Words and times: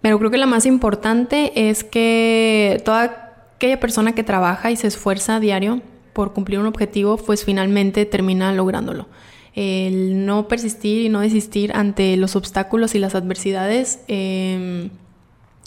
Pero 0.00 0.18
creo 0.18 0.30
que 0.30 0.38
la 0.38 0.46
más 0.46 0.66
importante 0.66 1.68
es 1.68 1.84
que 1.84 2.80
toda 2.84 3.30
aquella 3.56 3.78
persona 3.80 4.14
que 4.14 4.24
trabaja 4.24 4.70
y 4.70 4.76
se 4.76 4.86
esfuerza 4.86 5.36
a 5.36 5.40
diario 5.40 5.82
por 6.12 6.32
cumplir 6.32 6.58
un 6.58 6.66
objetivo, 6.66 7.16
pues 7.18 7.44
finalmente 7.44 8.06
termina 8.06 8.52
lográndolo. 8.52 9.06
El 9.54 10.24
no 10.24 10.48
persistir 10.48 11.04
y 11.04 11.08
no 11.08 11.20
desistir 11.20 11.72
ante 11.74 12.16
los 12.16 12.36
obstáculos 12.36 12.94
y 12.94 12.98
las 12.98 13.14
adversidades 13.14 14.00
em, 14.08 14.90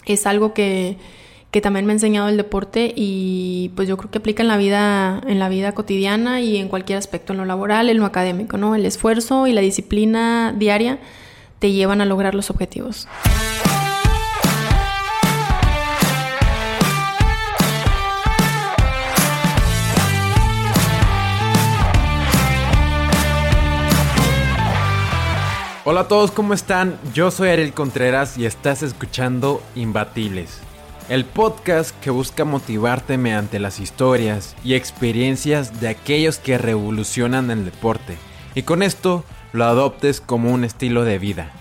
es 0.06 0.26
algo 0.26 0.54
que, 0.54 0.98
que, 1.52 1.62
también 1.62 1.86
me 1.86 1.92
ha 1.92 1.96
enseñado 1.96 2.30
el 2.30 2.38
deporte 2.38 2.94
y 2.96 3.72
pues 3.76 3.88
yo 3.88 3.98
creo 3.98 4.10
que 4.10 4.18
aplica 4.18 4.42
en 4.42 4.48
la 4.48 4.58
vida, 4.58 5.22
en 5.28 5.38
la 5.38 5.50
vida 5.50 5.74
cotidiana 5.74 6.42
y 6.42 6.58
en 6.58 6.70
cualquier 6.70 6.98
aspecto, 6.98 7.34
en 7.34 7.40
lo 7.40 7.46
laboral, 7.46 7.90
en 7.90 7.98
lo 8.00 8.06
académico, 8.06 8.58
¿no? 8.58 8.74
El 8.74 8.86
esfuerzo 8.86 9.48
y 9.48 9.54
la 9.54 9.62
disciplina 9.62 10.56
diaria 10.58 11.00
te 11.60 11.72
llevan 11.72 12.02
a 12.02 12.06
lograr 12.06 12.36
los 12.36 12.50
objetivos. 12.50 13.08
Hola 25.86 26.02
a 26.02 26.08
todos, 26.08 26.32
¿cómo 26.32 26.54
están? 26.54 26.98
Yo 27.14 27.30
soy 27.30 27.50
Ariel 27.50 27.74
Contreras 27.74 28.38
y 28.38 28.46
estás 28.46 28.84
escuchando 28.84 29.62
Imbatibles, 29.76 30.62
el 31.10 31.26
podcast 31.26 31.94
que 32.00 32.10
busca 32.10 32.46
motivarte 32.46 33.18
mediante 33.18 33.60
las 33.60 33.82
historias 33.82 34.56
y 34.64 34.76
experiencias 34.76 35.82
de 35.82 35.90
aquellos 35.90 36.38
que 36.38 36.58
revolucionan 36.58 37.52
el 37.52 37.66
deporte 37.66 38.16
y 38.56 38.62
con 38.62 38.82
esto 38.82 39.26
lo 39.52 39.66
adoptes 39.66 40.22
como 40.22 40.54
un 40.54 40.64
estilo 40.64 41.04
de 41.04 41.20
vida. 41.20 41.52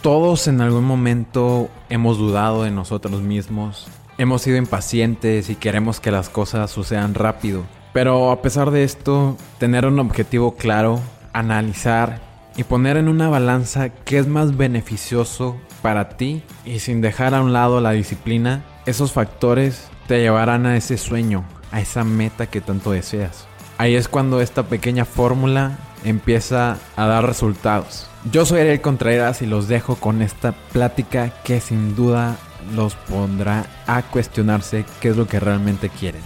Todos 0.00 0.48
en 0.48 0.62
algún 0.62 0.84
momento 0.84 1.68
hemos 1.90 2.16
dudado 2.16 2.62
de 2.62 2.70
nosotros 2.70 3.20
mismos, 3.20 3.86
hemos 4.16 4.40
sido 4.40 4.56
impacientes 4.56 5.50
y 5.50 5.56
queremos 5.56 6.00
que 6.00 6.10
las 6.10 6.30
cosas 6.30 6.70
sucedan 6.70 7.12
rápido, 7.12 7.64
pero 7.92 8.30
a 8.30 8.40
pesar 8.40 8.70
de 8.70 8.84
esto, 8.84 9.36
tener 9.58 9.84
un 9.84 9.98
objetivo 9.98 10.54
claro, 10.54 11.00
analizar 11.34 12.27
y 12.58 12.64
poner 12.64 12.96
en 12.96 13.08
una 13.08 13.28
balanza 13.28 13.90
qué 13.90 14.18
es 14.18 14.26
más 14.26 14.56
beneficioso 14.56 15.56
para 15.80 16.10
ti 16.16 16.42
y 16.64 16.80
sin 16.80 17.00
dejar 17.00 17.32
a 17.32 17.40
un 17.40 17.52
lado 17.52 17.80
la 17.80 17.92
disciplina, 17.92 18.64
esos 18.84 19.12
factores 19.12 19.88
te 20.08 20.18
llevarán 20.20 20.66
a 20.66 20.76
ese 20.76 20.98
sueño, 20.98 21.44
a 21.70 21.80
esa 21.80 22.02
meta 22.02 22.46
que 22.46 22.60
tanto 22.60 22.90
deseas. 22.90 23.46
Ahí 23.78 23.94
es 23.94 24.08
cuando 24.08 24.40
esta 24.40 24.64
pequeña 24.64 25.04
fórmula 25.04 25.78
empieza 26.04 26.78
a 26.96 27.06
dar 27.06 27.24
resultados. 27.24 28.10
Yo 28.32 28.44
soy 28.44 28.60
Ariel 28.60 28.80
Contreras 28.80 29.40
y 29.40 29.46
los 29.46 29.68
dejo 29.68 29.94
con 29.94 30.20
esta 30.20 30.50
plática 30.50 31.30
que 31.44 31.60
sin 31.60 31.94
duda 31.94 32.36
los 32.74 32.96
pondrá 32.96 33.66
a 33.86 34.02
cuestionarse 34.02 34.84
qué 35.00 35.10
es 35.10 35.16
lo 35.16 35.28
que 35.28 35.38
realmente 35.38 35.90
quieren. 35.90 36.22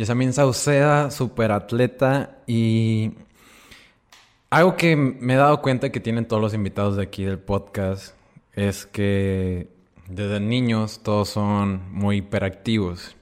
Yasamin 0.00 0.32
Sauceda, 0.32 1.10
super 1.10 1.52
atleta 1.52 2.38
y 2.46 3.12
algo 4.48 4.74
que 4.74 4.96
me 4.96 5.34
he 5.34 5.36
dado 5.36 5.60
cuenta 5.60 5.92
que 5.92 6.00
tienen 6.00 6.24
todos 6.24 6.40
los 6.40 6.54
invitados 6.54 6.96
de 6.96 7.02
aquí 7.02 7.22
del 7.22 7.38
podcast 7.38 8.14
es 8.54 8.86
que 8.86 9.68
desde 10.08 10.40
niños 10.40 11.02
todos 11.02 11.28
son 11.28 11.92
muy 11.92 12.16
hiperactivos, 12.16 13.14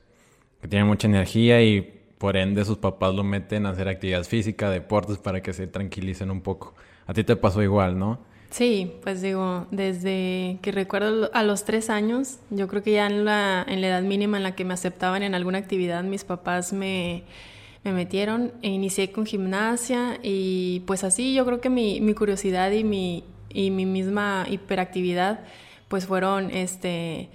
que 0.61 0.69
tienen 0.69 0.87
mucha 0.87 1.09
energía 1.09 1.61
y 1.63 1.81
por 2.17 2.37
ende 2.37 2.65
sus 2.65 2.79
papás 2.79 3.13
lo 3.13 3.25
meten 3.25 3.67
a 3.67 3.71
hacer 3.71 3.89
actividad 3.89 4.23
física, 4.23 4.71
deportes 4.71 5.19
para 5.19 5.43
que 5.43 5.53
se 5.53 5.67
tranquilicen 5.67 6.31
un 6.31 6.43
poco. 6.43 6.77
A 7.09 7.13
ti 7.13 7.25
te 7.25 7.35
pasó 7.35 7.61
igual, 7.61 7.99
¿no? 7.99 8.21
Sí, 8.51 8.93
pues 9.03 9.21
digo, 9.21 9.67
desde 9.71 10.59
que 10.63 10.73
recuerdo 10.73 11.31
a 11.35 11.43
los 11.43 11.65
tres 11.65 11.91
años, 11.91 12.39
yo 12.51 12.67
creo 12.67 12.83
que 12.83 12.93
ya 12.93 13.07
en 13.07 13.25
la, 13.25 13.65
en 13.69 13.81
la 13.81 13.89
edad 13.89 14.03
mínima 14.03 14.39
en 14.39 14.43
la 14.43 14.55
que 14.55 14.65
me 14.65 14.75
aceptaban 14.75 15.23
en 15.23 15.35
alguna 15.35 15.59
actividad, 15.59 16.03
mis 16.03 16.25
papás 16.25 16.73
me, 16.73 17.25
me 17.85 17.93
metieron 17.93 18.53
e 18.63 18.69
inicié 18.69 19.13
con 19.13 19.27
gimnasia 19.27 20.19
y 20.23 20.83
pues 20.87 21.05
así 21.05 21.35
yo 21.35 21.45
creo 21.45 21.61
que 21.61 21.69
mi, 21.69 22.01
mi 22.01 22.15
curiosidad 22.15 22.71
y 22.71 22.85
mi, 22.85 23.25
y 23.51 23.71
mi 23.71 23.85
misma 23.85 24.47
hiperactividad 24.49 25.41
pues 25.89 26.07
fueron 26.07 26.51
este 26.51 27.29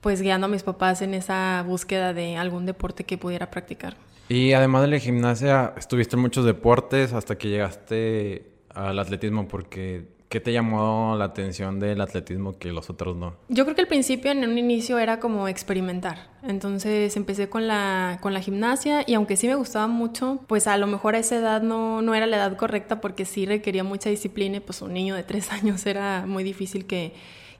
pues 0.00 0.20
guiando 0.20 0.46
a 0.46 0.48
mis 0.48 0.64
papás 0.64 1.00
en 1.00 1.14
esa 1.14 1.64
búsqueda 1.66 2.12
de 2.12 2.36
algún 2.36 2.66
deporte 2.66 3.04
que 3.04 3.16
pudiera 3.16 3.50
practicar. 3.50 3.96
Y 4.28 4.52
además 4.52 4.82
de 4.82 4.88
la 4.88 4.98
gimnasia, 4.98 5.74
estuviste 5.76 6.16
en 6.16 6.22
muchos 6.22 6.44
deportes 6.44 7.12
hasta 7.12 7.38
que 7.38 7.48
llegaste 7.48 8.50
al 8.74 8.98
atletismo 8.98 9.46
porque 9.46 10.06
¿Qué 10.32 10.40
te 10.40 10.50
llamó 10.50 11.14
la 11.18 11.26
atención 11.26 11.78
del 11.78 12.00
atletismo 12.00 12.58
que 12.58 12.72
los 12.72 12.88
otros 12.88 13.14
no? 13.14 13.34
Yo 13.50 13.64
creo 13.64 13.74
que 13.74 13.82
al 13.82 13.86
principio, 13.86 14.30
en 14.30 14.48
un 14.48 14.56
inicio, 14.56 14.98
era 14.98 15.20
como 15.20 15.46
experimentar. 15.46 16.30
Entonces 16.42 17.14
empecé 17.18 17.50
con 17.50 17.68
la, 17.68 18.16
con 18.22 18.32
la 18.32 18.40
gimnasia 18.40 19.04
y 19.06 19.12
aunque 19.12 19.36
sí 19.36 19.46
me 19.46 19.56
gustaba 19.56 19.88
mucho, 19.88 20.40
pues 20.46 20.66
a 20.68 20.78
lo 20.78 20.86
mejor 20.86 21.16
a 21.16 21.18
esa 21.18 21.36
edad 21.36 21.60
no, 21.60 22.00
no 22.00 22.14
era 22.14 22.24
la 22.24 22.38
edad 22.38 22.56
correcta 22.56 22.98
porque 22.98 23.26
sí 23.26 23.44
requería 23.44 23.84
mucha 23.84 24.08
disciplina 24.08 24.56
y 24.56 24.60
pues 24.60 24.80
un 24.80 24.94
niño 24.94 25.14
de 25.16 25.22
tres 25.22 25.52
años 25.52 25.84
era 25.84 26.24
muy 26.26 26.44
difícil 26.44 26.86
que, 26.86 27.12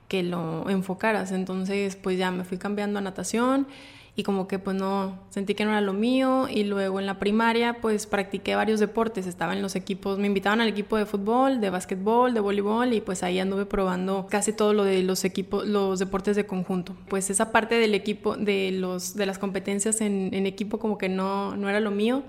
que 0.07 0.23
lo 0.23 0.67
enfocaras. 0.67 1.31
Entonces 1.31 1.95
pues 1.95 2.17
ya 2.17 2.31
me 2.31 2.43
fui 2.43 2.57
cambiando 2.57 2.97
a 2.97 3.03
natación 3.03 3.67
y 4.15 4.23
como 4.23 4.47
que 4.47 4.59
pues 4.59 4.75
no, 4.75 5.19
sentí 5.29 5.55
que 5.55 5.65
no 5.65 5.71
era 5.71 5.81
lo 5.81 5.93
mío 5.93 6.47
y 6.47 6.65
luego 6.65 6.99
en 6.99 7.07
la 7.07 7.17
primaria 7.17 7.81
pues 7.81 8.05
practiqué 8.05 8.55
varios 8.55 8.79
deportes, 8.79 9.25
estaba 9.25 9.53
en 9.53 9.61
los 9.63 9.75
equipos, 9.75 10.19
me 10.19 10.27
invitaban 10.27 10.61
al 10.61 10.67
equipo 10.67 10.97
de 10.97 11.07
fútbol, 11.07 11.59
de 11.59 11.71
básquetbol, 11.71 12.33
de 12.33 12.39
voleibol 12.39 12.93
y 12.93 13.01
pues 13.01 13.23
ahí 13.23 13.39
anduve 13.39 13.65
probando 13.65 14.27
casi 14.29 14.53
todo 14.53 14.73
lo 14.73 14.83
de 14.83 15.01
los 15.01 15.25
equipos, 15.25 15.67
los 15.67 15.97
deportes 15.97 16.35
de 16.35 16.45
conjunto. 16.45 16.95
Pues 17.09 17.31
esa 17.31 17.51
parte 17.51 17.75
del 17.75 17.95
equipo, 17.95 18.37
de, 18.37 18.71
los, 18.71 19.15
de 19.15 19.25
las 19.25 19.39
competencias 19.39 19.99
en, 20.01 20.29
en 20.33 20.45
equipo 20.45 20.77
como 20.77 20.99
que 20.99 21.09
no, 21.09 21.55
no 21.55 21.67
era 21.69 21.79
lo 21.79 21.89
mío 21.89 22.23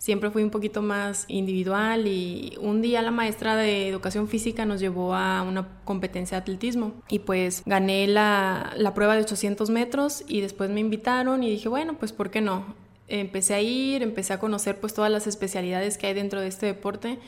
siempre 0.00 0.30
fui 0.30 0.42
un 0.42 0.48
poquito 0.48 0.80
más 0.80 1.26
individual 1.28 2.06
y 2.06 2.56
un 2.58 2.80
día 2.80 3.02
la 3.02 3.10
maestra 3.10 3.54
de 3.54 3.86
educación 3.86 4.28
física 4.28 4.64
nos 4.64 4.80
llevó 4.80 5.14
a 5.14 5.42
una 5.42 5.68
competencia 5.84 6.38
de 6.38 6.40
atletismo 6.40 6.94
y 7.10 7.18
pues 7.18 7.62
gané 7.66 8.06
la, 8.06 8.72
la 8.78 8.94
prueba 8.94 9.14
de 9.14 9.20
800 9.20 9.68
metros 9.68 10.24
y 10.26 10.40
después 10.40 10.70
me 10.70 10.80
invitaron 10.80 11.44
y 11.44 11.50
dije, 11.50 11.68
bueno, 11.68 11.98
pues 11.98 12.12
¿por 12.12 12.30
qué 12.30 12.40
no? 12.40 12.74
Empecé 13.08 13.52
a 13.52 13.60
ir, 13.60 14.02
empecé 14.02 14.32
a 14.32 14.40
conocer 14.40 14.80
pues 14.80 14.94
todas 14.94 15.10
las 15.10 15.26
especialidades 15.26 15.98
que 15.98 16.06
hay 16.06 16.14
dentro 16.14 16.40
de 16.40 16.48
este 16.48 16.64
deporte 16.64 17.18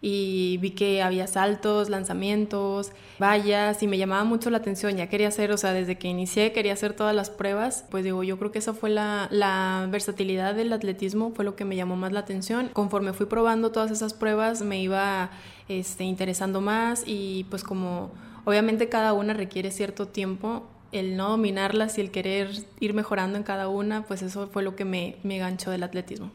y 0.00 0.58
vi 0.58 0.70
que 0.70 1.02
había 1.02 1.26
saltos, 1.26 1.88
lanzamientos, 1.88 2.92
vallas 3.18 3.82
y 3.82 3.86
me 3.86 3.98
llamaba 3.98 4.24
mucho 4.24 4.50
la 4.50 4.58
atención. 4.58 4.96
Ya 4.96 5.08
quería 5.08 5.28
hacer, 5.28 5.52
o 5.52 5.56
sea, 5.56 5.72
desde 5.72 5.96
que 5.98 6.08
inicié 6.08 6.52
quería 6.52 6.72
hacer 6.72 6.92
todas 6.92 7.14
las 7.14 7.30
pruebas. 7.30 7.84
Pues 7.90 8.04
digo, 8.04 8.22
yo 8.22 8.38
creo 8.38 8.52
que 8.52 8.58
esa 8.58 8.74
fue 8.74 8.90
la, 8.90 9.28
la 9.30 9.86
versatilidad 9.90 10.54
del 10.54 10.72
atletismo, 10.72 11.32
fue 11.34 11.44
lo 11.44 11.56
que 11.56 11.64
me 11.64 11.76
llamó 11.76 11.96
más 11.96 12.12
la 12.12 12.20
atención. 12.20 12.70
Conforme 12.72 13.12
fui 13.12 13.26
probando 13.26 13.72
todas 13.72 13.90
esas 13.90 14.14
pruebas 14.14 14.62
me 14.62 14.80
iba 14.80 15.30
este, 15.68 16.04
interesando 16.04 16.60
más 16.60 17.02
y 17.06 17.44
pues 17.50 17.64
como 17.64 18.10
obviamente 18.44 18.88
cada 18.88 19.12
una 19.12 19.34
requiere 19.34 19.70
cierto 19.70 20.08
tiempo, 20.08 20.66
el 20.92 21.16
no 21.16 21.30
dominarlas 21.30 21.98
y 21.98 22.00
el 22.00 22.10
querer 22.10 22.50
ir 22.80 22.94
mejorando 22.94 23.36
en 23.36 23.44
cada 23.44 23.68
una, 23.68 24.04
pues 24.06 24.22
eso 24.22 24.48
fue 24.48 24.62
lo 24.62 24.76
que 24.76 24.84
me, 24.84 25.16
me 25.22 25.38
ganchó 25.38 25.70
del 25.70 25.82
atletismo. 25.82 26.30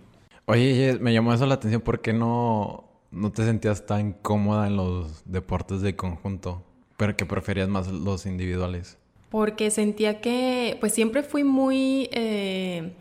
Oye, 0.46 0.98
me 1.00 1.14
llamó 1.14 1.34
eso 1.34 1.46
la 1.46 1.56
atención, 1.56 1.82
¿por 1.82 2.02
qué 2.02 2.14
no 2.14 2.91
no 3.12 3.32
te 3.32 3.44
sentías 3.46 3.86
tan 3.86 4.14
cómoda 4.14 4.68
en 4.68 4.78
los 4.78 5.24
deportes 5.26 5.82
de 5.82 5.96
conjunto, 5.96 6.64
pero 6.98 7.16
que 7.16 7.26
preferías 7.26 7.68
más 7.68 7.88
los 7.88 8.26
individuales? 8.26 8.98
Porque 9.30 9.72
sentía 9.72 10.22
que, 10.22 10.78
pues 10.80 10.94
siempre 10.94 11.24
fui 11.24 11.44
muy, 11.44 12.10
eh, 12.12 12.94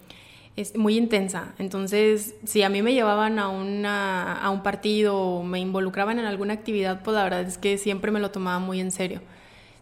muy 0.77 0.97
intensa. 0.97 1.55
Entonces, 1.59 2.35
si 2.45 2.63
a 2.63 2.69
mí 2.69 2.83
me 2.83 2.93
llevaban 2.93 3.39
a, 3.39 3.49
una, 3.49 4.41
a 4.41 4.51
un 4.51 4.63
partido 4.63 5.17
o 5.17 5.43
me 5.43 5.61
involucraban 5.61 6.19
en 6.19 6.27
alguna 6.27 6.55
actividad, 6.55 7.03
pues 7.03 7.15
la 7.15 7.25
verdad 7.25 7.43
es 7.43 7.59
que 7.59 7.79
siempre 7.79 8.11
me 8.11 8.21
lo 8.21 8.31
tomaba 8.31 8.59
muy 8.59 8.81
en 8.81 8.91
serio. 8.91 9.23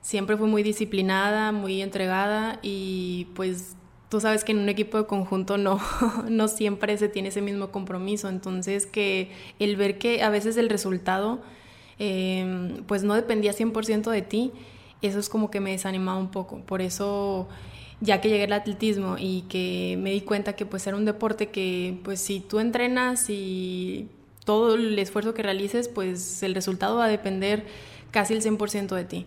Siempre 0.01 0.37
fui 0.37 0.49
muy 0.49 0.63
disciplinada, 0.63 1.53
muy 1.53 1.83
entregada 1.83 2.61
y 2.63 3.29
pues 3.35 3.77
tú 4.09 4.21
sabes 4.21 4.45
que 4.45 4.53
en 4.53 4.59
un 4.59 4.69
equipo 4.69 4.99
de 4.99 5.07
conjunto 5.07 5.59
no, 5.59 5.81
no 6.29 6.49
siempre 6.49 6.97
se 6.99 7.09
tiene 7.09 7.29
ese 7.29 7.43
mismo 7.43 7.71
compromiso, 7.71 8.29
entonces 8.29 8.87
que 8.87 9.31
el 9.59 9.77
ver 9.77 9.99
que 9.99 10.23
a 10.23 10.31
veces 10.31 10.57
el 10.57 10.69
resultado 10.69 11.41
em, 11.99 12.85
pues 12.85 13.03
no 13.03 13.15
dependía 13.15 13.53
100% 13.53 14.11
de 14.11 14.23
ti, 14.23 14.53
eso 15.03 15.19
es 15.19 15.29
como 15.29 15.51
que 15.51 15.61
me 15.61 15.73
desanimaba 15.73 16.19
un 16.19 16.31
poco, 16.31 16.61
por 16.61 16.83
eso 16.83 17.49
ya 18.01 18.21
que 18.21 18.29
llegué 18.29 18.45
al 18.45 18.53
atletismo 18.53 19.17
y 19.19 19.43
que 19.49 19.99
me 20.01 20.13
di 20.13 20.21
cuenta 20.21 20.55
que 20.55 20.65
pues 20.65 20.87
era 20.87 20.97
un 20.97 21.05
deporte 21.05 21.49
que 21.49 21.99
pues 22.05 22.21
si 22.21 22.41
tú 22.41 22.61
entrenas 22.61 23.29
y 23.29 24.09
todo 24.45 24.77
el 24.77 24.99
esfuerzo 24.99 25.35
que 25.35 25.43
realices 25.43 25.89
pues 25.89 26.43
el 26.43 26.55
resultado 26.55 26.97
va 26.97 27.07
a 27.07 27.09
depender 27.09 27.67
casi 28.13 28.35
el 28.35 28.43
100% 28.43 28.95
de 28.95 29.05
ti 29.05 29.27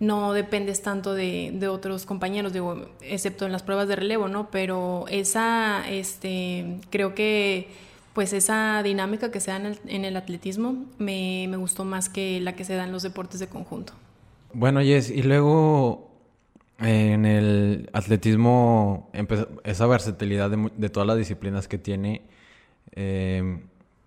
no 0.00 0.32
dependes 0.32 0.82
tanto 0.82 1.14
de, 1.14 1.50
de, 1.54 1.68
otros 1.68 2.06
compañeros, 2.06 2.52
digo, 2.52 2.86
excepto 3.00 3.46
en 3.46 3.52
las 3.52 3.62
pruebas 3.62 3.88
de 3.88 3.96
relevo, 3.96 4.28
¿no? 4.28 4.50
Pero 4.50 5.06
esa, 5.08 5.88
este, 5.88 6.78
creo 6.90 7.14
que 7.14 7.68
pues 8.12 8.32
esa 8.32 8.82
dinámica 8.82 9.30
que 9.30 9.38
se 9.38 9.50
da 9.50 9.56
en 9.86 10.04
el, 10.04 10.16
atletismo 10.16 10.86
me, 10.98 11.46
me, 11.48 11.56
gustó 11.56 11.84
más 11.84 12.08
que 12.08 12.40
la 12.40 12.56
que 12.56 12.64
se 12.64 12.74
da 12.74 12.84
en 12.84 12.90
los 12.90 13.02
deportes 13.02 13.38
de 13.38 13.46
conjunto. 13.46 13.92
Bueno, 14.52 14.80
Jess, 14.80 15.10
y 15.10 15.22
luego 15.22 16.10
en 16.78 17.26
el 17.26 17.90
atletismo, 17.92 19.10
esa 19.64 19.86
versatilidad 19.86 20.50
de, 20.50 20.70
de, 20.76 20.88
todas 20.88 21.06
las 21.06 21.16
disciplinas 21.16 21.68
que 21.68 21.78
tiene, 21.78 22.22
eh, 22.92 23.60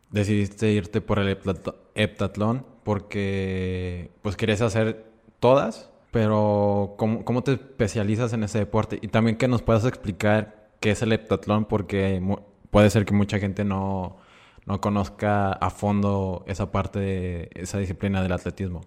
decidiste 0.09 0.71
irte 0.71 0.99
por 0.99 1.19
el 1.19 1.37
heptatlón 1.95 2.65
porque 2.83 4.11
pues 4.21 4.35
querías 4.35 4.61
hacer 4.61 5.10
todas, 5.41 5.89
pero 6.11 6.93
¿cómo, 6.97 7.25
¿cómo, 7.25 7.43
te 7.43 7.53
especializas 7.53 8.31
en 8.31 8.43
ese 8.43 8.59
deporte? 8.59 8.99
Y 9.01 9.09
también 9.09 9.35
que 9.35 9.49
nos 9.49 9.61
puedas 9.61 9.83
explicar 9.83 10.69
qué 10.79 10.91
es 10.91 11.01
el 11.01 11.11
heptatlón, 11.11 11.65
porque 11.65 12.21
puede 12.69 12.89
ser 12.89 13.03
que 13.03 13.13
mucha 13.13 13.39
gente 13.39 13.65
no, 13.65 14.17
no 14.65 14.79
conozca 14.79 15.51
a 15.51 15.69
fondo 15.69 16.45
esa 16.47 16.71
parte 16.71 16.99
de 16.99 17.49
esa 17.55 17.77
disciplina 17.79 18.21
del 18.23 18.31
atletismo. 18.31 18.81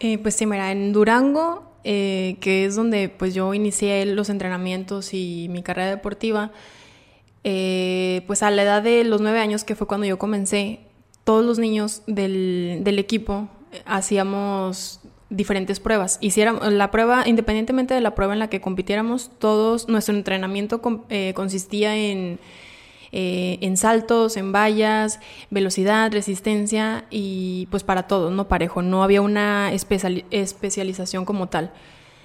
Eh, 0.00 0.18
pues 0.18 0.34
sí, 0.34 0.46
mira, 0.46 0.72
en 0.72 0.92
Durango, 0.92 1.72
eh, 1.84 2.36
que 2.40 2.64
es 2.64 2.74
donde 2.74 3.08
pues 3.08 3.32
yo 3.34 3.54
inicié 3.54 4.04
los 4.06 4.28
entrenamientos 4.28 5.14
y 5.14 5.46
mi 5.50 5.62
carrera 5.62 5.90
deportiva, 5.90 6.50
eh, 7.44 8.22
pues 8.26 8.42
a 8.42 8.50
la 8.50 8.62
edad 8.62 8.82
de 8.82 9.04
los 9.04 9.20
nueve 9.20 9.38
años, 9.38 9.64
que 9.64 9.74
fue 9.74 9.86
cuando 9.86 10.06
yo 10.06 10.18
comencé, 10.18 10.80
todos 11.24 11.44
los 11.44 11.58
niños 11.58 12.02
del, 12.06 12.80
del 12.82 12.98
equipo 12.98 13.48
hacíamos 13.86 14.99
diferentes 15.30 15.80
pruebas. 15.80 16.18
Hiciéramos 16.20 16.72
la 16.72 16.90
prueba, 16.90 17.22
independientemente 17.26 17.94
de 17.94 18.00
la 18.00 18.14
prueba 18.14 18.32
en 18.34 18.38
la 18.38 18.50
que 18.50 18.60
compitiéramos, 18.60 19.30
todos, 19.38 19.88
nuestro 19.88 20.14
entrenamiento 20.14 20.82
consistía 21.34 21.96
en 21.96 22.38
eh, 23.12 23.58
en 23.60 23.76
saltos, 23.76 24.36
en 24.36 24.52
vallas, 24.52 25.18
velocidad, 25.50 26.12
resistencia 26.12 27.06
y 27.10 27.66
pues 27.68 27.82
para 27.82 28.04
todo, 28.04 28.30
no 28.30 28.46
parejo, 28.46 28.82
no 28.82 29.02
había 29.02 29.20
una 29.20 29.72
especialización 29.72 31.24
como 31.24 31.48
tal. 31.48 31.72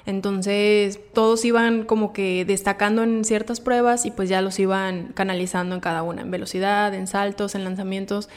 Entonces 0.05 0.99
todos 1.13 1.43
iban 1.43 1.85
como 1.85 2.13
que 2.13 2.45
destacando 2.45 3.01
en 3.01 3.25
ciertas 3.25 3.61
pruebas 3.61 4.05
y 4.05 4.11
pues 4.11 4.29
ya 4.29 4.41
los 4.41 4.59
iban 4.59 5.11
canalizando 5.15 5.73
en 5.73 5.81
cada 5.81 6.03
una, 6.03 6.21
en 6.21 6.29
velocidad, 6.29 6.93
en 6.93 7.07
saltos, 7.07 7.55
en 7.55 7.63
lanzamientos. 7.63 8.29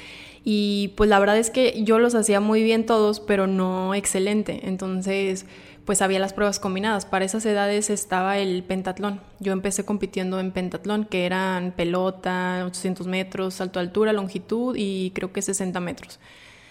Y 0.51 0.95
pues 0.97 1.11
la 1.11 1.19
verdad 1.19 1.37
es 1.37 1.51
que 1.51 1.85
yo 1.85 1.99
los 1.99 2.15
hacía 2.15 2.41
muy 2.41 2.63
bien 2.63 2.87
todos, 2.87 3.21
pero 3.21 3.47
no 3.47 3.95
excelente. 3.95 4.67
Entonces 4.67 5.45
pues 5.85 6.01
había 6.01 6.19
las 6.19 6.33
pruebas 6.33 6.59
combinadas. 6.59 7.05
Para 7.05 7.27
esas 7.27 7.45
edades 7.45 7.91
estaba 7.91 8.39
el 8.39 8.65
pentatlón. 8.65 9.21
Yo 9.41 9.53
empecé 9.53 9.85
compitiendo 9.85 10.41
en 10.41 10.53
pentatlón, 10.53 11.05
que 11.05 11.27
eran 11.27 11.73
pelota, 11.73 12.63
800 12.65 13.07
metros, 13.07 13.53
salto 13.53 13.79
altura, 13.79 14.15
longitud 14.15 14.75
y 14.75 15.11
creo 15.15 15.35
que 15.35 15.43
60 15.43 15.81
metros. 15.81 16.19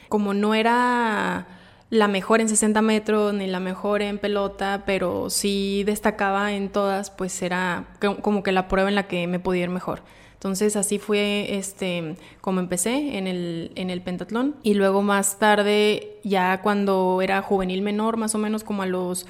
Como 0.10 0.34
no 0.34 0.56
era 0.56 1.46
la 1.92 2.08
mejor 2.08 2.42
en 2.42 2.50
60 2.50 2.82
metros 2.82 3.32
ni 3.36 3.46
la 3.46 3.60
mejor 3.60 4.02
en 4.02 4.18
pelota, 4.18 4.86
pero 4.88 5.30
sí 5.30 5.84
destacaba 5.84 6.54
en 6.54 6.70
todas, 6.70 7.12
pues 7.12 7.44
era 7.44 7.86
como 8.24 8.42
que 8.42 8.52
la 8.52 8.68
prueba 8.68 8.90
en 8.90 8.96
la 8.96 9.08
que 9.08 9.28
me 9.28 9.38
podía 9.40 9.66
ir 9.66 9.70
mejor. 9.70 10.02
Entonces 10.38 10.76
así 10.76 11.00
fue 11.00 11.58
este, 11.58 12.16
como 12.42 12.60
empecé 12.60 13.18
en 13.18 13.26
el, 13.26 13.72
en 13.74 13.90
el 13.90 14.02
pentatlón 14.02 14.56
y 14.62 14.76
luego 14.76 15.02
más 15.02 15.40
tarde, 15.40 16.20
ya 16.24 16.62
cuando 16.62 17.24
era 17.24 17.42
juvenil 17.42 17.82
menor, 17.82 18.18
más 18.18 18.36
o 18.36 18.38
menos 18.38 18.64
como 18.64 18.84
a 18.84 18.86
los 18.86 19.26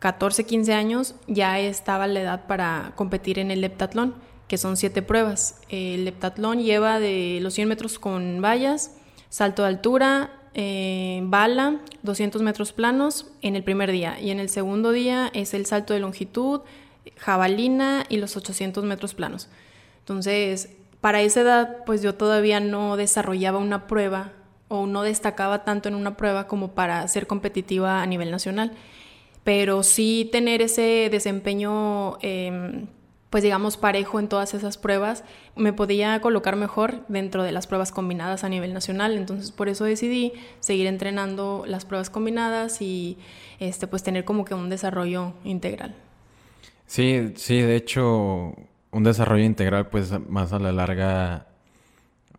14, 0.00 0.44
15 0.44 0.74
años, 0.74 1.14
ya 1.28 1.60
estaba 1.60 2.08
la 2.08 2.22
edad 2.22 2.46
para 2.48 2.92
competir 2.96 3.38
en 3.38 3.52
el 3.52 3.62
heptatlón, 3.62 4.16
que 4.48 4.58
son 4.58 4.76
siete 4.76 5.00
pruebas. 5.00 5.60
El 5.68 6.08
heptatlón 6.08 6.60
lleva 6.60 6.98
de 6.98 7.38
los 7.40 7.54
100 7.54 7.68
metros 7.68 8.00
con 8.00 8.42
vallas, 8.42 8.96
salto 9.28 9.62
de 9.62 9.68
altura, 9.68 10.32
eh, 10.54 11.20
bala, 11.22 11.78
200 12.02 12.42
metros 12.42 12.72
planos 12.72 13.26
en 13.42 13.54
el 13.54 13.62
primer 13.62 13.92
día 13.92 14.20
y 14.20 14.30
en 14.32 14.40
el 14.40 14.48
segundo 14.48 14.90
día 14.90 15.30
es 15.34 15.54
el 15.54 15.66
salto 15.66 15.94
de 15.94 16.00
longitud, 16.00 16.62
jabalina 17.16 18.04
y 18.08 18.16
los 18.16 18.36
800 18.36 18.82
metros 18.82 19.14
planos. 19.14 19.48
Entonces, 20.02 20.68
para 21.00 21.20
esa 21.20 21.40
edad, 21.40 21.84
pues 21.84 22.02
yo 22.02 22.14
todavía 22.14 22.60
no 22.60 22.96
desarrollaba 22.96 23.58
una 23.58 23.86
prueba 23.86 24.32
o 24.68 24.86
no 24.86 25.02
destacaba 25.02 25.64
tanto 25.64 25.88
en 25.88 25.94
una 25.94 26.16
prueba 26.16 26.46
como 26.46 26.72
para 26.72 27.06
ser 27.06 27.26
competitiva 27.26 28.02
a 28.02 28.06
nivel 28.06 28.30
nacional. 28.30 28.72
Pero 29.44 29.82
sí 29.82 30.28
tener 30.32 30.62
ese 30.62 31.08
desempeño, 31.10 32.18
em, 32.22 32.86
pues 33.30 33.42
digamos, 33.42 33.76
parejo 33.76 34.18
en 34.18 34.28
todas 34.28 34.54
esas 34.54 34.78
pruebas, 34.78 35.24
me 35.56 35.72
podía 35.72 36.20
colocar 36.20 36.56
mejor 36.56 37.04
dentro 37.08 37.42
de 37.42 37.52
las 37.52 37.66
pruebas 37.66 37.92
combinadas 37.92 38.44
a 38.44 38.48
nivel 38.48 38.72
nacional. 38.72 39.16
Entonces, 39.16 39.50
por 39.50 39.68
eso 39.68 39.84
decidí 39.84 40.32
seguir 40.60 40.86
entrenando 40.86 41.64
las 41.66 41.84
pruebas 41.84 42.10
combinadas 42.10 42.80
y 42.80 43.18
este, 43.58 43.86
pues 43.86 44.02
tener 44.02 44.24
como 44.24 44.44
que 44.44 44.54
un 44.54 44.68
desarrollo 44.68 45.34
integral. 45.44 45.94
Sí, 46.86 47.32
sí, 47.36 47.60
de 47.60 47.76
hecho, 47.76 48.54
un 48.92 49.02
desarrollo 49.02 49.44
integral, 49.44 49.88
pues 49.88 50.12
más 50.28 50.52
a 50.52 50.58
la 50.58 50.70
larga, 50.70 51.46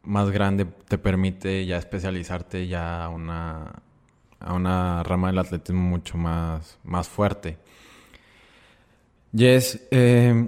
más 0.04 0.30
grande, 0.30 0.66
te 0.66 0.98
permite 0.98 1.66
ya 1.66 1.78
especializarte 1.78 2.68
ya 2.68 3.06
a 3.06 3.10
una, 3.10 3.74
a 4.40 4.54
una 4.54 5.04
rama 5.04 5.28
del 5.28 5.40
atletismo 5.40 5.82
mucho 5.82 6.18
más, 6.18 6.78
más 6.84 7.10
fuerte. 7.10 7.58
Jess, 9.36 9.88
eh, 9.90 10.48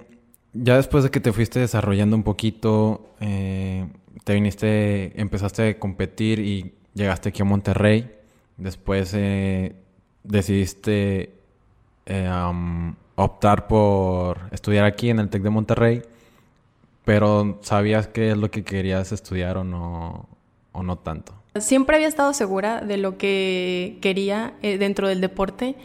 ya 0.53 0.77
después 0.77 1.03
de 1.03 1.09
que 1.09 1.19
te 1.19 1.33
fuiste 1.33 1.59
desarrollando 1.59 2.15
un 2.15 2.23
poquito, 2.23 3.15
eh, 3.19 3.87
te 4.23 4.35
viniste, 4.35 5.19
empezaste 5.19 5.69
a 5.69 5.79
competir 5.79 6.39
y 6.39 6.75
llegaste 6.93 7.29
aquí 7.29 7.41
a 7.41 7.45
Monterrey. 7.45 8.11
Después 8.57 9.11
eh, 9.15 9.75
decidiste 10.23 11.33
optar 13.15 13.67
por 13.67 14.39
estudiar 14.51 14.85
aquí 14.85 15.09
en 15.09 15.19
el 15.19 15.29
TEC 15.29 15.43
de 15.43 15.49
Monterrey, 15.49 16.01
pero 17.03 17.59
¿sabías 17.61 18.07
qué 18.07 18.31
es 18.31 18.37
lo 18.37 18.51
que 18.51 18.63
querías 18.63 19.11
estudiar 19.11 19.57
o 19.57 19.63
no, 19.63 20.27
o 20.71 20.83
no 20.83 20.97
tanto? 20.97 21.33
Siempre 21.59 21.95
había 21.95 22.07
estado 22.07 22.33
segura 22.33 22.81
de 22.81 22.97
lo 22.97 23.17
que 23.17 23.97
quería 24.01 24.53
eh, 24.61 24.77
dentro 24.77 25.07
del 25.07 25.21
deporte 25.21 25.75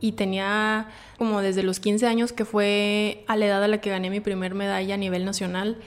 y 0.00 0.12
tenía 0.12 0.88
como 1.18 1.40
desde 1.40 1.62
los 1.62 1.80
15 1.80 2.06
años 2.06 2.32
que 2.32 2.44
fue 2.44 3.24
a 3.26 3.36
la 3.36 3.46
edad 3.46 3.64
a 3.64 3.68
la 3.68 3.80
que 3.80 3.90
gané 3.90 4.10
mi 4.10 4.20
primer 4.20 4.54
medalla 4.54 4.94
a 4.94 4.98
nivel 4.98 5.24
nacional, 5.24 5.78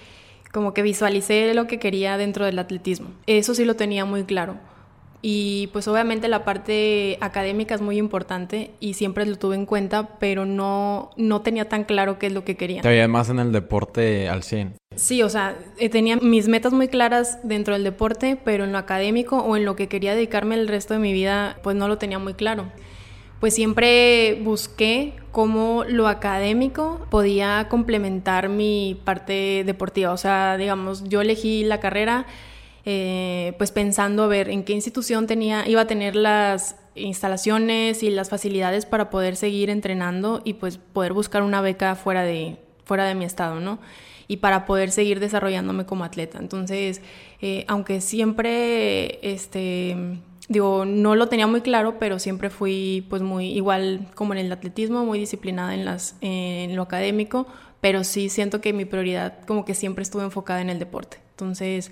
como 0.51 0.73
que 0.73 0.81
visualicé 0.81 1.53
lo 1.53 1.67
que 1.67 1.79
quería 1.79 2.17
dentro 2.17 2.45
del 2.45 2.59
atletismo. 2.59 3.11
Eso 3.27 3.53
sí 3.53 3.63
lo 3.63 3.75
tenía 3.75 4.03
muy 4.03 4.23
claro 4.23 4.57
y 5.21 5.67
pues 5.73 5.87
obviamente 5.87 6.27
la 6.29 6.45
parte 6.45 7.17
académica 7.19 7.75
es 7.75 7.81
muy 7.81 7.97
importante 7.97 8.71
y 8.79 8.93
siempre 8.93 9.25
lo 9.25 9.37
tuve 9.37 9.55
en 9.55 9.65
cuenta, 9.65 10.17
pero 10.19 10.45
no, 10.45 11.11
no 11.17 11.41
tenía 11.41 11.67
tan 11.67 11.83
claro 11.83 12.17
qué 12.19 12.27
es 12.27 12.33
lo 12.33 12.45
que 12.45 12.55
quería. 12.55 12.81
Te 12.81 12.87
veía 12.87 13.07
más 13.07 13.29
en 13.29 13.39
el 13.39 13.51
deporte 13.51 14.29
al 14.29 14.43
100. 14.43 14.75
Sí, 14.95 15.21
o 15.21 15.29
sea, 15.29 15.57
eh, 15.77 15.89
tenía 15.89 16.17
mis 16.17 16.47
metas 16.47 16.73
muy 16.73 16.87
claras 16.87 17.39
dentro 17.43 17.73
del 17.73 17.83
deporte, 17.83 18.37
pero 18.43 18.63
en 18.63 18.71
lo 18.71 18.77
académico 18.77 19.39
o 19.39 19.57
en 19.57 19.65
lo 19.65 19.75
que 19.75 19.87
quería 19.87 20.15
dedicarme 20.15 20.55
el 20.55 20.67
resto 20.67 20.93
de 20.93 20.99
mi 20.99 21.11
vida, 21.11 21.57
pues 21.63 21.75
no 21.75 21.87
lo 21.87 21.97
tenía 21.97 22.19
muy 22.19 22.33
claro. 22.33 22.67
Pues 23.41 23.53
siempre 23.55 24.39
busqué 24.43 25.13
cómo 25.31 25.85
lo 25.87 26.07
académico 26.07 27.05
podía 27.09 27.67
complementar 27.69 28.49
mi 28.49 28.99
parte 29.05 29.63
deportiva. 29.65 30.11
O 30.11 30.17
sea, 30.17 30.57
digamos, 30.57 31.03
yo 31.05 31.21
elegí 31.21 31.63
la 31.63 31.79
carrera 31.79 32.25
eh, 32.91 33.53
pues 33.59 33.69
pensando 33.69 34.23
a 34.23 34.27
ver 34.27 34.49
en 34.49 34.63
qué 34.63 34.73
institución 34.73 35.27
tenía, 35.27 35.63
iba 35.69 35.81
a 35.81 35.85
tener 35.85 36.15
las 36.15 36.75
instalaciones 36.95 38.01
y 38.01 38.09
las 38.09 38.31
facilidades 38.31 38.87
para 38.87 39.11
poder 39.11 39.35
seguir 39.35 39.69
entrenando 39.69 40.41
y 40.43 40.53
pues 40.53 40.79
poder 40.79 41.13
buscar 41.13 41.43
una 41.43 41.61
beca 41.61 41.93
fuera 41.93 42.23
de, 42.23 42.57
fuera 42.85 43.05
de 43.05 43.13
mi 43.13 43.25
estado, 43.25 43.59
¿no? 43.59 43.77
Y 44.27 44.37
para 44.37 44.65
poder 44.65 44.89
seguir 44.89 45.19
desarrollándome 45.19 45.85
como 45.85 46.03
atleta. 46.03 46.39
Entonces, 46.39 47.03
eh, 47.41 47.63
aunque 47.67 48.01
siempre, 48.01 49.19
este, 49.21 49.95
digo, 50.47 50.83
no 50.85 51.13
lo 51.13 51.27
tenía 51.27 51.45
muy 51.45 51.61
claro, 51.61 51.99
pero 51.99 52.17
siempre 52.17 52.49
fui 52.49 53.05
pues 53.07 53.21
muy 53.21 53.51
igual 53.51 54.07
como 54.15 54.33
en 54.33 54.39
el 54.39 54.51
atletismo, 54.51 55.05
muy 55.05 55.19
disciplinada 55.19 55.75
en, 55.75 55.85
las, 55.85 56.15
en 56.21 56.75
lo 56.75 56.81
académico, 56.81 57.45
pero 57.81 58.03
sí 58.03 58.29
siento 58.29 58.61
que 58.61 58.73
mi 58.73 58.85
prioridad 58.85 59.45
como 59.45 59.63
que 59.63 59.75
siempre 59.75 60.01
estuvo 60.01 60.23
enfocada 60.23 60.61
en 60.61 60.71
el 60.71 60.79
deporte. 60.79 61.19
Entonces, 61.33 61.91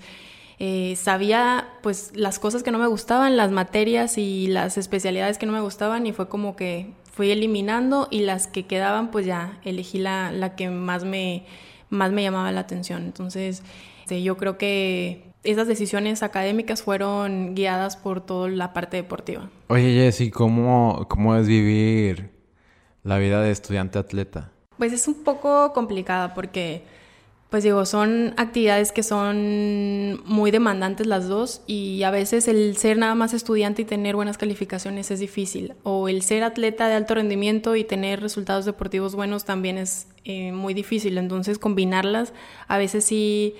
eh, 0.58 0.96
sabía 0.96 1.68
pues 1.82 2.12
las 2.14 2.38
cosas 2.38 2.62
que 2.62 2.72
no 2.72 2.78
me 2.78 2.88
gustaban, 2.88 3.36
las 3.36 3.52
materias 3.52 4.18
y 4.18 4.48
las 4.48 4.76
especialidades 4.76 5.38
que 5.38 5.46
no 5.46 5.52
me 5.52 5.60
gustaban 5.60 6.06
y 6.06 6.12
fue 6.12 6.28
como 6.28 6.56
que 6.56 6.92
fui 7.12 7.30
eliminando 7.30 8.08
y 8.10 8.20
las 8.20 8.46
que 8.48 8.66
quedaban 8.66 9.10
pues 9.10 9.24
ya 9.26 9.60
elegí 9.64 9.98
la, 9.98 10.32
la 10.32 10.56
que 10.56 10.68
más 10.70 11.04
me, 11.04 11.44
más 11.90 12.10
me 12.10 12.22
llamaba 12.22 12.50
la 12.52 12.60
atención. 12.60 13.04
Entonces 13.04 13.62
Yo 14.08 14.36
creo 14.36 14.58
que 14.58 15.32
esas 15.44 15.68
decisiones 15.68 16.22
académicas 16.22 16.82
fueron 16.82 17.54
guiadas 17.54 17.96
por 17.96 18.20
toda 18.20 18.48
la 18.48 18.72
parte 18.72 18.96
deportiva. 18.96 19.50
Oye, 19.68 19.92
Jessy, 19.94 20.30
¿cómo, 20.30 21.06
¿cómo 21.08 21.36
es 21.36 21.46
vivir 21.46 22.30
la 23.04 23.18
vida 23.18 23.42
de 23.42 23.50
estudiante 23.50 23.98
atleta? 23.98 24.50
Pues 24.76 24.92
es 24.92 25.06
un 25.08 25.22
poco 25.24 25.72
complicada 25.72 26.34
porque 26.34 26.82
pues 27.50 27.64
digo, 27.64 27.86
son 27.86 28.34
actividades 28.36 28.92
que 28.92 29.02
son 29.02 30.22
muy 30.26 30.50
demandantes 30.50 31.06
las 31.06 31.28
dos 31.28 31.62
y 31.66 32.02
a 32.02 32.10
veces 32.10 32.46
el 32.46 32.76
ser 32.76 32.98
nada 32.98 33.14
más 33.14 33.32
estudiante 33.32 33.82
y 33.82 33.84
tener 33.86 34.16
buenas 34.16 34.36
calificaciones 34.36 35.10
es 35.10 35.18
difícil. 35.18 35.72
O 35.82 36.10
el 36.10 36.20
ser 36.20 36.42
atleta 36.42 36.88
de 36.88 36.94
alto 36.94 37.14
rendimiento 37.14 37.74
y 37.74 37.84
tener 37.84 38.20
resultados 38.20 38.66
deportivos 38.66 39.14
buenos 39.14 39.46
también 39.46 39.78
es 39.78 40.08
eh, 40.24 40.52
muy 40.52 40.74
difícil. 40.74 41.16
Entonces 41.16 41.58
combinarlas 41.58 42.34
a 42.66 42.76
veces 42.76 43.04
sí 43.04 43.54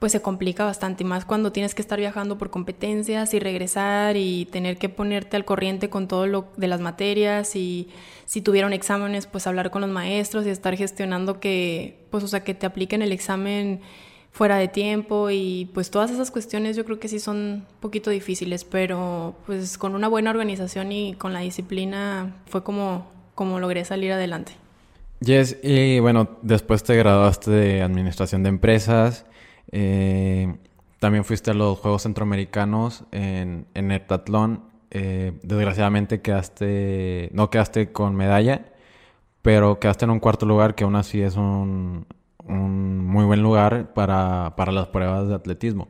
pues 0.00 0.12
se 0.12 0.22
complica 0.22 0.64
bastante, 0.64 1.04
más 1.04 1.26
cuando 1.26 1.52
tienes 1.52 1.74
que 1.74 1.82
estar 1.82 1.98
viajando 1.98 2.38
por 2.38 2.48
competencias 2.48 3.34
y 3.34 3.38
regresar 3.38 4.16
y 4.16 4.46
tener 4.46 4.78
que 4.78 4.88
ponerte 4.88 5.36
al 5.36 5.44
corriente 5.44 5.90
con 5.90 6.08
todo 6.08 6.26
lo 6.26 6.48
de 6.56 6.68
las 6.68 6.80
materias 6.80 7.54
y 7.54 7.90
si 8.24 8.40
tuvieron 8.40 8.72
exámenes, 8.72 9.26
pues 9.26 9.46
hablar 9.46 9.70
con 9.70 9.82
los 9.82 9.90
maestros 9.90 10.46
y 10.46 10.48
estar 10.48 10.74
gestionando 10.74 11.38
que, 11.38 12.06
pues, 12.10 12.24
o 12.24 12.28
sea, 12.28 12.42
que 12.42 12.54
te 12.54 12.64
apliquen 12.64 13.02
el 13.02 13.12
examen 13.12 13.82
fuera 14.32 14.56
de 14.56 14.68
tiempo 14.68 15.28
y 15.28 15.68
pues 15.74 15.90
todas 15.90 16.10
esas 16.10 16.30
cuestiones 16.30 16.76
yo 16.76 16.86
creo 16.86 16.98
que 16.98 17.08
sí 17.08 17.20
son 17.20 17.36
un 17.36 17.66
poquito 17.80 18.08
difíciles, 18.08 18.64
pero 18.64 19.34
pues 19.44 19.76
con 19.76 19.94
una 19.94 20.08
buena 20.08 20.30
organización 20.30 20.92
y 20.92 21.12
con 21.14 21.34
la 21.34 21.40
disciplina 21.40 22.36
fue 22.46 22.64
como, 22.64 23.06
como 23.34 23.60
logré 23.60 23.84
salir 23.84 24.12
adelante. 24.12 24.52
Yes, 25.20 25.58
y 25.62 25.98
bueno, 25.98 26.38
después 26.40 26.82
te 26.84 26.96
graduaste 26.96 27.50
de 27.50 27.82
Administración 27.82 28.42
de 28.42 28.48
Empresas 28.48 29.26
eh, 29.72 30.56
también 30.98 31.24
fuiste 31.24 31.50
a 31.50 31.54
los 31.54 31.78
Juegos 31.78 32.02
Centroamericanos 32.02 33.04
en, 33.10 33.66
en 33.74 33.90
heptatlón. 33.90 34.64
Eh, 34.90 35.38
desgraciadamente 35.42 36.20
quedaste, 36.20 37.30
no 37.32 37.48
quedaste 37.48 37.92
con 37.92 38.16
medalla, 38.16 38.72
pero 39.42 39.78
quedaste 39.78 40.04
en 40.04 40.10
un 40.10 40.20
cuarto 40.20 40.46
lugar, 40.46 40.74
que 40.74 40.84
aún 40.84 40.96
así 40.96 41.22
es 41.22 41.36
un, 41.36 42.06
un 42.44 43.06
muy 43.06 43.24
buen 43.24 43.42
lugar 43.42 43.94
para, 43.94 44.54
para 44.56 44.72
las 44.72 44.88
pruebas 44.88 45.28
de 45.28 45.34
atletismo. 45.34 45.88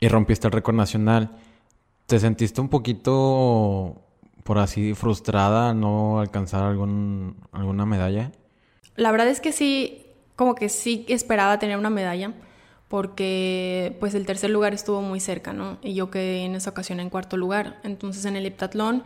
Y 0.00 0.08
rompiste 0.08 0.48
el 0.48 0.52
récord 0.52 0.74
nacional. 0.74 1.30
¿Te 2.06 2.18
sentiste 2.18 2.60
un 2.60 2.68
poquito, 2.68 4.02
por 4.42 4.58
así, 4.58 4.94
frustrada 4.94 5.72
no 5.72 6.18
alcanzar 6.18 6.64
algún, 6.64 7.36
alguna 7.52 7.86
medalla? 7.86 8.32
La 8.96 9.12
verdad 9.12 9.28
es 9.28 9.40
que 9.40 9.52
sí, 9.52 10.06
como 10.36 10.54
que 10.54 10.68
sí 10.68 11.06
esperaba 11.08 11.58
tener 11.58 11.78
una 11.78 11.88
medalla 11.88 12.34
porque 12.92 13.96
pues 14.00 14.14
el 14.14 14.26
tercer 14.26 14.50
lugar 14.50 14.74
estuvo 14.74 15.00
muy 15.00 15.18
cerca, 15.18 15.54
¿no? 15.54 15.78
Y 15.80 15.94
yo 15.94 16.10
quedé 16.10 16.44
en 16.44 16.54
esa 16.54 16.68
ocasión 16.68 17.00
en 17.00 17.08
cuarto 17.08 17.38
lugar. 17.38 17.80
Entonces 17.84 18.26
en 18.26 18.36
el 18.36 18.44
heptatlón, 18.44 19.02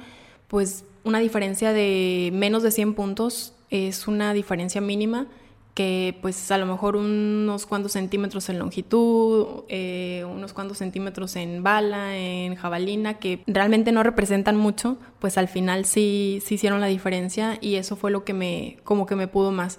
pues 0.48 0.84
una 1.04 1.20
diferencia 1.20 1.72
de 1.72 2.30
menos 2.32 2.64
de 2.64 2.72
100 2.72 2.94
puntos 2.94 3.54
es 3.70 4.08
una 4.08 4.34
diferencia 4.34 4.80
mínima 4.80 5.28
que 5.74 6.18
pues 6.20 6.50
a 6.50 6.58
lo 6.58 6.66
mejor 6.66 6.96
unos 6.96 7.64
cuantos 7.64 7.92
centímetros 7.92 8.48
en 8.48 8.58
longitud, 8.58 9.62
eh, 9.68 10.24
unos 10.28 10.52
cuantos 10.52 10.78
centímetros 10.78 11.36
en 11.36 11.62
bala, 11.62 12.16
en 12.16 12.56
jabalina, 12.56 13.20
que 13.20 13.44
realmente 13.46 13.92
no 13.92 14.02
representan 14.02 14.56
mucho, 14.56 14.98
pues 15.20 15.38
al 15.38 15.46
final 15.46 15.84
sí, 15.84 16.42
sí 16.44 16.56
hicieron 16.56 16.80
la 16.80 16.88
diferencia 16.88 17.56
y 17.60 17.76
eso 17.76 17.94
fue 17.94 18.10
lo 18.10 18.24
que 18.24 18.32
me, 18.32 18.78
como 18.82 19.06
que 19.06 19.14
me 19.14 19.28
pudo 19.28 19.52
más 19.52 19.78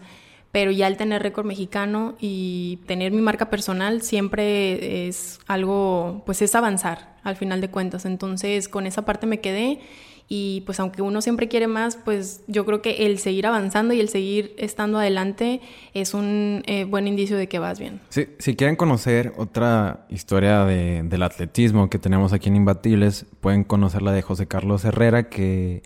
pero 0.57 0.71
ya 0.71 0.87
el 0.87 0.97
tener 0.97 1.21
récord 1.21 1.45
mexicano 1.45 2.15
y 2.19 2.79
tener 2.87 3.11
mi 3.11 3.21
marca 3.21 3.51
personal 3.51 4.01
siempre 4.01 5.07
es 5.07 5.39
algo, 5.45 6.23
pues 6.25 6.41
es 6.41 6.55
avanzar 6.55 7.15
al 7.21 7.35
final 7.35 7.61
de 7.61 7.69
cuentas. 7.69 8.05
Entonces 8.05 8.67
con 8.67 8.87
esa 8.87 9.05
parte 9.05 9.27
me 9.27 9.39
quedé 9.39 9.79
y 10.27 10.63
pues 10.65 10.79
aunque 10.79 11.03
uno 11.03 11.21
siempre 11.21 11.47
quiere 11.47 11.67
más, 11.67 11.95
pues 11.97 12.41
yo 12.47 12.65
creo 12.65 12.81
que 12.81 13.05
el 13.05 13.19
seguir 13.19 13.45
avanzando 13.45 13.93
y 13.93 13.99
el 13.99 14.09
seguir 14.09 14.55
estando 14.57 14.97
adelante 14.97 15.61
es 15.93 16.15
un 16.15 16.63
eh, 16.65 16.85
buen 16.85 17.05
indicio 17.07 17.37
de 17.37 17.47
que 17.47 17.59
vas 17.59 17.77
bien. 17.77 18.01
Si 18.09 18.55
quieren 18.55 18.77
conocer 18.77 19.33
otra 19.37 20.07
historia 20.09 20.65
de, 20.65 21.03
del 21.03 21.21
atletismo 21.21 21.87
que 21.91 21.99
tenemos 21.99 22.33
aquí 22.33 22.49
en 22.49 22.55
Imbatibles, 22.55 23.27
pueden 23.41 23.63
conocer 23.63 24.01
la 24.01 24.11
de 24.11 24.23
José 24.23 24.47
Carlos 24.47 24.85
Herrera, 24.85 25.29
que 25.29 25.83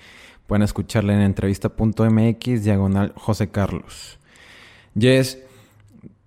pueden 0.48 0.64
escucharla 0.64 1.14
en 1.14 1.24
entrevista.mx, 1.24 2.64
diagonal 2.64 3.12
José 3.18 3.50
Carlos. 3.50 4.18
Yes, 4.96 5.40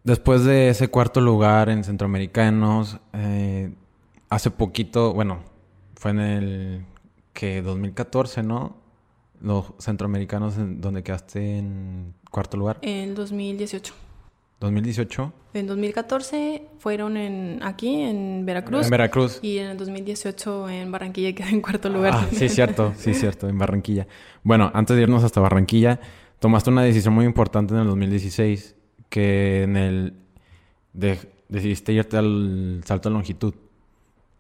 después 0.04 0.44
de 0.44 0.71
ese 0.71 0.88
cuarto 0.88 1.21
lugar 1.21 1.68
en 1.68 1.85
Centroamericanos, 1.85 2.99
eh, 3.12 3.73
hace 4.28 4.50
poquito, 4.50 5.12
bueno, 5.12 5.40
fue 5.97 6.12
en 6.12 6.21
el 6.21 6.85
que 7.33 7.62
2014, 7.62 8.42
¿no? 8.42 8.76
Los 9.40 9.73
centroamericanos 9.78 10.54
donde 10.56 11.02
quedaste 11.02 11.59
en 11.59 12.14
cuarto 12.30 12.56
lugar. 12.56 12.78
En 12.83 13.14
2018. 13.14 13.92
¿2018? 14.61 15.33
En 15.52 15.66
2014 15.66 16.62
fueron 16.78 17.16
en 17.16 17.61
aquí, 17.62 18.02
en 18.02 18.47
Veracruz. 18.47 18.85
En 18.85 18.90
Veracruz. 18.90 19.38
Y 19.42 19.59
en 19.59 19.68
el 19.68 19.76
2018 19.76 20.68
en 20.71 20.90
Barranquilla 20.90 21.35
quedé 21.35 21.50
en 21.50 21.61
cuarto 21.61 21.90
lugar. 21.90 22.14
Ah, 22.14 22.26
sí, 22.33 22.49
cierto, 22.49 22.94
sí, 22.97 23.12
cierto, 23.14 23.49
en 23.49 23.59
Barranquilla. 23.59 24.06
Bueno, 24.42 24.71
antes 24.73 24.97
de 24.97 25.02
irnos 25.02 25.23
hasta 25.23 25.40
Barranquilla, 25.40 26.00
tomaste 26.44 26.68
una 26.68 26.82
decisión 26.82 27.14
muy 27.14 27.24
importante 27.24 27.72
en 27.72 27.80
el 27.80 27.86
2016, 27.86 28.74
que 29.08 29.62
en 29.62 29.78
el 29.78 30.12
decidiste 31.48 31.94
irte 31.94 32.18
al 32.18 32.82
salto 32.84 33.08
de 33.08 33.14
longitud 33.14 33.54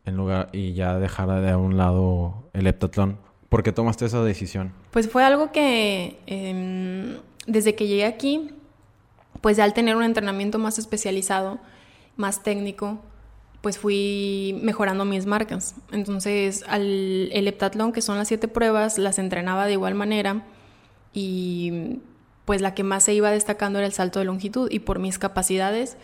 en 0.04 0.14
lugar 0.14 0.50
y 0.52 0.74
ya 0.74 0.98
dejar 0.98 1.40
de 1.40 1.56
un 1.56 1.78
lado 1.78 2.50
el 2.52 2.66
heptatlón. 2.66 3.16
¿Por 3.48 3.62
qué 3.62 3.72
tomaste 3.72 4.04
esa 4.04 4.22
decisión? 4.22 4.74
Pues 4.90 5.08
fue 5.08 5.24
algo 5.24 5.50
que 5.50 6.18
em, 6.26 7.16
desde 7.46 7.74
que 7.74 7.86
llegué 7.86 8.04
aquí, 8.04 8.50
pues 9.40 9.58
al 9.58 9.72
tener 9.72 9.96
un 9.96 10.02
entrenamiento 10.02 10.58
más 10.58 10.78
especializado, 10.78 11.58
más 12.18 12.42
técnico, 12.42 12.98
pues 13.62 13.78
fui 13.78 14.60
mejorando 14.62 15.06
mis 15.06 15.24
marcas. 15.24 15.74
Entonces, 15.90 16.66
al, 16.68 17.30
el 17.32 17.48
heptatlón, 17.48 17.92
que 17.92 18.02
son 18.02 18.18
las 18.18 18.28
siete 18.28 18.46
pruebas, 18.46 18.98
las 18.98 19.18
entrenaba 19.18 19.64
de 19.64 19.72
igual 19.72 19.94
manera 19.94 20.42
y 21.14 22.00
pues 22.44 22.60
la 22.60 22.74
que 22.74 22.82
más 22.82 23.04
se 23.04 23.14
iba 23.14 23.30
destacando 23.30 23.78
era 23.78 23.86
el 23.86 23.92
salto 23.92 24.18
de 24.18 24.26
longitud 24.26 24.70
y 24.70 24.80
por 24.80 24.98
mis 24.98 25.18
capacidades, 25.18 25.96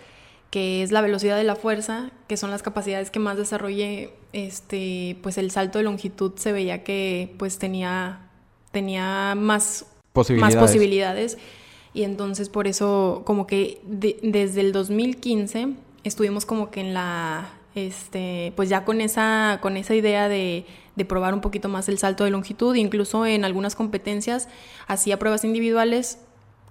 que 0.50 0.83
es 0.83 0.93
la 0.93 1.00
velocidad 1.02 1.37
de 1.37 1.45
la 1.45 1.57
fuerza, 1.57 2.11
que 2.29 2.37
son 2.37 2.50
las 2.50 2.62
capacidades 2.62 3.11
que 3.11 3.19
más 3.19 3.37
desarrollé, 3.37 4.14
este, 4.33 5.19
pues 5.23 5.37
el 5.37 5.50
salto 5.50 5.79
de 5.79 5.85
longitud 5.85 6.33
se 6.37 6.52
veía 6.52 6.83
que 6.83 7.35
pues 7.38 7.59
tenía, 7.59 8.31
tenía 8.71 9.35
más 9.35 9.87
posibilidades. 10.12 10.55
Más 10.55 10.62
posibilidades. 10.62 11.38
Y 11.93 12.05
entonces 12.05 12.49
por 12.49 12.69
eso 12.69 13.23
como 13.26 13.47
que 13.47 13.81
desde 13.85 14.61
el 14.61 14.73
2015 14.73 15.75
estuvimos 16.05 16.47
como 16.47 16.71
que 16.71 16.81
en 16.81 16.95
la 16.95 17.50
este, 17.75 18.53
pues 18.57 18.69
ya 18.69 18.85
con 18.85 19.00
esa, 19.00 19.59
con 19.61 19.77
esa 19.77 19.95
idea 19.95 20.29
de, 20.29 20.67
probar 21.09 21.33
un 21.33 21.41
poquito 21.41 21.71
más 21.71 21.89
el 21.89 21.97
salto 21.97 22.25
de 22.25 22.31
longitud, 22.31 22.75
incluso 22.75 23.25
en 23.25 23.47
algunas 23.47 23.75
competencias 23.75 24.49
hacía 24.87 25.19
pruebas 25.19 25.45
individuales 25.45 26.19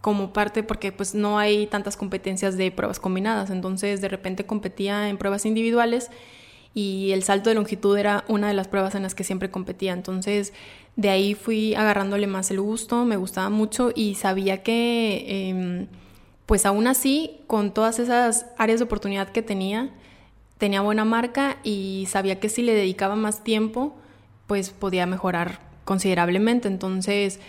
como 0.02 0.34
parte 0.34 0.62
porque 0.62 0.92
pues 0.92 1.16
no 1.16 1.40
hay 1.40 1.66
tantas 1.66 1.98
competencias 1.98 2.56
de 2.56 2.70
pruebas 2.72 3.00
combinadas, 3.00 3.50
entonces 3.50 4.02
de 4.02 4.08
repente 4.08 4.46
competía 4.46 5.10
en 5.10 5.18
pruebas 5.18 5.48
individuales 5.48 6.12
y 6.76 7.10
el 7.12 7.24
salto 7.24 7.50
de 7.50 7.56
longitud 7.56 7.98
era 7.98 8.24
una 8.28 8.50
de 8.50 8.54
las 8.54 8.68
pruebas 8.68 8.94
en 8.94 9.02
las 9.02 9.16
que 9.16 9.24
siempre 9.24 9.50
competía, 9.50 9.94
entonces 9.94 10.54
de 10.96 11.10
ahí 11.10 11.34
fui 11.34 11.74
agarrándole 11.74 12.28
más 12.28 12.52
el 12.52 12.62
gusto, 12.62 13.06
me 13.06 13.18
gustaba 13.18 13.50
mucho 13.50 13.92
y 13.96 14.14
sabía 14.14 14.62
que 14.62 15.50
em, 15.50 15.88
pues 16.46 16.68
aún 16.68 16.86
así 16.86 17.42
con 17.48 17.74
todas 17.74 17.98
esas 17.98 18.46
áreas 18.60 18.80
de 18.80 18.84
oportunidad 18.84 19.30
que 19.30 19.42
tenía, 19.42 19.90
tenía 20.60 20.82
buena 20.82 21.06
marca 21.06 21.58
y 21.64 22.06
sabía 22.08 22.40
que 22.40 22.50
si 22.50 22.62
le 22.62 22.76
dedicaba 22.76 23.16
más 23.16 23.44
tiempo, 23.44 23.96
pues 24.46 24.70
podía 24.70 25.08
mejorar 25.08 25.62
considerablemente. 25.86 26.68
Entonces, 26.68 27.40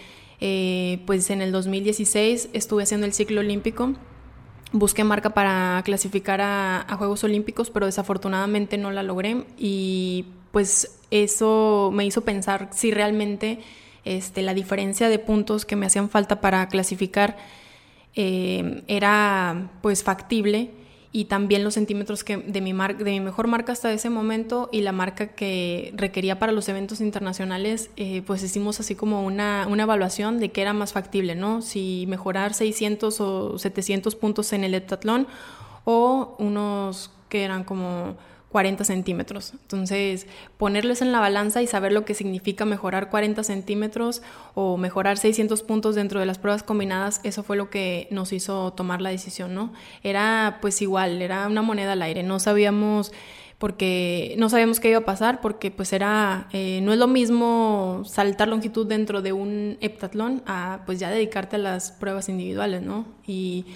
eh, 0.40 1.00
pues 1.04 1.28
en 1.28 1.42
el 1.42 1.52
2016 1.52 2.48
estuve 2.54 2.84
haciendo 2.84 3.06
el 3.06 3.12
ciclo 3.12 3.40
olímpico. 3.40 3.92
Busqué 4.72 5.02
marca 5.02 5.30
para 5.30 5.82
clasificar 5.84 6.40
a, 6.40 6.86
Juegos 6.96 7.24
Olímpicos, 7.24 7.70
pero 7.70 7.86
desafortunadamente 7.86 8.78
no 8.78 8.92
la 8.92 9.02
logré 9.02 9.44
y 9.58 10.26
pues 10.52 11.00
eso 11.10 11.90
me 11.92 12.06
hizo 12.06 12.20
pensar 12.20 12.68
si 12.72 12.92
realmente 12.92 13.58
este, 14.04 14.42
la 14.42 14.54
diferencia 14.54 15.08
de 15.08 15.18
puntos 15.18 15.64
que 15.64 15.74
me 15.74 15.86
hacían 15.86 16.08
falta 16.08 16.40
para 16.40 16.68
clasificar 16.68 17.36
eh, 18.14 18.84
era 18.86 19.70
pues 19.82 20.04
factible 20.04 20.70
y 21.12 21.24
también 21.24 21.64
los 21.64 21.74
centímetros 21.74 22.22
que 22.22 22.36
de 22.36 22.60
mi 22.60 22.72
de 22.72 23.04
mi 23.04 23.20
mejor 23.20 23.48
marca 23.48 23.72
hasta 23.72 23.92
ese 23.92 24.10
momento 24.10 24.68
y 24.70 24.82
la 24.82 24.92
marca 24.92 25.28
que 25.28 25.92
requería 25.96 26.38
para 26.38 26.52
los 26.52 26.68
eventos 26.68 27.00
internacionales 27.00 27.90
eh, 27.96 28.22
pues 28.26 28.42
hicimos 28.44 28.78
así 28.78 28.94
como 28.94 29.24
una, 29.24 29.66
una 29.68 29.82
evaluación 29.82 30.38
de 30.38 30.50
qué 30.52 30.62
era 30.62 30.72
más 30.72 30.92
factible 30.92 31.34
no 31.34 31.62
si 31.62 32.04
mejorar 32.08 32.54
600 32.54 33.20
o 33.20 33.58
700 33.58 34.14
puntos 34.14 34.52
en 34.52 34.62
el 34.62 34.74
heptatlón 34.74 35.26
o 35.84 36.36
unos 36.38 37.10
que 37.28 37.42
eran 37.42 37.64
como 37.64 38.16
40 38.50 38.84
centímetros. 38.84 39.52
Entonces, 39.52 40.26
ponerles 40.58 41.02
en 41.02 41.12
la 41.12 41.20
balanza 41.20 41.62
y 41.62 41.66
saber 41.66 41.92
lo 41.92 42.04
que 42.04 42.14
significa 42.14 42.64
mejorar 42.64 43.08
40 43.08 43.44
centímetros 43.44 44.22
o 44.54 44.76
mejorar 44.76 45.18
600 45.18 45.62
puntos 45.62 45.94
dentro 45.94 46.20
de 46.20 46.26
las 46.26 46.38
pruebas 46.38 46.62
combinadas, 46.62 47.20
eso 47.22 47.42
fue 47.42 47.56
lo 47.56 47.70
que 47.70 48.08
nos 48.10 48.32
hizo 48.32 48.72
tomar 48.72 49.00
la 49.00 49.10
decisión, 49.10 49.54
¿no? 49.54 49.72
Era 50.02 50.58
pues 50.60 50.82
igual, 50.82 51.22
era 51.22 51.46
una 51.46 51.62
moneda 51.62 51.92
al 51.92 52.02
aire, 52.02 52.22
no 52.22 52.40
sabíamos 52.40 53.12
porque 53.58 54.34
no 54.38 54.48
sabíamos 54.48 54.80
qué 54.80 54.88
iba 54.88 55.00
a 55.00 55.04
pasar, 55.04 55.42
porque 55.42 55.70
pues 55.70 55.92
era, 55.92 56.48
eh, 56.50 56.80
no 56.82 56.94
es 56.94 56.98
lo 56.98 57.06
mismo 57.06 58.02
saltar 58.06 58.48
longitud 58.48 58.86
dentro 58.86 59.20
de 59.20 59.34
un 59.34 59.76
heptatlón 59.82 60.42
a 60.46 60.80
pues 60.86 60.98
ya 60.98 61.10
dedicarte 61.10 61.56
a 61.56 61.58
las 61.58 61.92
pruebas 61.92 62.30
individuales, 62.30 62.80
¿no? 62.80 63.04
Y 63.26 63.66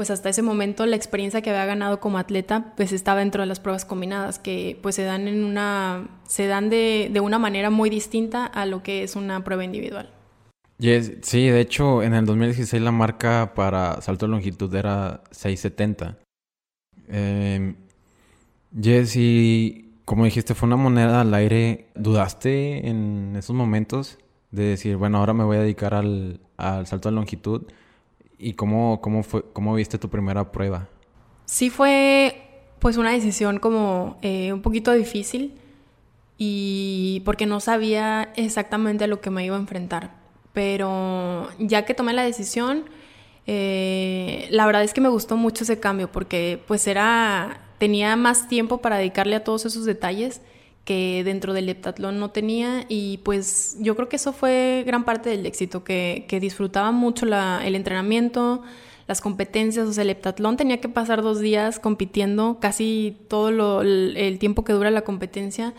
pues 0.00 0.10
hasta 0.10 0.30
ese 0.30 0.40
momento 0.40 0.86
la 0.86 0.96
experiencia 0.96 1.42
que 1.42 1.50
había 1.50 1.66
ganado 1.66 2.00
como 2.00 2.16
atleta 2.16 2.72
pues 2.74 2.90
estaba 2.90 3.20
dentro 3.20 3.42
de 3.42 3.46
las 3.46 3.60
pruebas 3.60 3.84
combinadas 3.84 4.38
que 4.38 4.78
pues 4.80 4.94
se 4.94 5.02
dan 5.02 5.28
en 5.28 5.44
una 5.44 6.08
se 6.26 6.46
dan 6.46 6.70
de, 6.70 7.10
de 7.12 7.20
una 7.20 7.38
manera 7.38 7.68
muy 7.68 7.90
distinta 7.90 8.46
a 8.46 8.64
lo 8.64 8.82
que 8.82 9.02
es 9.02 9.14
una 9.14 9.44
prueba 9.44 9.62
individual. 9.62 10.08
sí, 10.78 11.48
de 11.50 11.60
hecho 11.60 12.02
en 12.02 12.14
el 12.14 12.24
2016 12.24 12.82
la 12.82 12.92
marca 12.92 13.52
para 13.54 14.00
salto 14.00 14.24
de 14.24 14.32
longitud 14.32 14.74
era 14.74 15.22
670. 15.32 16.16
Eh, 17.10 17.74
Jess, 18.80 19.16
y 19.16 19.90
como 20.06 20.24
dijiste, 20.24 20.54
fue 20.54 20.66
una 20.66 20.76
moneda 20.76 21.20
al 21.20 21.34
aire. 21.34 21.88
¿Dudaste 21.94 22.88
en 22.88 23.36
esos 23.36 23.54
momentos 23.54 24.16
de 24.50 24.62
decir, 24.62 24.96
bueno, 24.96 25.18
ahora 25.18 25.34
me 25.34 25.44
voy 25.44 25.58
a 25.58 25.60
dedicar 25.60 25.92
al, 25.92 26.40
al 26.56 26.86
salto 26.86 27.10
de 27.10 27.16
longitud? 27.16 27.64
¿Y 28.42 28.54
cómo, 28.54 29.00
cómo, 29.02 29.22
fue, 29.22 29.44
cómo 29.52 29.74
viste 29.74 29.98
tu 29.98 30.08
primera 30.08 30.50
prueba? 30.50 30.88
Sí 31.44 31.68
fue 31.68 32.40
pues 32.78 32.96
una 32.96 33.10
decisión 33.10 33.58
como 33.58 34.16
eh, 34.22 34.54
un 34.54 34.62
poquito 34.62 34.92
difícil 34.92 35.58
y 36.38 37.20
porque 37.26 37.44
no 37.44 37.60
sabía 37.60 38.32
exactamente 38.36 39.04
a 39.04 39.06
lo 39.08 39.20
que 39.20 39.28
me 39.28 39.44
iba 39.44 39.56
a 39.56 39.60
enfrentar. 39.60 40.14
Pero 40.54 41.50
ya 41.58 41.84
que 41.84 41.92
tomé 41.92 42.14
la 42.14 42.22
decisión, 42.22 42.84
eh, 43.46 44.48
la 44.50 44.64
verdad 44.64 44.84
es 44.84 44.94
que 44.94 45.02
me 45.02 45.10
gustó 45.10 45.36
mucho 45.36 45.64
ese 45.64 45.78
cambio 45.78 46.10
porque 46.10 46.62
pues 46.66 46.86
era, 46.86 47.60
tenía 47.76 48.16
más 48.16 48.48
tiempo 48.48 48.78
para 48.78 48.96
dedicarle 48.96 49.36
a 49.36 49.44
todos 49.44 49.66
esos 49.66 49.84
detalles 49.84 50.40
que 50.90 51.22
dentro 51.22 51.52
del 51.52 51.68
heptatlón 51.68 52.18
no 52.18 52.32
tenía 52.32 52.84
y 52.88 53.18
pues 53.18 53.76
yo 53.78 53.94
creo 53.94 54.08
que 54.08 54.16
eso 54.16 54.32
fue 54.32 54.82
gran 54.84 55.04
parte 55.04 55.30
del 55.30 55.46
éxito, 55.46 55.84
que, 55.84 56.24
que 56.26 56.40
disfrutaba 56.40 56.90
mucho 56.90 57.26
la, 57.26 57.64
el 57.64 57.76
entrenamiento, 57.76 58.62
las 59.06 59.20
competencias, 59.20 59.86
o 59.86 59.92
sea, 59.92 60.02
el 60.02 60.10
heptatlón 60.10 60.56
tenía 60.56 60.80
que 60.80 60.88
pasar 60.88 61.22
dos 61.22 61.38
días 61.38 61.78
compitiendo 61.78 62.58
casi 62.60 63.16
todo 63.28 63.52
lo, 63.52 63.82
el, 63.82 64.36
tiempo 64.40 64.64
que 64.64 64.72
dura 64.72 64.90
la 64.90 65.02
competencia 65.02 65.74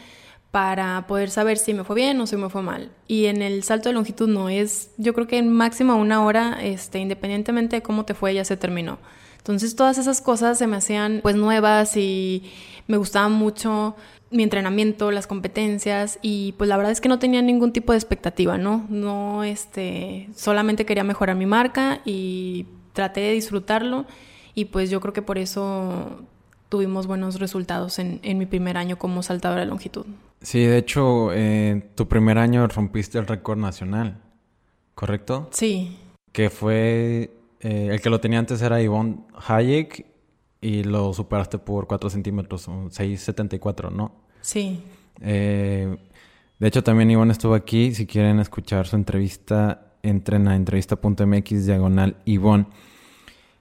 para 0.49 1.05
poder 1.07 1.29
saber 1.29 1.57
si 1.57 1.73
me 1.73 1.83
fue 1.83 1.97
bien 1.97 2.21
o 2.21 2.25
si 2.25 2.37
me 2.37 2.49
fue 2.49 2.61
mal. 2.61 2.93
Y 3.05 3.25
en 3.25 3.41
el 3.41 3.63
salto 3.63 3.89
de 3.89 3.93
longitud 3.95 4.29
no, 4.29 4.47
es 4.47 4.91
yo 4.95 5.13
creo 5.13 5.27
que 5.27 5.39
en 5.39 5.51
máximo 5.51 5.97
una 5.97 6.23
hora, 6.23 6.57
este, 6.63 6.99
independientemente 6.99 7.75
de 7.75 7.81
cómo 7.81 8.05
te 8.05 8.13
fue, 8.13 8.33
ya 8.33 8.45
se 8.45 8.55
terminó. 8.55 8.97
Entonces 9.39 9.75
todas 9.75 9.97
esas 9.97 10.21
cosas 10.21 10.57
se 10.57 10.67
me 10.67 10.77
hacían 10.77 11.19
pues 11.21 11.35
nuevas 11.35 11.97
y 11.97 12.49
me 12.87 12.95
gustaban 12.95 13.33
mucho 13.33 13.97
mi 14.31 14.43
entrenamiento, 14.43 15.11
las 15.11 15.27
competencias 15.27 16.17
y 16.21 16.53
pues 16.53 16.67
la 16.69 16.77
verdad 16.77 16.91
es 16.91 17.01
que 17.01 17.09
no 17.09 17.19
tenía 17.19 17.41
ningún 17.41 17.73
tipo 17.73 17.91
de 17.91 17.97
expectativa, 17.97 18.57
¿no? 18.57 18.85
No, 18.89 19.43
este, 19.43 20.29
solamente 20.35 20.85
quería 20.85 21.03
mejorar 21.03 21.35
mi 21.35 21.45
marca 21.45 22.01
y 22.05 22.65
traté 22.93 23.21
de 23.21 23.33
disfrutarlo 23.33 24.05
y 24.55 24.65
pues 24.65 24.89
yo 24.89 24.99
creo 25.01 25.13
que 25.13 25.21
por 25.21 25.37
eso 25.37 26.23
tuvimos 26.69 27.07
buenos 27.07 27.39
resultados 27.39 27.99
en, 27.99 28.21
mi 28.37 28.45
primer 28.45 28.77
año 28.77 28.97
como 28.97 29.23
saltadora 29.23 29.61
de 29.61 29.67
longitud. 29.67 30.05
Sí, 30.41 30.63
de 30.63 30.77
hecho, 30.77 31.31
eh, 31.33 31.89
tu 31.95 32.07
primer 32.07 32.37
año 32.37 32.65
rompiste 32.67 33.19
el 33.19 33.27
récord 33.27 33.59
nacional, 33.59 34.21
¿correcto? 34.95 35.49
Sí. 35.51 35.97
Que 36.31 36.49
fue, 36.49 37.31
eh, 37.59 37.89
el 37.91 38.01
que 38.01 38.09
lo 38.09 38.21
tenía 38.21 38.39
antes 38.39 38.61
era 38.61 38.81
Ivonne 38.81 39.17
Hayek 39.47 40.05
y 40.61 40.83
lo 40.83 41.11
superaste 41.13 41.57
por 41.57 41.87
4 41.87 42.09
centímetros, 42.11 42.67
6,74, 42.67 43.91
¿no? 43.91 44.11
Sí. 44.41 44.83
Eh, 45.19 45.97
de 46.59 46.67
hecho, 46.67 46.83
también 46.83 47.09
Ivonne 47.09 47.31
estuvo 47.31 47.55
aquí. 47.55 47.93
Si 47.95 48.05
quieren 48.05 48.39
escuchar 48.39 48.87
su 48.87 48.95
entrevista, 48.95 49.93
entren 50.03 50.47
a 50.47 50.55
entrevista.mx 50.55 51.65
diagonal 51.65 52.17
Ivonne. 52.25 52.67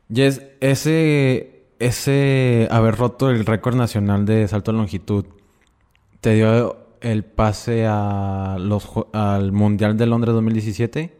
Yes, 0.09 0.43
ese, 0.61 1.65
ese 1.79 2.69
haber 2.71 2.97
roto 2.97 3.31
el 3.31 3.47
récord 3.47 3.77
nacional 3.77 4.27
de 4.27 4.47
salto 4.49 4.73
de 4.73 4.79
longitud 4.79 5.25
te 6.21 6.35
dio 6.35 6.77
el 7.01 7.25
pase 7.25 7.87
a 7.89 8.59
los, 8.61 8.87
al 9.15 9.53
Mundial 9.53 9.97
de 9.97 10.05
Londres 10.05 10.35
2017. 10.35 11.17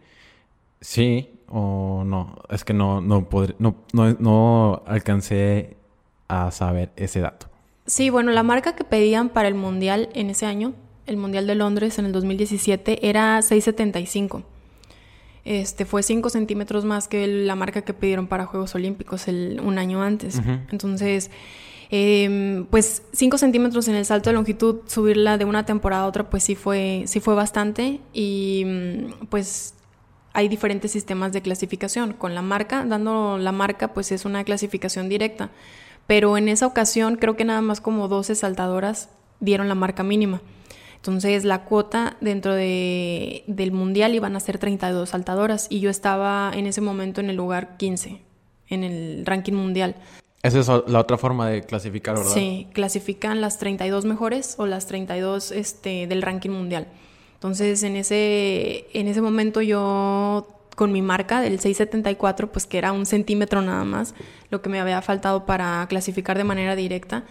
Sí 0.83 1.40
o 1.51 2.05
no. 2.05 2.37
Es 2.49 2.65
que 2.65 2.73
no, 2.73 3.01
no, 3.01 3.29
no, 3.59 3.77
no, 3.93 4.17
no 4.19 4.83
alcancé 4.87 5.77
a 6.29 6.51
saber 6.51 6.93
ese 6.97 7.21
dato. 7.21 7.47
Sí, 7.87 8.09
bueno, 8.09 8.31
la 8.31 8.43
marca 8.43 8.77
que 8.77 8.85
pedían 8.85 9.31
para 9.31 9.49
el 9.49 9.55
Mundial 9.55 10.11
en 10.15 10.31
ese 10.31 10.47
año, 10.47 10.75
el 11.07 11.17
Mundial 11.17 11.47
de 11.47 11.57
Londres 11.57 11.99
en 11.99 12.07
el 12.07 12.13
2017, 12.13 13.09
era 13.09 13.43
675. 13.43 14.45
Este, 15.45 15.85
fue 15.85 16.03
5 16.03 16.29
centímetros 16.31 16.85
más 16.85 17.09
que 17.09 17.27
la 17.27 17.57
marca 17.57 17.83
que 17.83 17.95
pidieron 17.95 18.29
para 18.29 18.47
Juegos 18.47 18.75
Olímpicos 18.75 19.27
el, 19.27 19.61
un 19.65 19.79
año 19.79 20.03
antes. 20.03 20.41
Entonces, 20.71 21.31
em, 21.91 22.67
pues 22.67 23.03
5 23.13 23.39
centímetros 23.39 23.89
en 23.89 23.97
el 23.97 24.05
salto 24.05 24.31
de 24.31 24.35
longitud, 24.35 24.81
subirla 24.87 25.39
de 25.39 25.47
una 25.47 25.67
temporada 25.67 26.05
a 26.05 26.07
otra, 26.07 26.31
pues 26.31 26.45
sí 26.45 26.55
fue, 26.55 27.05
sí 27.07 27.19
fue 27.19 27.35
bastante. 27.35 28.01
Y 28.13 28.63
mm, 28.67 29.27
pues 29.27 29.75
hay 30.33 30.49
diferentes 30.49 30.93
sistemas 30.93 31.33
de 31.33 31.43
clasificación. 31.43 32.13
Con 32.13 32.35
la 32.35 32.43
marca, 32.43 32.85
dando 32.85 33.39
la 33.39 33.53
marca, 33.53 33.93
pues 33.93 34.13
es 34.13 34.25
una 34.25 34.45
clasificación 34.45 35.09
directa 35.09 35.51
pero 36.11 36.37
en 36.37 36.49
esa 36.49 36.67
ocasión 36.67 37.15
creo 37.15 37.37
que 37.37 37.45
nada 37.45 37.61
más 37.61 37.81
como 37.81 38.09
12 38.09 38.35
saltadoras 38.35 39.11
dieron 39.39 39.69
la 39.69 39.77
marca 39.77 40.03
mínima. 40.03 40.43
Entonces 40.97 41.45
la 41.45 41.63
cuota 41.63 42.17
dentro 42.21 42.53
de, 42.53 43.45
del 43.47 43.71
mundial 43.71 44.13
iban 44.13 44.35
a 44.35 44.41
ser 44.41 44.59
32 44.59 45.09
saltadoras 45.09 45.69
y 45.71 45.79
yo 45.79 45.89
estaba 45.89 46.51
en 46.53 46.67
ese 46.67 46.81
momento 46.81 47.21
en 47.21 47.31
el 47.31 47.37
lugar 47.37 47.77
15 47.77 48.21
en 48.71 48.83
el 48.83 49.25
ranking 49.25 49.53
mundial. 49.53 49.95
Esa 50.43 50.59
es 50.59 50.67
la 50.67 50.99
otra 50.99 51.17
forma 51.17 51.49
de 51.49 51.63
clasificar, 51.63 52.17
¿verdad? 52.17 52.33
Sí, 52.33 52.67
clasifican 52.73 53.41
las 53.41 53.61
32 53.61 54.05
mejores 54.05 54.57
o 54.59 54.67
las 54.67 54.89
32 54.89 55.53
este, 55.53 56.09
del 56.09 56.23
ranking 56.23 56.51
mundial. 56.51 56.89
Entonces 57.41 57.83
en 57.85 57.97
ese, 57.97 58.87
en 58.93 59.09
ese 59.09 59.23
momento 59.23 59.63
yo 59.63 60.47
con 60.77 60.93
mi 60.93 61.01
marca 61.01 61.41
del 61.41 61.59
674, 61.59 62.53
pues 62.53 62.67
que 62.67 62.77
era 62.77 62.93
un 62.93 63.07
centímetro 63.07 63.63
nada 63.63 63.83
más, 63.85 64.15
lo 64.51 64.61
que 64.61 64.69
me 64.69 64.79
había 64.79 65.01
faltado 65.01 65.47
para 65.47 65.87
clasificar 65.89 66.37
de 66.37 66.45
manera 66.45 66.77
directa. 66.77 67.25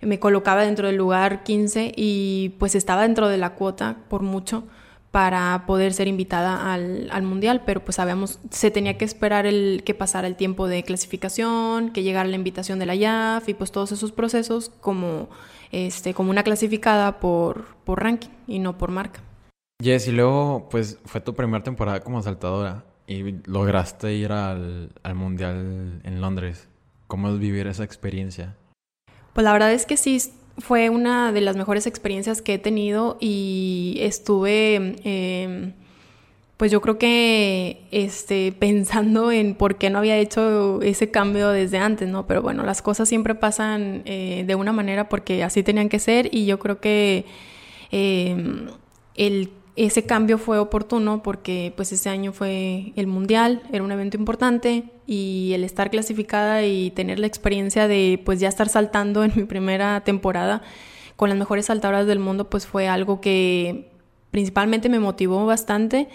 Me 0.00 0.18
colocaba 0.18 0.64
dentro 0.64 0.88
del 0.88 0.96
lugar 0.96 1.44
15 1.44 1.92
y 1.94 2.56
pues 2.58 2.74
estaba 2.74 3.02
dentro 3.02 3.28
de 3.28 3.38
la 3.38 3.54
cuota 3.54 3.98
por 4.08 4.22
mucho 4.22 4.64
para 5.12 5.66
poder 5.68 5.94
ser 5.94 6.08
invitada 6.08 6.74
al, 6.74 7.08
al, 7.12 7.22
mundial, 7.22 7.62
pero 7.64 7.84
pues 7.84 7.94
sabíamos, 7.94 8.40
se 8.50 8.72
tenía 8.72 8.98
que 8.98 9.04
esperar 9.04 9.46
el 9.46 9.82
que 9.84 9.94
pasara 9.94 10.26
el 10.26 10.34
tiempo 10.34 10.66
de 10.66 10.82
clasificación, 10.82 11.90
que 11.90 12.02
llegara 12.02 12.28
la 12.28 12.34
invitación 12.34 12.80
de 12.80 12.86
la 12.86 12.96
IAF 12.96 13.48
y 13.48 13.54
pues 13.54 13.70
todos 13.70 13.92
esos 13.92 14.10
procesos 14.10 14.72
como, 14.80 15.28
este, 15.70 16.12
como 16.12 16.30
una 16.30 16.42
clasificada 16.42 17.20
por, 17.20 17.76
por 17.84 18.02
ranking 18.02 18.30
y 18.48 18.58
no 18.58 18.76
por 18.76 18.90
marca. 18.90 19.20
Jess, 19.84 20.08
y 20.08 20.12
luego, 20.12 20.66
pues 20.70 20.98
fue 21.04 21.20
tu 21.20 21.34
primera 21.34 21.62
temporada 21.62 22.00
como 22.00 22.22
saltadora 22.22 22.84
y 23.06 23.34
lograste 23.44 24.14
ir 24.14 24.32
al, 24.32 24.90
Mundial 25.14 26.00
en 26.04 26.20
Londres. 26.22 26.68
¿Cómo 27.06 27.28
es 27.28 27.38
vivir 27.38 27.66
esa 27.66 27.84
experiencia? 27.84 28.56
Pues 29.34 29.44
la 29.44 29.52
verdad 29.52 29.74
es 29.74 29.84
que 29.84 29.98
sí, 29.98 30.18
fue 30.56 30.88
una 30.88 31.32
de 31.32 31.42
las 31.42 31.56
mejores 31.56 31.86
experiencias 31.86 32.40
que 32.40 32.54
he 32.54 32.58
tenido 32.58 33.18
y 33.20 33.98
estuve, 34.00 34.96
em, 35.04 35.74
pues 36.56 36.72
yo 36.72 36.80
creo 36.80 36.96
que 36.96 37.86
este, 37.90 38.52
pensando 38.58 39.30
en 39.30 39.54
por 39.54 39.76
qué 39.76 39.90
no 39.90 39.98
había 39.98 40.16
hecho 40.16 40.80
ese 40.80 41.10
cambio 41.10 41.50
desde 41.50 41.76
antes, 41.76 42.08
¿no? 42.08 42.26
Pero 42.26 42.40
bueno, 42.40 42.62
las 42.64 42.80
cosas 42.80 43.06
siempre 43.06 43.34
pasan 43.34 44.00
eh, 44.06 44.44
de 44.46 44.54
una 44.54 44.72
manera 44.72 45.10
porque 45.10 45.44
así 45.44 45.62
tenían 45.62 45.90
que 45.90 45.98
ser 45.98 46.34
y 46.34 46.46
yo 46.46 46.58
creo 46.58 46.80
que 46.80 47.26
em, 47.90 48.68
el 49.16 49.50
ese 49.76 50.04
cambio 50.04 50.38
fue 50.38 50.58
oportuno 50.58 51.22
porque 51.22 51.72
pues 51.76 51.90
ese 51.92 52.08
año 52.08 52.32
fue 52.32 52.92
el 52.96 53.06
mundial, 53.06 53.62
era 53.72 53.82
un 53.82 53.90
evento 53.90 54.16
importante 54.16 54.84
y 55.06 55.52
el 55.52 55.64
estar 55.64 55.90
clasificada 55.90 56.64
y 56.64 56.90
tener 56.92 57.18
la 57.18 57.26
experiencia 57.26 57.88
de 57.88 58.20
pues 58.24 58.38
ya 58.38 58.48
estar 58.48 58.68
saltando 58.68 59.24
en 59.24 59.32
mi 59.34 59.44
primera 59.44 60.02
temporada 60.02 60.62
con 61.16 61.28
las 61.28 61.38
mejores 61.38 61.66
saltadoras 61.66 62.06
del 62.06 62.20
mundo 62.20 62.48
pues 62.48 62.66
fue 62.66 62.88
algo 62.88 63.20
que 63.20 63.90
principalmente 64.30 64.88
me 64.88 65.00
motivó 65.00 65.44
bastante 65.44 66.08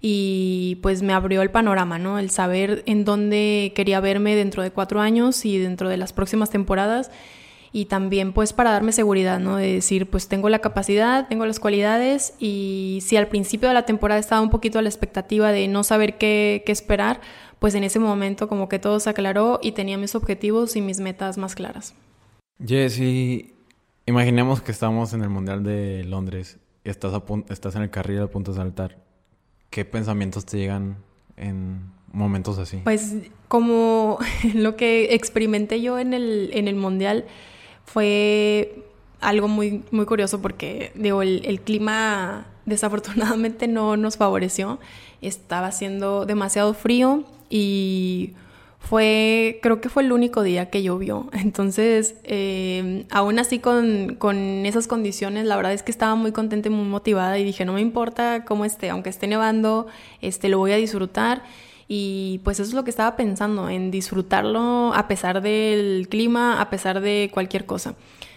y 0.00 0.78
pues 0.82 1.02
me 1.02 1.14
abrió 1.14 1.40
el 1.40 1.50
panorama, 1.50 1.98
¿no? 1.98 2.18
El 2.18 2.30
saber 2.30 2.82
en 2.86 3.04
dónde 3.04 3.72
quería 3.74 3.98
verme 4.00 4.36
dentro 4.36 4.62
de 4.62 4.70
cuatro 4.70 5.00
años 5.00 5.44
y 5.46 5.58
dentro 5.58 5.88
de 5.88 5.96
las 5.96 6.12
próximas 6.12 6.50
temporadas 6.50 7.10
y 7.76 7.84
también 7.84 8.32
pues 8.32 8.54
para 8.54 8.70
darme 8.70 8.90
seguridad, 8.90 9.38
¿no? 9.38 9.56
De 9.56 9.74
decir, 9.74 10.08
pues 10.08 10.28
tengo 10.28 10.48
la 10.48 10.60
capacidad, 10.60 11.28
tengo 11.28 11.44
las 11.44 11.60
cualidades 11.60 12.32
y 12.38 13.00
si 13.02 13.18
al 13.18 13.28
principio 13.28 13.68
de 13.68 13.74
la 13.74 13.84
temporada 13.84 14.18
estaba 14.18 14.40
un 14.40 14.48
poquito 14.48 14.78
a 14.78 14.82
la 14.82 14.88
expectativa 14.88 15.52
de 15.52 15.68
no 15.68 15.84
saber 15.84 16.16
qué, 16.16 16.62
qué 16.64 16.72
esperar, 16.72 17.20
pues 17.58 17.74
en 17.74 17.84
ese 17.84 17.98
momento 17.98 18.48
como 18.48 18.70
que 18.70 18.78
todo 18.78 18.98
se 18.98 19.10
aclaró 19.10 19.60
y 19.62 19.72
tenía 19.72 19.98
mis 19.98 20.14
objetivos 20.14 20.74
y 20.74 20.80
mis 20.80 21.00
metas 21.00 21.36
más 21.36 21.54
claras. 21.54 21.92
Jessy, 22.66 23.52
imaginemos 24.06 24.62
que 24.62 24.72
estamos 24.72 25.12
en 25.12 25.20
el 25.20 25.28
Mundial 25.28 25.62
de 25.62 26.02
Londres 26.04 26.58
y 26.82 26.88
estás, 26.88 27.12
a 27.12 27.22
estás 27.50 27.76
en 27.76 27.82
el 27.82 27.90
carril 27.90 28.22
a 28.22 28.26
punto 28.28 28.52
de 28.52 28.56
saltar. 28.56 28.96
¿Qué 29.68 29.84
pensamientos 29.84 30.46
te 30.46 30.56
llegan 30.56 30.96
en 31.36 31.92
momentos 32.10 32.56
así? 32.56 32.78
Pues 32.84 33.16
como 33.48 34.16
lo 34.54 34.76
que 34.76 35.14
experimenté 35.14 35.82
yo 35.82 35.98
en 35.98 36.14
el, 36.14 36.48
en 36.54 36.68
el 36.68 36.76
Mundial 36.76 37.26
fue 37.86 38.84
algo 39.20 39.48
muy, 39.48 39.82
muy 39.90 40.04
curioso 40.06 40.42
porque, 40.42 40.92
digo, 40.94 41.22
el, 41.22 41.60
clima 41.62 42.46
desafortunadamente 42.66 43.68
no 43.68 43.96
nos 43.96 44.16
favoreció. 44.16 44.78
Estaba 45.22 45.68
haciendo 45.68 46.26
demasiado 46.26 46.74
frío 46.74 47.24
y 47.48 48.34
fue, 48.78 49.58
creo 49.62 49.80
que 49.80 49.88
fue 49.88 50.02
el 50.02 50.12
único 50.12 50.42
día 50.42 50.68
que 50.68 50.82
llovió. 50.82 51.28
Entonces, 51.32 52.16
eh, 52.24 53.06
aún 53.10 53.38
así 53.38 53.58
con, 53.58 54.16
con, 54.16 54.36
esas 54.66 54.86
condiciones, 54.86 55.46
la 55.46 55.56
verdad 55.56 55.72
es 55.72 55.82
que 55.82 55.90
estaba 55.90 56.14
muy 56.14 56.32
contenta 56.32 56.68
y 56.68 56.72
muy 56.72 56.86
motivada 56.86 57.38
y 57.38 57.44
dije, 57.44 57.64
no 57.64 57.72
me 57.72 57.80
importa 57.80 58.44
cómo 58.44 58.64
esté, 58.64 58.90
aunque 58.90 59.10
esté 59.10 59.26
nevando, 59.26 59.86
este, 60.20 60.48
lo 60.48 60.58
voy 60.58 60.72
a 60.72 60.76
disfrutar. 60.76 61.42
Y 61.88 62.40
pues 62.44 62.58
eso 62.58 62.68
es 62.68 62.74
lo 62.74 62.84
que 62.84 62.90
estaba 62.90 63.16
pensando, 63.16 63.68
en 63.68 63.90
disfrutarlo 63.90 64.92
a 64.94 65.06
pesar 65.06 65.40
del 65.40 66.08
clima, 66.08 66.60
a 66.60 66.70
pesar 66.70 67.00
de 67.00 67.30
cualquier 67.32 67.64
cosa. 67.64 67.94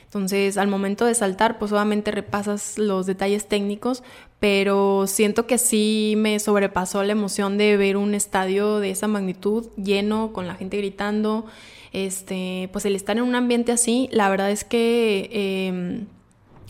Entonces, 0.09 0.57
al 0.57 0.67
momento 0.67 1.05
de 1.05 1.13
saltar, 1.13 1.59
pues 1.59 1.71
obviamente 1.71 2.09
repasas 2.09 2.79
los 2.79 3.05
detalles 3.05 3.47
técnicos, 3.47 4.01
pero 4.39 5.05
siento 5.05 5.45
que 5.45 5.59
sí 5.59 6.15
me 6.17 6.39
sobrepasó 6.39 7.03
la 7.03 7.11
emoción 7.11 7.59
de 7.59 7.77
ver 7.77 7.95
un 7.95 8.15
estadio 8.15 8.79
de 8.79 8.89
esa 8.89 9.07
magnitud 9.07 9.67
lleno, 9.75 10.33
con 10.33 10.47
la 10.47 10.55
gente 10.55 10.77
gritando. 10.77 11.45
Este, 11.93 12.69
pues 12.71 12.85
el 12.85 12.95
estar 12.95 13.17
en 13.17 13.23
un 13.23 13.35
ambiente 13.35 13.71
así, 13.71 14.09
la 14.11 14.29
verdad 14.29 14.49
es 14.49 14.63
que 14.63 15.29
em, 15.31 16.07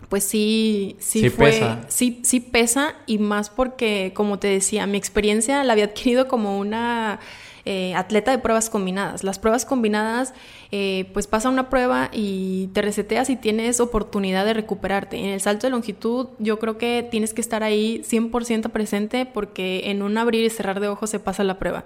pues 0.10 0.24
sí, 0.24 0.96
sí, 1.00 1.30
fue, 1.30 1.52
pesa. 1.52 1.82
sí, 1.88 2.20
sí 2.24 2.40
pesa 2.40 2.96
y 3.06 3.20
más 3.20 3.50
porque, 3.50 4.12
como 4.16 4.40
te 4.40 4.48
decía, 4.48 4.88
mi 4.88 4.98
experiencia 4.98 5.64
la 5.64 5.74
había 5.74 5.86
adquirido 5.86 6.28
como 6.28 6.58
una 6.58 7.20
eh, 7.66 7.94
atleta 7.94 8.32
de 8.32 8.40
pruebas 8.40 8.72
combinadas. 8.72 9.24
Las 9.24 9.38
pruebas 9.38 9.66
combinadas, 9.66 10.34
eh, 10.72 11.08
pues 11.14 11.28
pasa 11.28 11.50
una 11.50 11.70
prueba 11.70 12.10
y 12.12 12.68
te 12.74 12.82
reseteas 12.82 13.30
y 13.30 13.36
tienes 13.36 13.80
oportunidad 13.80 14.46
de 14.46 14.56
recuperarte. 14.56 15.18
En 15.18 15.26
el 15.26 15.42
salto 15.42 15.68
de 15.68 15.72
longitud 15.72 16.30
yo 16.40 16.58
creo 16.58 16.80
que 16.80 17.08
tienes 17.12 17.36
que 17.36 17.42
estar 17.42 17.62
ahí 17.62 18.02
100% 18.04 18.72
presente 18.72 19.28
porque 19.28 19.92
en 19.92 20.02
un 20.02 20.18
abrir 20.18 20.44
y 20.44 20.50
cerrar 20.50 20.80
de 20.80 20.88
ojos 20.88 21.12
se 21.12 21.20
pasa 21.20 21.44
la 21.44 21.60
prueba. 21.60 21.86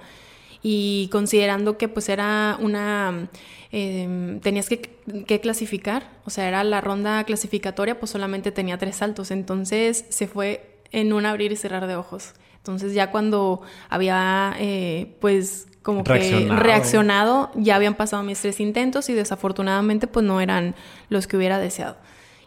Y 0.64 1.10
considerando 1.12 1.78
que 1.78 1.88
pues 1.88 2.10
era 2.10 2.58
una... 2.60 3.30
Em, 3.72 4.40
tenías 4.40 4.70
que, 4.70 4.80
que, 5.28 5.40
clasificar, 5.40 6.12
o 6.26 6.30
sea, 6.30 6.48
era 6.48 6.64
la 6.64 6.80
ronda 6.80 7.24
clasificatoria, 7.24 8.00
pues 8.00 8.12
solamente 8.12 8.52
tenía 8.52 8.78
tres 8.78 8.98
saltos, 8.98 9.32
entonces 9.32 10.06
se 10.10 10.28
fue 10.28 10.80
en 10.92 11.12
un 11.12 11.26
abrir 11.26 11.52
y 11.52 11.56
cerrar 11.56 11.88
de 11.88 11.96
ojos. 11.96 12.34
Entonces 12.58 12.94
ya 12.94 13.12
cuando 13.12 13.62
había 13.90 14.56
eh, 14.58 15.18
pues 15.20 15.68
como 15.82 16.06
que 16.06 16.48
reaccionado, 16.50 17.52
ya 17.56 17.76
habían 17.76 17.96
pasado 17.96 18.24
mis 18.24 18.40
tres 18.40 18.62
intentos 18.62 19.10
y 19.10 19.14
desafortunadamente 19.14 20.08
pues 20.08 20.26
no 20.26 20.40
eran 20.40 20.74
los 21.10 21.28
que 21.28 21.36
hubiera 21.36 21.60
deseado. 21.60 21.98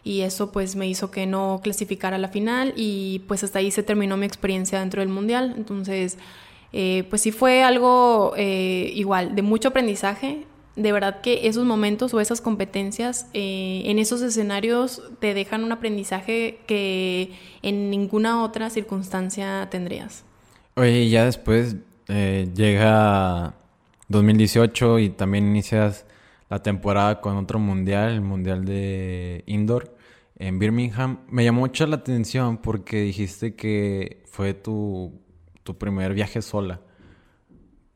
Y 0.03 0.21
eso 0.21 0.51
pues 0.51 0.75
me 0.75 0.87
hizo 0.87 1.11
que 1.11 1.27
no 1.27 1.59
clasificara 1.61 2.15
a 2.15 2.19
la 2.19 2.29
final 2.29 2.73
y 2.75 3.19
pues 3.27 3.43
hasta 3.43 3.59
ahí 3.59 3.69
se 3.69 3.83
terminó 3.83 4.17
mi 4.17 4.25
experiencia 4.25 4.79
dentro 4.79 5.01
del 5.01 5.09
mundial. 5.09 5.53
Entonces 5.55 6.17
eh, 6.73 7.05
pues 7.09 7.21
sí 7.21 7.31
fue 7.31 7.63
algo 7.63 8.33
eh, 8.37 8.91
igual 8.93 9.35
de 9.35 9.41
mucho 9.41 9.69
aprendizaje. 9.69 10.45
De 10.75 10.91
verdad 10.91 11.21
que 11.21 11.47
esos 11.47 11.65
momentos 11.65 12.13
o 12.13 12.19
esas 12.19 12.39
competencias 12.39 13.27
eh, 13.33 13.81
en 13.85 13.97
esos 13.97 14.21
escenarios 14.21 15.01
te 15.19 15.33
dejan 15.33 15.63
un 15.63 15.71
aprendizaje 15.71 16.59
que 16.67 17.31
en 17.63 17.89
ninguna 17.89 18.43
otra 18.43 18.69
circunstancia 18.69 19.67
tendrías. 19.71 20.23
Oye, 20.75 21.09
ya 21.09 21.25
después 21.25 21.77
llega 22.07 23.55
2018 24.09 24.99
y 24.99 25.09
también 25.09 25.47
inicias 25.47 26.05
la 26.49 26.61
temporada 26.61 27.21
con 27.21 27.37
otro 27.37 27.59
mundial, 27.59 28.13
el 28.13 28.21
mundial 28.21 28.63
de 28.63 29.43
indoor 29.47 29.97
en 30.37 30.59
Birmingham. 30.59 31.19
Me 31.29 31.43
llamó 31.43 31.61
mucho 31.61 31.87
la 31.87 31.97
atención 31.97 32.57
porque 32.57 33.01
dijiste 33.01 33.55
que 33.55 34.23
fue 34.27 34.53
tu, 34.53 35.19
tu 35.67 35.77
primer 35.77 36.13
viaje 36.13 36.41
sola. 36.41 36.79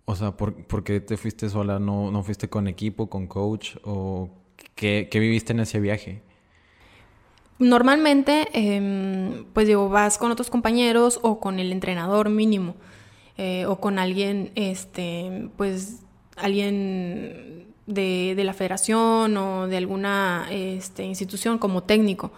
O 0.03 0.13
sea, 0.13 0.35
¿por, 0.35 0.83
qué 0.83 0.99
te 0.99 1.15
fuiste 1.15 1.49
sola? 1.49 1.79
¿No, 1.79 2.11
¿No 2.11 2.21
fuiste 2.21 2.49
con 2.49 2.67
equipo, 2.67 3.09
con 3.09 3.27
coach? 3.27 3.77
¿O 3.85 4.29
qué, 4.75 5.07
qué 5.09 5.19
viviste 5.19 5.53
en 5.53 5.61
ese 5.61 5.79
viaje? 5.79 6.21
Normalmente, 7.59 8.49
eh, 8.53 9.45
pues 9.53 9.67
digo, 9.67 9.87
vas 9.87 10.17
con 10.17 10.31
otros 10.31 10.49
compañeros 10.49 11.19
o 11.21 11.39
con 11.39 11.59
el 11.59 11.71
entrenador 11.71 12.29
mínimo. 12.29 12.75
Eh, 13.37 13.65
o 13.65 13.79
con 13.79 13.99
alguien, 13.99 14.51
este, 14.55 15.49
pues, 15.55 16.01
alguien 16.35 17.67
de, 17.87 18.33
de, 18.35 18.43
la 18.43 18.53
federación 18.53 19.37
o 19.37 19.67
de 19.67 19.77
alguna 19.77 20.47
este, 20.51 21.03
institución 21.03 21.57
como 21.57 21.83
técnico. 21.83 22.33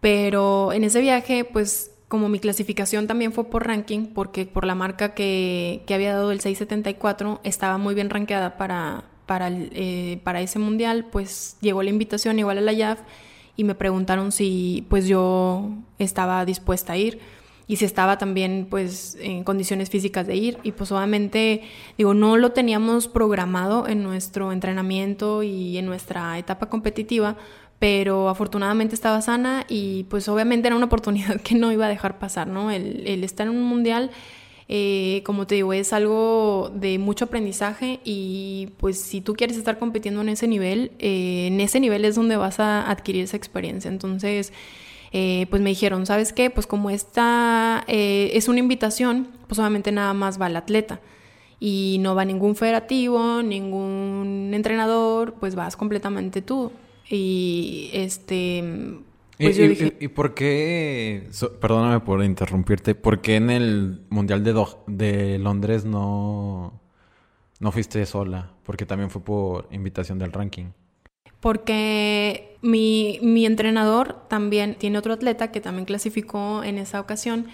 Pero 0.00 0.72
en 0.72 0.84
ese 0.84 1.02
viaje, 1.02 1.44
pues, 1.44 1.93
como 2.14 2.28
mi 2.28 2.38
clasificación 2.38 3.08
también 3.08 3.32
fue 3.32 3.50
por 3.50 3.66
ranking, 3.66 4.06
porque 4.06 4.46
por 4.46 4.64
la 4.64 4.76
marca 4.76 5.14
que, 5.14 5.82
que 5.84 5.94
había 5.94 6.12
dado 6.12 6.30
el 6.30 6.38
674, 6.38 7.40
estaba 7.42 7.76
muy 7.76 7.92
bien 7.96 8.08
rankeada 8.08 8.56
para, 8.56 9.02
para, 9.26 9.48
eh, 9.50 10.20
para 10.22 10.40
ese 10.40 10.60
mundial, 10.60 11.06
pues 11.10 11.56
llegó 11.60 11.82
la 11.82 11.90
invitación 11.90 12.38
igual 12.38 12.58
a 12.58 12.60
la 12.60 12.72
YAF 12.72 13.00
y 13.56 13.64
me 13.64 13.74
preguntaron 13.74 14.30
si 14.30 14.86
pues 14.88 15.08
yo 15.08 15.70
estaba 15.98 16.44
dispuesta 16.44 16.92
a 16.92 16.98
ir 16.98 17.18
y 17.66 17.76
si 17.76 17.84
estaba 17.84 18.16
también 18.16 18.68
pues 18.70 19.16
en 19.20 19.42
condiciones 19.42 19.90
físicas 19.90 20.28
de 20.28 20.36
ir. 20.36 20.58
Y 20.62 20.70
pues 20.70 20.92
obviamente 20.92 21.62
digo 21.98 22.14
no 22.14 22.36
lo 22.36 22.52
teníamos 22.52 23.08
programado 23.08 23.88
en 23.88 24.04
nuestro 24.04 24.52
entrenamiento 24.52 25.42
y 25.42 25.78
en 25.78 25.86
nuestra 25.86 26.38
etapa 26.38 26.68
competitiva 26.68 27.36
pero 27.78 28.28
afortunadamente 28.28 28.94
estaba 28.94 29.20
sana 29.22 29.64
y 29.68 30.04
pues 30.04 30.28
obviamente 30.28 30.68
era 30.68 30.76
una 30.76 30.86
oportunidad 30.86 31.40
que 31.40 31.54
no 31.54 31.72
iba 31.72 31.86
a 31.86 31.88
dejar 31.88 32.18
pasar 32.18 32.46
no 32.46 32.70
el, 32.70 33.06
el 33.06 33.24
estar 33.24 33.46
en 33.46 33.54
un 33.54 33.64
mundial 33.64 34.10
eh, 34.68 35.22
como 35.24 35.46
te 35.46 35.56
digo, 35.56 35.72
es 35.72 35.92
algo 35.92 36.70
de 36.74 36.98
mucho 36.98 37.26
aprendizaje 37.26 38.00
y 38.04 38.70
pues 38.78 39.00
si 39.00 39.20
tú 39.20 39.34
quieres 39.34 39.56
estar 39.56 39.78
compitiendo 39.78 40.22
en 40.22 40.30
ese 40.30 40.48
nivel, 40.48 40.92
eh, 40.98 41.48
en 41.48 41.60
ese 41.60 41.80
nivel 41.80 42.04
es 42.04 42.14
donde 42.14 42.36
vas 42.36 42.60
a 42.60 42.88
adquirir 42.90 43.24
esa 43.24 43.36
experiencia. 43.36 43.90
Entonces, 43.90 44.52
eh, 45.12 45.46
pues 45.50 45.62
me 45.62 45.70
dijeron, 45.70 46.06
¿sabes 46.06 46.32
qué? 46.32 46.50
Pues 46.50 46.66
como 46.66 46.90
esta 46.90 47.84
eh, 47.88 48.30
es 48.34 48.48
una 48.48 48.58
invitación, 48.60 49.28
pues 49.48 49.58
obviamente 49.58 49.92
nada 49.92 50.14
más 50.14 50.40
va 50.40 50.46
el 50.46 50.56
atleta 50.56 51.00
y 51.60 51.98
no 52.00 52.14
va 52.14 52.24
ningún 52.24 52.56
federativo, 52.56 53.42
ningún 53.42 54.50
entrenador, 54.54 55.34
pues 55.34 55.54
vas 55.54 55.76
completamente 55.76 56.42
tú. 56.42 56.72
Y 57.08 57.90
este... 57.92 58.62
Pues 59.38 59.58
¿Y, 59.58 59.68
dije... 59.68 59.96
y, 59.98 60.08
por 60.08 60.34
qué, 60.34 61.28
perdóname 61.60 62.00
por 62.00 62.22
interrumpirte, 62.22 62.94
por 62.94 63.20
qué 63.20 63.36
en 63.36 63.50
el 63.50 64.02
Mundial 64.08 64.44
de, 64.44 64.64
de 64.86 65.38
Londres 65.40 65.84
no, 65.84 66.80
no 67.58 67.72
fuiste 67.72 68.06
sola? 68.06 68.52
Porque 68.62 68.86
también 68.86 69.10
fue 69.10 69.24
por 69.24 69.66
invitación 69.72 70.18
del 70.18 70.32
ranking 70.32 70.66
porque 71.44 72.56
mi, 72.62 73.18
mi, 73.20 73.44
entrenador 73.44 74.26
también 74.28 74.76
tiene 74.76 74.96
otro 74.96 75.12
atleta 75.12 75.52
que 75.52 75.60
también 75.60 75.84
clasificó 75.84 76.64
en 76.64 76.78
esa 76.78 76.98
ocasión 77.00 77.48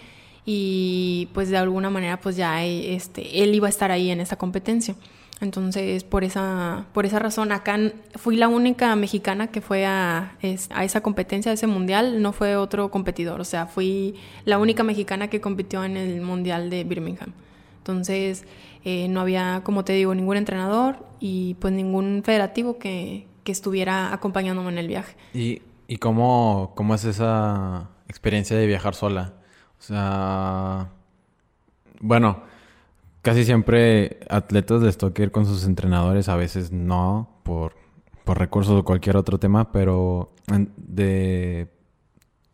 y 0.47 1.29
pues 1.35 1.49
de 1.51 1.57
alguna 1.57 1.91
manera 1.91 2.21
pues 2.21 2.37
ya 2.37 2.65
este, 2.65 3.43
él 3.43 3.53
iba 3.53 3.67
a 3.67 3.71
estar 3.71 3.91
ahí 3.91 4.11
en 4.11 4.21
esa 4.21 4.37
competencia. 4.37 4.95
Entonces, 5.41 6.05
por 6.05 6.23
esa, 6.23 6.85
por 6.93 7.07
esa 7.07 7.19
razón, 7.19 7.51
acá 7.51 7.79
fui 8.17 8.37
la 8.37 8.49
única 8.49 8.95
mexicana 8.95 9.47
que 9.47 9.63
fue 9.63 9.87
a, 9.87 10.37
a, 10.71 10.85
esa 10.85 11.01
competencia, 11.01 11.51
a 11.51 11.55
ese 11.55 11.67
mundial, 11.67 12.21
no 12.21 12.33
fue 12.33 12.57
otro 12.57 12.91
competidor, 12.91 13.41
o 13.41 13.45
sea, 13.45 13.67
fui 13.67 14.17
la 14.45 14.59
única 14.59 14.83
mexicana 14.83 15.29
que 15.29 15.41
compitió 15.41 15.83
en 15.83 15.97
el 15.97 16.21
mundial 16.21 16.69
de 16.69 16.85
Birmingham. 16.85 17.33
Entonces, 17.79 18.45
eh, 18.85 19.09
no 19.09 19.23
había, 19.23 19.63
como 19.65 19.83
te 19.83 19.95
digo, 19.95 20.15
ningún 20.15 20.37
entrenador 20.37 21.07
y 21.21 21.55
pues 21.55 21.73
ningún 21.73 22.21
federativo 22.23 22.79
que, 22.79 23.27
que 23.43 23.53
estuviera 23.53 24.13
acompañándome 24.13 24.69
en 24.69 24.79
el 24.79 24.89
viaje. 24.89 25.17
¿Y, 25.33 25.63
y 25.89 25.97
cómo, 25.97 26.73
cómo 26.77 26.95
es 26.95 27.05
esa 27.05 27.89
experiencia 28.09 28.59
de 28.59 28.67
viajar 28.67 28.95
sola? 28.95 29.33
O 29.79 29.83
sea, 29.83 30.89
bueno, 32.01 32.43
casi 33.23 33.45
siempre 33.45 34.21
atletas 34.29 34.83
les 34.83 34.99
toca 34.99 35.23
ir 35.23 35.31
con 35.31 35.47
sus 35.47 35.65
entrenadores, 35.65 36.29
a 36.29 36.37
veces 36.37 36.73
no, 36.73 37.41
por, 37.43 37.75
por 38.25 38.39
recursos 38.39 38.79
o 38.79 38.85
cualquier 38.85 39.17
otro 39.17 39.39
tema, 39.39 39.73
pero 39.73 40.33
de 40.77 41.69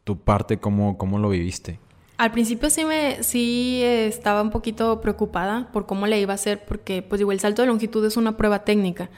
tu 0.05 0.18
parte, 0.18 0.59
¿cómo, 0.59 0.98
cómo 0.98 1.18
lo 1.18 1.29
viviste? 1.29 1.79
Al 2.18 2.33
principio 2.33 2.70
sí 2.70 2.85
me 2.85 3.22
sí 3.22 3.83
estaba 3.83 4.40
un 4.40 4.50
poquito 4.50 5.02
preocupada 5.02 5.68
por 5.72 5.85
cómo 5.85 6.07
le 6.07 6.18
iba 6.18 6.33
a 6.33 6.37
hacer 6.37 6.64
porque 6.64 7.02
pues 7.02 7.18
digo 7.18 7.31
el 7.31 7.40
salto 7.40 7.61
de 7.61 7.68
longitud 7.68 8.05
es 8.07 8.16
una 8.16 8.38
prueba 8.38 8.64
técnica. 8.64 9.11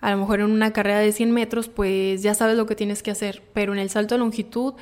A 0.00 0.10
lo 0.10 0.16
mejor 0.16 0.40
en 0.40 0.50
una 0.50 0.72
carrera 0.72 0.98
de 0.98 1.12
100 1.12 1.30
metros 1.30 1.68
pues 1.68 2.20
ya 2.22 2.34
sabes 2.34 2.56
lo 2.56 2.66
que 2.66 2.74
tienes 2.74 3.04
que 3.04 3.12
hacer, 3.12 3.44
pero 3.52 3.72
en 3.72 3.78
el 3.78 3.90
salto 3.90 4.16
de 4.16 4.18
longitud 4.18 4.74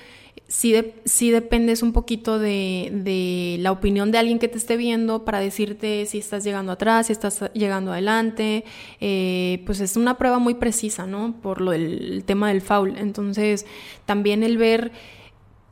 sí, 0.51 0.75
sí 1.05 1.31
dependes 1.31 1.83
un 1.83 1.93
poquito 1.93 2.39
de, 2.39 3.57
la 3.61 3.73
opinión 3.73 4.11
de 4.11 4.19
alguien 4.19 4.39
que 4.39 4.49
te 4.49 4.59
esté 4.59 4.77
viendo 4.77 5.25
para 5.25 5.39
decirte 5.39 6.05
si 6.07 6.19
estás 6.19 6.45
llegando 6.45 6.73
atrás, 6.73 7.07
si 7.07 7.13
estás 7.13 7.51
llegando 7.55 7.93
adelante. 7.93 8.65
Eh, 9.01 9.63
pues 9.65 9.81
es 9.81 9.97
una 9.97 10.19
prueba 10.19 10.39
muy 10.39 10.55
precisa, 10.55 11.07
¿no? 11.07 11.37
Por 11.41 11.61
lo 11.61 11.71
del 11.71 12.25
tema 12.27 12.49
del 12.49 12.61
foul. 12.61 12.97
Entonces 12.99 13.65
también 14.05 14.43
el 14.43 14.59
ver 14.59 14.91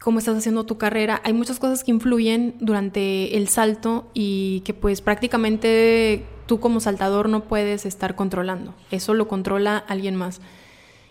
cómo 0.00 0.20
estás 0.20 0.38
haciendo 0.38 0.64
tu 0.64 0.78
carrera. 0.78 1.20
Hay 1.24 1.32
muchas 1.32 1.58
cosas 1.58 1.82
que 1.82 1.90
influyen 1.90 2.54
durante 2.60 3.36
el 3.36 3.48
salto 3.48 4.08
y 4.14 4.60
que 4.60 4.74
pues 4.74 5.02
prácticamente 5.02 6.24
tú 6.46 6.60
como 6.60 6.78
saltador 6.78 7.28
no 7.28 7.44
puedes 7.44 7.84
estar 7.84 8.14
controlando. 8.14 8.74
Eso 8.92 9.12
lo 9.12 9.26
controla 9.26 9.76
alguien 9.76 10.14
más. 10.14 10.40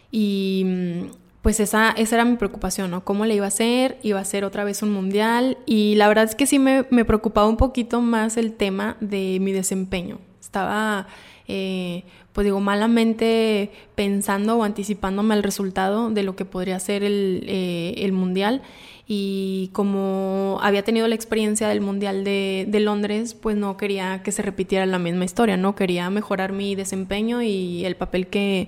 Y 0.10 0.64
mm, 0.66 1.27
pues 1.42 1.60
esa, 1.60 1.92
esa 1.92 2.16
era 2.16 2.26
mi 2.26 2.36
preocupación, 2.36 2.92
¿no? 2.92 3.04
¿Cómo 3.04 3.26
le 3.26 3.36
iba 3.36 3.46
a 3.46 3.50
hacer? 3.50 3.98
Iba 4.04 4.20
a 4.20 4.26
ser 4.26 4.44
otra 4.44 4.64
vez 4.64 4.82
un 4.82 4.92
mundial. 4.92 5.58
Y 5.66 5.96
la 5.96 6.08
verdad 6.08 6.26
es 6.26 6.36
que 6.36 6.46
sí 6.46 6.60
me, 6.60 6.86
me 6.90 7.06
preocupaba 7.06 7.48
un 7.48 7.58
poquito 7.58 8.02
más 8.02 8.38
el 8.38 8.54
tema 8.54 8.98
de 9.00 9.38
mi 9.40 9.52
desempeño. 9.52 10.20
Estaba 10.42 11.08
eh, 11.48 12.04
pues 12.34 12.46
digo, 12.46 12.60
malamente 12.60 13.72
pensando 13.96 14.58
o 14.58 14.64
anticipándome 14.64 15.34
al 15.34 15.44
resultado 15.44 16.10
de 16.12 16.24
lo 16.24 16.36
que 16.36 16.46
podría 16.46 16.80
ser 16.80 17.04
el, 17.04 17.44
eh, 17.48 17.96
el 17.98 18.12
mundial. 18.12 18.62
Y 19.08 19.70
como 19.72 20.60
había 20.62 20.84
tenido 20.84 21.08
la 21.08 21.16
experiencia 21.16 21.70
del 21.70 21.80
mundial 21.80 22.24
de, 22.26 22.66
de, 22.68 22.80
Londres, 22.82 23.34
pues 23.34 23.56
no 23.56 23.78
quería 23.78 24.22
que 24.22 24.34
se 24.34 24.42
repitiera 24.42 24.86
la 24.86 25.00
misma 25.00 25.24
historia, 25.24 25.56
¿no? 25.56 25.76
Quería 25.76 26.10
mejorar 26.10 26.52
mi 26.52 26.76
desempeño 26.76 27.42
y 27.42 27.86
el 27.86 27.96
papel 27.96 28.28
que, 28.28 28.68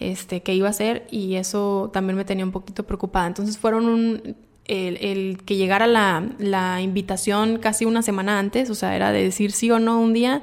este, 0.00 0.42
que 0.42 0.54
iba 0.54 0.66
a 0.66 0.70
hacer 0.70 1.06
y 1.10 1.36
eso 1.36 1.90
también 1.92 2.16
me 2.16 2.24
tenía 2.24 2.44
un 2.44 2.52
poquito 2.52 2.84
preocupada. 2.84 3.26
Entonces 3.26 3.58
fueron 3.58 3.86
un, 3.86 4.36
el, 4.64 4.96
el, 4.96 5.38
que 5.44 5.56
llegara 5.56 5.86
la, 5.86 6.26
la 6.38 6.80
invitación 6.80 7.58
casi 7.58 7.84
una 7.84 8.02
semana 8.02 8.38
antes, 8.38 8.70
o 8.70 8.74
sea, 8.74 8.96
era 8.96 9.12
de 9.12 9.22
decir 9.22 9.52
sí 9.52 9.70
o 9.70 9.78
no 9.78 10.00
un 10.00 10.12
día 10.12 10.42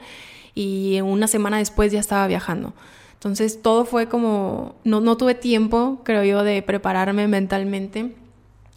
y 0.56 1.02
una 1.02 1.28
semana 1.28 1.58
después 1.58 1.92
ya 1.92 2.00
estaba 2.00 2.28
viajando. 2.28 2.74
Entonces 3.14 3.62
todo 3.62 3.84
fue 3.86 4.08
como, 4.08 4.76
no, 4.84 5.02
no 5.02 5.18
tuve 5.18 5.34
tiempo, 5.34 6.02
creo 6.04 6.24
yo, 6.24 6.44
de 6.44 6.62
prepararme 6.62 7.28
mentalmente. 7.28 8.16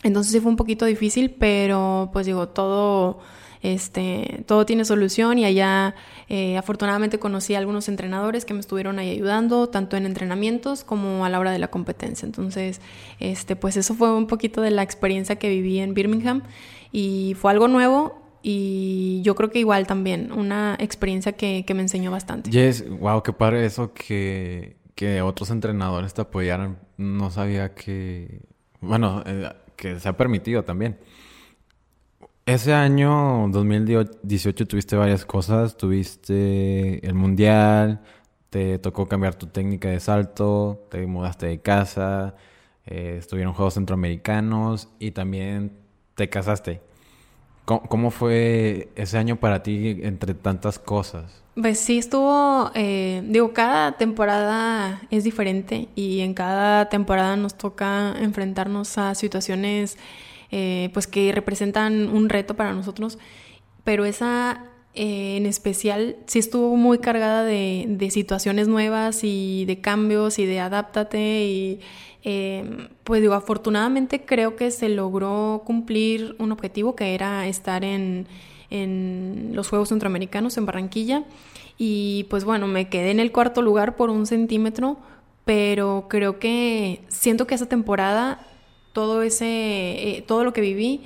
Entonces 0.03 0.33
sí 0.33 0.41
fue 0.41 0.51
un 0.51 0.57
poquito 0.57 0.87
difícil, 0.87 1.31
pero 1.31 2.09
pues 2.13 2.25
digo, 2.25 2.49
todo, 2.49 3.21
este, 3.63 4.45
todo 4.47 4.65
tiene 4.67 4.85
solución 4.85 5.39
y 5.39 5.45
allá 5.45 5.95
eh, 6.29 6.57
afortunadamente 6.57 7.19
conocí 7.19 7.55
a 7.55 7.59
algunos 7.59 7.89
entrenadores 7.89 8.45
que 8.45 8.55
me 8.55 8.61
estuvieron 8.61 8.99
ahí 8.99 9.11
ayudando, 9.11 9.69
tanto 9.69 9.97
en 9.97 10.07
entrenamientos 10.07 10.85
como 10.85 11.25
a 11.25 11.29
la 11.29 11.39
hora 11.39 11.53
de 11.53 11.59
la 11.59 11.69
competencia. 11.69 12.27
Entonces, 12.27 12.81
este, 13.19 13.57
pues 13.57 13.77
eso 13.77 13.95
fue 13.95 14.15
un 14.15 14.27
poquito 14.27 14.61
de 14.61 14.71
la 14.71 14.83
experiencia 14.83 15.37
que 15.37 15.49
viví 15.49 15.79
en 15.79 15.95
Birmingham 15.95 16.43
y 16.93 17.37
fue 17.39 17.51
algo 17.51 17.69
nuevo, 17.69 18.21
y 18.43 19.21
yo 19.23 19.35
creo 19.35 19.51
que 19.51 19.59
igual 19.59 19.87
también, 19.87 20.33
una 20.33 20.77
experiencia 20.79 21.33
que, 21.33 21.65
que 21.67 21.75
me 21.75 21.83
enseñó 21.83 22.11
bastante. 22.11 22.51
Yes, 22.51 22.89
wow, 22.89 23.23
qué 23.23 23.33
padre 23.33 23.67
eso 23.67 23.93
que, 23.93 24.77
que 24.95 25.21
otros 25.21 25.51
entrenadores 25.51 26.15
te 26.15 26.23
apoyaran. 26.23 26.79
No 26.97 27.31
sabía 27.31 27.75
que, 27.75 28.41
bueno, 28.81 29.23
eh, 29.27 29.51
que 29.77 30.01
se 30.01 30.09
ha 30.09 30.17
permitido 30.17 30.65
también. 30.65 30.99
Ese 32.51 32.75
año, 32.75 33.47
2018, 33.51 34.67
tuviste 34.67 34.97
varias 34.97 35.25
cosas. 35.25 35.77
Tuviste 35.77 37.07
el 37.07 37.15
mundial, 37.15 38.01
te 38.51 38.77
tocó 38.81 39.07
cambiar 39.07 39.37
tu 39.37 39.47
técnica 39.47 39.89
de 39.89 40.01
salto, 40.01 40.85
te 40.91 41.07
mudaste 41.07 41.47
de 41.47 41.61
casa, 41.61 42.35
eh, 42.87 43.19
estuvieron 43.21 43.53
Juegos 43.53 43.75
Centroamericanos 43.75 44.89
y 44.99 45.13
también 45.13 45.79
te 46.17 46.29
casaste. 46.29 46.81
¿Cómo, 47.67 48.11
fue 48.11 48.89
ese 48.97 49.17
año 49.17 49.37
para 49.37 49.63
ti 49.63 50.01
entre 50.03 50.35
tantas 50.35 50.81
cosas? 50.81 51.45
Pues 51.55 51.79
sí, 51.79 51.99
estuvo, 51.99 52.73
eh, 52.75 53.23
digo, 53.27 53.53
cada 53.53 53.93
temporada 53.93 55.03
es 55.13 55.23
diferente 55.23 55.87
y 55.95 56.19
en 56.23 56.35
cada 56.35 56.89
temporada 56.89 57.37
nos 57.37 57.55
toca 57.55 58.17
enfrentarnos 58.19 58.99
a 58.99 59.15
situaciones 59.15 59.99
eh, 60.51 60.91
pues 60.93 61.07
que 61.07 61.33
representan 61.33 62.09
un 62.09 62.29
reto 62.29 62.55
para 62.57 62.73
nosotros, 62.73 63.19
pero 63.85 64.05
esa 64.05 64.65
eh, 64.95 65.37
en 65.37 65.47
especial 65.47 66.17
sí 66.27 66.41
estuvo 66.41 66.75
muy 66.77 66.99
cargada 66.99 67.45
de, 67.45 68.09
situaciones 68.11 68.67
nuevas 68.67 69.23
y 69.23 69.65
de 69.67 69.81
cambios 69.81 70.39
y 70.41 70.47
de 70.47 70.59
adáptate 70.61 71.45
y 71.45 71.81
eh, 72.25 72.89
pues 73.05 73.23
digo, 73.23 73.35
afortunadamente 73.35 74.25
creo 74.25 74.57
que 74.57 74.71
se 74.71 74.89
logró 74.89 75.63
cumplir 75.65 76.35
un 76.39 76.53
objetivo 76.53 76.97
que 76.97 77.15
era 77.15 77.47
estar 77.47 77.85
en, 77.85 78.27
en 78.71 79.51
los 79.55 79.69
Juegos 79.69 79.91
Centroamericanos 79.91 80.57
en 80.57 80.67
Barranquilla. 80.67 81.25
Y 81.79 82.25
pues 82.29 82.45
bueno, 82.45 82.67
me 82.67 82.89
quedé 82.89 83.11
en 83.11 83.21
el 83.21 83.33
cuarto 83.33 83.63
lugar 83.63 83.97
por 83.97 84.11
un 84.11 84.27
centímetro, 84.27 84.99
pero 85.45 86.07
creo 86.09 86.39
que 86.39 87.03
siento 87.09 87.47
que 87.47 87.55
esa 87.55 87.67
temporada, 87.67 88.47
todo 88.93 89.23
ese, 89.23 89.47
eh, 89.47 90.25
todo 90.27 90.45
lo 90.45 90.53
que 90.53 90.61
viví 90.61 91.03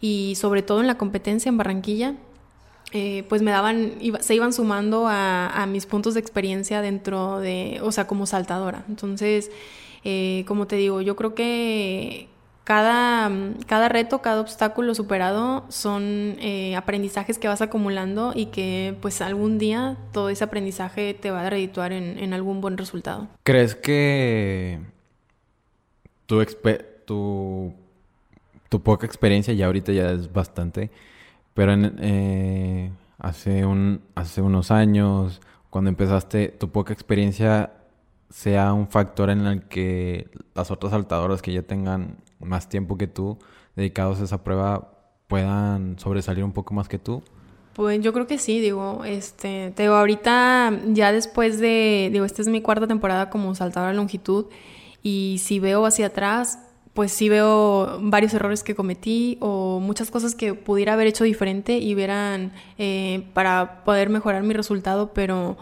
y 0.00 0.34
sobre 0.36 0.62
todo 0.62 0.80
en 0.80 0.86
la 0.86 0.98
competencia 0.98 1.48
en 1.48 1.56
Barranquilla, 1.56 2.14
eh, 2.92 3.24
pues 3.28 3.42
me 3.42 3.50
daban, 3.50 3.94
se 4.20 4.34
iban 4.34 4.52
sumando 4.52 5.06
a, 5.08 5.66
mis 5.68 5.86
puntos 5.86 6.14
de 6.14 6.20
experiencia 6.20 6.80
dentro 6.80 7.38
de, 7.38 7.80
o 7.82 7.92
sea, 7.92 8.06
como 8.06 8.26
saltadora. 8.26 8.84
Entonces, 8.88 9.50
eh, 10.04 10.44
como 10.46 10.66
te 10.66 10.76
digo, 10.76 11.02
yo 11.02 11.14
creo 11.14 11.34
que 11.34 12.28
cada, 12.64 13.30
cada 13.66 13.88
reto, 13.88 14.22
cada 14.22 14.40
obstáculo 14.40 14.94
superado 14.94 15.64
son 15.68 16.36
aprendizajes 16.76 17.38
que 17.38 17.48
vas 17.48 17.60
acumulando 17.60 18.32
y 18.34 18.46
que 18.46 18.96
pues 19.02 19.20
algún 19.20 19.58
día 19.58 19.96
todo 20.12 20.30
ese 20.30 20.44
aprendizaje 20.44 21.14
te 21.14 21.30
va 21.30 21.46
a 21.46 21.50
redituar 21.50 21.92
en, 21.92 22.32
algún 22.32 22.60
buen 22.60 22.78
resultado. 22.78 23.28
¿Crees 23.42 23.74
que 23.74 24.80
tu, 26.26 26.40
tu, 27.08 27.72
tu 28.68 28.82
poca 28.82 29.06
experiencia 29.06 29.54
ya 29.54 29.66
ahorita 29.66 29.92
ya 29.92 30.10
es 30.12 30.30
bastante, 30.30 30.90
pero 31.54 31.72
eh, 31.74 32.92
hace, 33.18 33.64
un, 33.64 34.02
hace 34.14 34.42
unos 34.42 34.70
años, 34.70 35.40
cuando 35.70 35.88
empezaste, 35.88 36.48
tu 36.48 36.70
poca 36.70 36.92
experiencia 36.92 37.72
sea 38.28 38.74
un 38.74 38.88
factor 38.88 39.30
en 39.30 39.46
el 39.46 39.62
que 39.62 40.28
las 40.54 40.70
otras 40.70 40.92
saltadoras 40.92 41.40
que 41.40 41.54
ya 41.54 41.62
tengan 41.62 42.18
más 42.40 42.68
tiempo 42.68 42.98
que 42.98 43.06
tú 43.06 43.38
dedicados 43.74 44.20
a 44.20 44.24
esa 44.24 44.44
prueba 44.44 44.92
puedan 45.28 45.98
sobresalir 45.98 46.44
un 46.44 46.52
poco 46.52 46.74
más 46.74 46.88
que 46.88 46.98
tú? 46.98 47.22
Pues 47.72 48.02
yo 48.02 48.12
creo 48.12 48.26
que 48.26 48.38
sí, 48.38 48.60
digo, 48.60 49.04
este, 49.04 49.72
te 49.74 49.84
digo, 49.84 49.94
ahorita 49.94 50.78
ya 50.88 51.12
después 51.12 51.58
de, 51.58 52.10
digo, 52.12 52.26
esta 52.26 52.42
es 52.42 52.48
mi 52.48 52.60
cuarta 52.60 52.86
temporada 52.86 53.30
como 53.30 53.54
saltadora 53.54 53.92
de 53.92 53.96
longitud 53.96 54.46
y 55.02 55.40
si 55.42 55.58
veo 55.60 55.86
hacia 55.86 56.06
atrás, 56.06 56.67
pues 56.98 57.12
sí 57.12 57.28
veo 57.28 58.00
varios 58.02 58.34
errores 58.34 58.64
que 58.64 58.74
cometí 58.74 59.38
o 59.38 59.78
muchas 59.78 60.10
cosas 60.10 60.34
que 60.34 60.54
pudiera 60.54 60.94
haber 60.94 61.06
hecho 61.06 61.22
diferente 61.22 61.78
y 61.78 61.94
verán 61.94 62.50
eh, 62.76 63.22
para 63.34 63.84
poder 63.84 64.08
mejorar 64.08 64.42
mi 64.42 64.52
resultado, 64.52 65.12
pero 65.14 65.56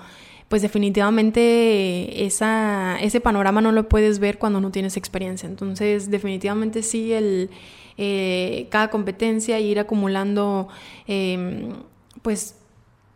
pues 0.49 0.63
definitivamente 0.63 2.25
esa, 2.25 2.97
ese 3.03 3.21
panorama 3.21 3.61
no 3.61 3.71
lo 3.71 3.87
puedes 3.87 4.19
ver 4.19 4.39
cuando 4.39 4.63
no 4.63 4.71
tienes 4.71 4.97
experiencia. 4.97 5.47
Entonces, 5.47 6.11
definitivamente 6.11 6.83
sí, 6.83 7.13
el, 7.13 7.51
eh, 7.99 8.67
cada 8.71 8.89
competencia, 8.89 9.61
ir 9.61 9.79
acumulando, 9.79 10.69
em, 11.07 11.75
pues, 12.23 12.57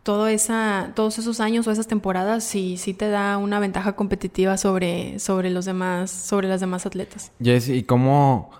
todo 0.03 0.27
esa, 0.27 0.91
todos 0.95 1.19
esos 1.19 1.39
años 1.39 1.67
o 1.67 1.71
esas 1.71 1.87
temporadas 1.87 2.43
sí, 2.43 2.77
sí 2.77 2.93
te 2.93 3.09
da 3.09 3.37
una 3.37 3.59
ventaja 3.59 3.93
competitiva 3.95 4.57
sobre, 4.57 5.19
sobre 5.19 5.49
los 5.49 5.65
demás, 5.65 6.09
sobre 6.09 6.47
las 6.47 6.59
demás 6.59 6.85
atletas. 6.85 7.31
Jess, 7.41 7.69
¿y 7.69 7.83
cómo, 7.83 8.51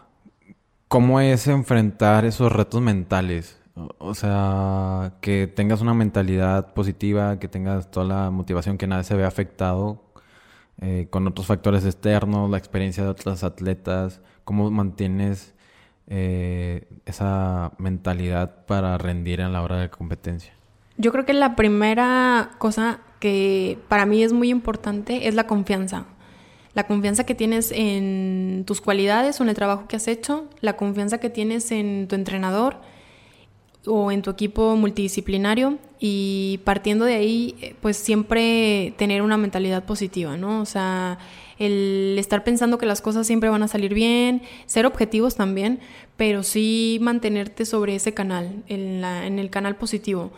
cómo 0.88 1.20
es 1.20 1.48
enfrentar 1.48 2.26
esos 2.26 2.52
retos 2.52 2.82
mentales? 2.82 3.58
O 3.98 4.14
sea, 4.14 5.14
que 5.22 5.48
tengas 5.48 5.82
una 5.82 5.94
mentalidad 5.94 6.74
positiva, 6.74 7.40
que 7.40 7.48
tengas 7.48 7.90
toda 7.90 8.06
la 8.06 8.30
motivación, 8.30 8.78
que 8.78 8.86
nada 8.86 9.04
se 9.04 9.16
vea 9.16 9.28
afectado 9.28 10.04
eh, 10.82 11.08
con 11.10 11.26
otros 11.28 11.48
factores 11.48 11.86
externos, 11.86 12.50
la 12.50 12.58
experiencia 12.58 13.04
de 13.04 13.10
otros 13.10 13.44
atletas, 13.44 14.20
cómo 14.44 14.70
mantienes 14.70 15.56
eh, 16.08 16.88
esa 17.06 17.72
mentalidad 17.78 18.66
para 18.66 18.98
rendir 18.98 19.40
en 19.40 19.54
la 19.54 19.62
hora 19.62 19.78
de 19.78 19.90
competencia. 19.90 20.54
Yo 21.02 21.12
creo 21.12 21.26
que 21.26 21.34
la 21.34 21.56
primera 21.56 22.52
cosa 22.60 23.00
que 23.20 23.80
para 23.88 24.06
mí 24.06 24.22
es 24.22 24.34
muy 24.34 24.52
importante 24.52 25.28
es 25.28 25.34
la 25.34 25.48
confianza. 25.48 26.06
La 26.76 26.86
confianza 26.86 27.26
que 27.26 27.34
tienes 27.34 27.72
en 27.72 28.66
tus 28.68 28.82
cualidades 28.82 29.40
o 29.40 29.44
en 29.44 29.50
el 29.50 29.56
trabajo 29.56 29.88
que 29.88 29.96
has 29.96 30.08
hecho, 30.08 30.48
la 30.60 30.78
confianza 30.78 31.18
que 31.18 31.32
tienes 31.32 31.72
en 31.72 32.08
tu 32.08 32.14
entrenador 32.14 32.78
o 33.88 34.12
en 34.12 34.22
tu 34.22 34.30
equipo 34.30 34.76
multidisciplinario 34.76 35.80
y 36.00 36.60
partiendo 36.66 37.06
de 37.06 37.16
ahí, 37.16 37.76
pues 37.82 37.98
siempre 37.98 38.94
tener 39.00 39.24
una 39.24 39.38
mentalidad 39.38 39.86
positiva, 39.86 40.38
¿no? 40.38 40.62
O 40.62 40.66
sea, 40.68 41.18
el 41.58 42.16
estar 42.20 42.44
pensando 42.44 42.78
que 42.78 42.86
las 42.86 43.02
cosas 43.02 43.26
siempre 43.26 43.50
van 43.50 43.64
a 43.64 43.68
salir 43.68 43.96
bien, 43.96 44.44
ser 44.68 44.86
objetivos 44.86 45.36
también, 45.36 45.80
pero 46.16 46.44
sí 46.44 47.00
mantenerte 47.02 47.66
sobre 47.66 47.96
ese 47.96 48.14
canal, 48.14 48.64
en, 48.68 49.02
la, 49.02 49.26
en 49.26 49.40
el 49.40 49.50
canal 49.50 49.78
positivo. 49.78 50.32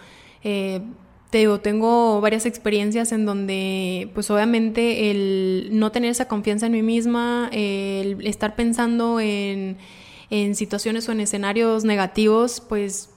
Eh, 0.43 0.81
te 1.29 1.39
digo, 1.39 1.59
tengo 1.59 2.21
varias 2.21 2.45
experiencias 2.45 3.11
en 3.11 3.25
donde, 3.25 4.11
pues 4.13 4.29
obviamente, 4.29 5.09
el 5.09 5.69
no 5.71 5.91
tener 5.91 6.11
esa 6.11 6.27
confianza 6.27 6.67
en 6.67 6.73
mí 6.73 6.83
misma, 6.83 7.49
el 7.51 8.25
estar 8.27 8.55
pensando 8.55 9.19
en, 9.19 9.77
en 10.29 10.55
situaciones 10.55 11.09
o 11.09 11.11
en 11.11 11.21
escenarios 11.21 11.85
negativos, 11.85 12.61
pues 12.61 13.09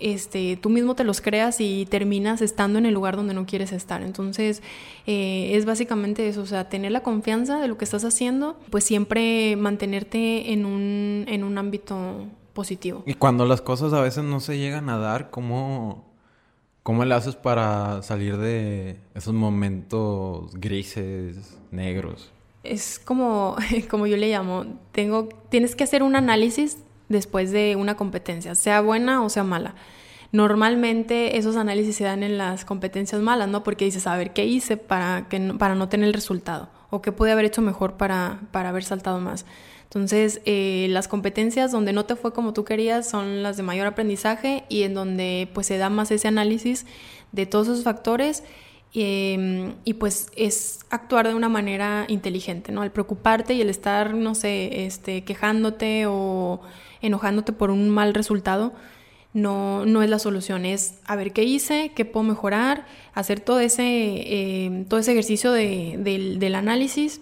este, 0.00 0.56
tú 0.56 0.70
mismo 0.70 0.96
te 0.96 1.04
los 1.04 1.20
creas 1.20 1.60
y 1.60 1.86
terminas 1.86 2.40
estando 2.42 2.78
en 2.78 2.86
el 2.86 2.94
lugar 2.94 3.16
donde 3.16 3.34
no 3.34 3.46
quieres 3.46 3.70
estar. 3.70 4.02
Entonces, 4.02 4.62
eh, 5.06 5.52
es 5.54 5.66
básicamente 5.66 6.26
eso, 6.26 6.42
o 6.42 6.46
sea, 6.46 6.68
tener 6.68 6.90
la 6.90 7.02
confianza 7.02 7.60
de 7.60 7.68
lo 7.68 7.78
que 7.78 7.84
estás 7.84 8.04
haciendo, 8.04 8.58
pues 8.70 8.82
siempre 8.84 9.56
mantenerte 9.56 10.52
en 10.52 10.64
un, 10.64 11.24
en 11.28 11.44
un 11.44 11.58
ámbito 11.58 12.26
positivo. 12.52 13.02
Y 13.06 13.14
cuando 13.14 13.44
las 13.44 13.60
cosas 13.60 13.92
a 13.92 14.00
veces 14.00 14.24
no 14.24 14.40
se 14.40 14.58
llegan 14.58 14.88
a 14.88 14.98
dar, 14.98 15.30
¿cómo, 15.30 16.09
cómo 16.82 17.04
le 17.04 17.14
haces 17.14 17.36
para 17.36 18.02
salir 18.02 18.36
de 18.36 18.98
esos 19.14 19.34
momentos 19.34 20.52
grises, 20.54 21.58
negros? 21.70 22.32
Es 22.62 22.98
como, 22.98 23.56
como 23.90 24.06
yo 24.06 24.16
le 24.16 24.30
llamo, 24.30 24.66
tengo, 24.92 25.28
tienes 25.48 25.76
que 25.76 25.84
hacer 25.84 26.02
un 26.02 26.16
análisis 26.16 26.78
después 27.08 27.50
de 27.50 27.76
una 27.76 27.96
competencia, 27.96 28.54
sea 28.54 28.80
buena 28.80 29.22
o 29.22 29.28
sea 29.28 29.44
mala. 29.44 29.74
Normalmente 30.32 31.38
esos 31.38 31.56
análisis 31.56 31.96
se 31.96 32.04
dan 32.04 32.22
en 32.22 32.38
las 32.38 32.64
competencias 32.64 33.20
malas, 33.20 33.48
¿no? 33.48 33.64
Porque 33.64 33.84
dices, 33.84 34.06
a 34.06 34.16
ver, 34.16 34.32
¿qué 34.32 34.46
hice 34.46 34.76
para, 34.76 35.26
que 35.28 35.40
para 35.58 35.74
no 35.74 35.88
tener 35.88 36.06
el 36.06 36.14
resultado? 36.14 36.68
¿O 36.88 37.02
qué 37.02 37.10
pude 37.10 37.32
haber 37.32 37.46
hecho 37.46 37.62
mejor 37.62 37.94
para, 37.94 38.40
para 38.52 38.68
haber 38.68 38.84
saltado 38.84 39.18
más? 39.18 39.44
Entonces, 39.90 40.40
eh, 40.44 40.86
las 40.90 41.08
competencias 41.08 41.72
donde 41.72 41.92
no 41.92 42.04
te 42.04 42.14
fue 42.14 42.32
como 42.32 42.52
tú 42.52 42.64
querías 42.64 43.10
son 43.10 43.42
las 43.42 43.56
de 43.56 43.64
mayor 43.64 43.88
aprendizaje 43.88 44.62
y 44.68 44.84
en 44.84 44.94
donde 44.94 45.48
pues 45.52 45.66
se 45.66 45.78
da 45.78 45.90
más 45.90 46.12
ese 46.12 46.28
análisis 46.28 46.86
de 47.32 47.44
todos 47.44 47.66
esos 47.66 47.82
factores 47.82 48.44
em, 48.94 49.74
y 49.84 49.94
pues 49.94 50.30
es 50.36 50.80
actuar 50.90 51.26
de 51.26 51.34
una 51.34 51.48
manera 51.48 52.04
inteligente, 52.06 52.70
¿no? 52.70 52.84
El 52.84 52.92
preocuparte 52.92 53.54
y 53.54 53.62
el 53.62 53.68
estar, 53.68 54.14
no 54.14 54.36
sé, 54.36 54.86
este, 54.86 55.24
quejándote 55.24 56.04
o 56.06 56.60
enojándote 57.02 57.52
por 57.52 57.72
un 57.72 57.90
mal 57.90 58.14
resultado, 58.14 58.72
no, 59.32 59.86
no 59.86 60.02
es 60.04 60.10
la 60.10 60.20
solución, 60.20 60.66
es 60.66 61.00
a 61.04 61.16
ver 61.16 61.32
qué 61.32 61.42
hice, 61.42 61.90
qué 61.96 62.04
puedo 62.04 62.22
mejorar, 62.22 62.86
hacer 63.12 63.40
todo 63.40 63.58
ese, 63.58 63.82
eh, 63.84 64.84
todo 64.88 65.00
ese 65.00 65.12
ejercicio 65.12 65.50
de, 65.50 65.96
del 66.38 66.54
análisis 66.54 67.20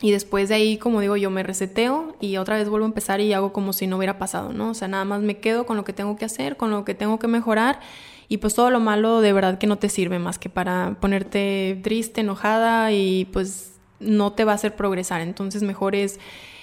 y 0.00 0.12
después 0.12 0.48
de 0.48 0.54
ahí, 0.54 0.78
como 0.78 1.00
digo, 1.00 1.16
yo 1.16 1.30
me 1.30 1.42
reseteo 1.42 2.14
y 2.20 2.36
otra 2.36 2.56
vez 2.56 2.68
vuelvo 2.68 2.86
a 2.86 2.88
empezar 2.88 3.20
y 3.20 3.32
hago 3.32 3.52
como 3.52 3.72
si 3.72 3.86
no 3.86 3.96
hubiera 3.96 4.18
pasado, 4.18 4.52
¿no? 4.52 4.70
O 4.70 4.74
sea, 4.74 4.86
nada 4.86 5.04
más 5.04 5.22
me 5.22 5.38
quedo 5.38 5.66
con 5.66 5.76
lo 5.76 5.84
que 5.84 5.92
tengo 5.92 6.16
que 6.16 6.24
hacer, 6.24 6.56
con 6.56 6.70
lo 6.70 6.84
que 6.84 6.94
tengo 6.94 7.18
que 7.18 7.26
mejorar 7.26 7.80
y 8.28 8.36
pues 8.36 8.54
todo 8.54 8.70
lo 8.70 8.78
malo 8.78 9.20
de 9.20 9.32
verdad 9.32 9.58
que 9.58 9.66
no 9.66 9.78
te 9.78 9.88
sirve 9.88 10.18
más 10.18 10.38
que 10.38 10.48
para 10.48 10.96
ponerte 11.00 11.80
triste, 11.82 12.20
enojada 12.20 12.92
y 12.92 13.24
pues 13.26 13.72
no 13.98 14.32
te 14.32 14.44
va 14.44 14.52
a 14.52 14.54
hacer 14.54 14.76
progresar. 14.76 15.20
Entonces 15.20 15.62
mejor 15.62 15.96
es 15.96 16.20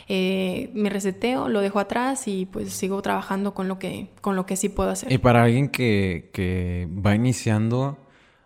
eh, 0.07 0.69
me 0.73 0.89
reseteo, 0.89 1.49
lo 1.49 1.61
dejo 1.61 1.79
atrás 1.79 2.27
y 2.27 2.45
pues 2.45 2.71
sigo 2.71 3.01
trabajando 3.01 3.53
con 3.53 3.67
lo 3.67 3.79
que, 3.79 4.09
con 4.21 4.35
lo 4.35 4.45
que 4.45 4.55
sí 4.55 4.69
puedo 4.69 4.91
hacer. 4.91 5.11
Y 5.11 5.17
para 5.17 5.43
alguien 5.43 5.67
que, 5.69 6.29
que 6.31 6.87
va 7.05 7.15
iniciando, 7.15 7.97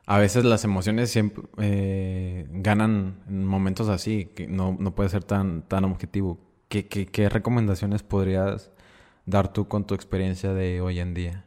a 0.10 0.18
veces 0.18 0.44
las 0.44 0.64
emociones 0.64 1.12
siempre 1.12 1.44
eh, 1.60 2.48
ganan 2.50 3.20
en 3.30 3.46
momentos 3.46 3.90
así, 3.90 4.26
que 4.34 4.48
no, 4.48 4.76
no 4.80 4.96
puede 4.96 5.08
ser 5.10 5.24
tan, 5.24 5.62
tan 5.62 5.86
objetivo. 5.86 6.40
¿Qué, 6.68 6.88
qué, 6.88 7.30
recomendaciones 7.30 8.02
podrías 8.02 8.72
dar 9.28 9.54
tú 9.54 9.68
con 9.68 9.86
tu 9.86 9.94
experiencia 9.94 10.52
de 10.52 10.82
hoy 10.82 11.00
en 11.00 11.14
día? 11.14 11.46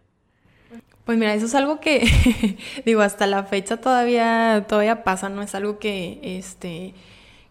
Pues 1.05 1.18
mira, 1.18 1.35
eso 1.35 1.46
es 1.46 1.57
algo 1.57 1.81
que, 1.81 2.57
digo, 2.87 3.01
hasta 3.01 3.27
la 3.27 3.42
fecha 3.42 3.79
todavía, 3.79 4.64
todavía 4.68 5.03
pasa, 5.03 5.29
¿no? 5.29 5.42
Es 5.42 5.57
algo 5.57 5.81
que, 5.81 6.20
este, 6.22 6.94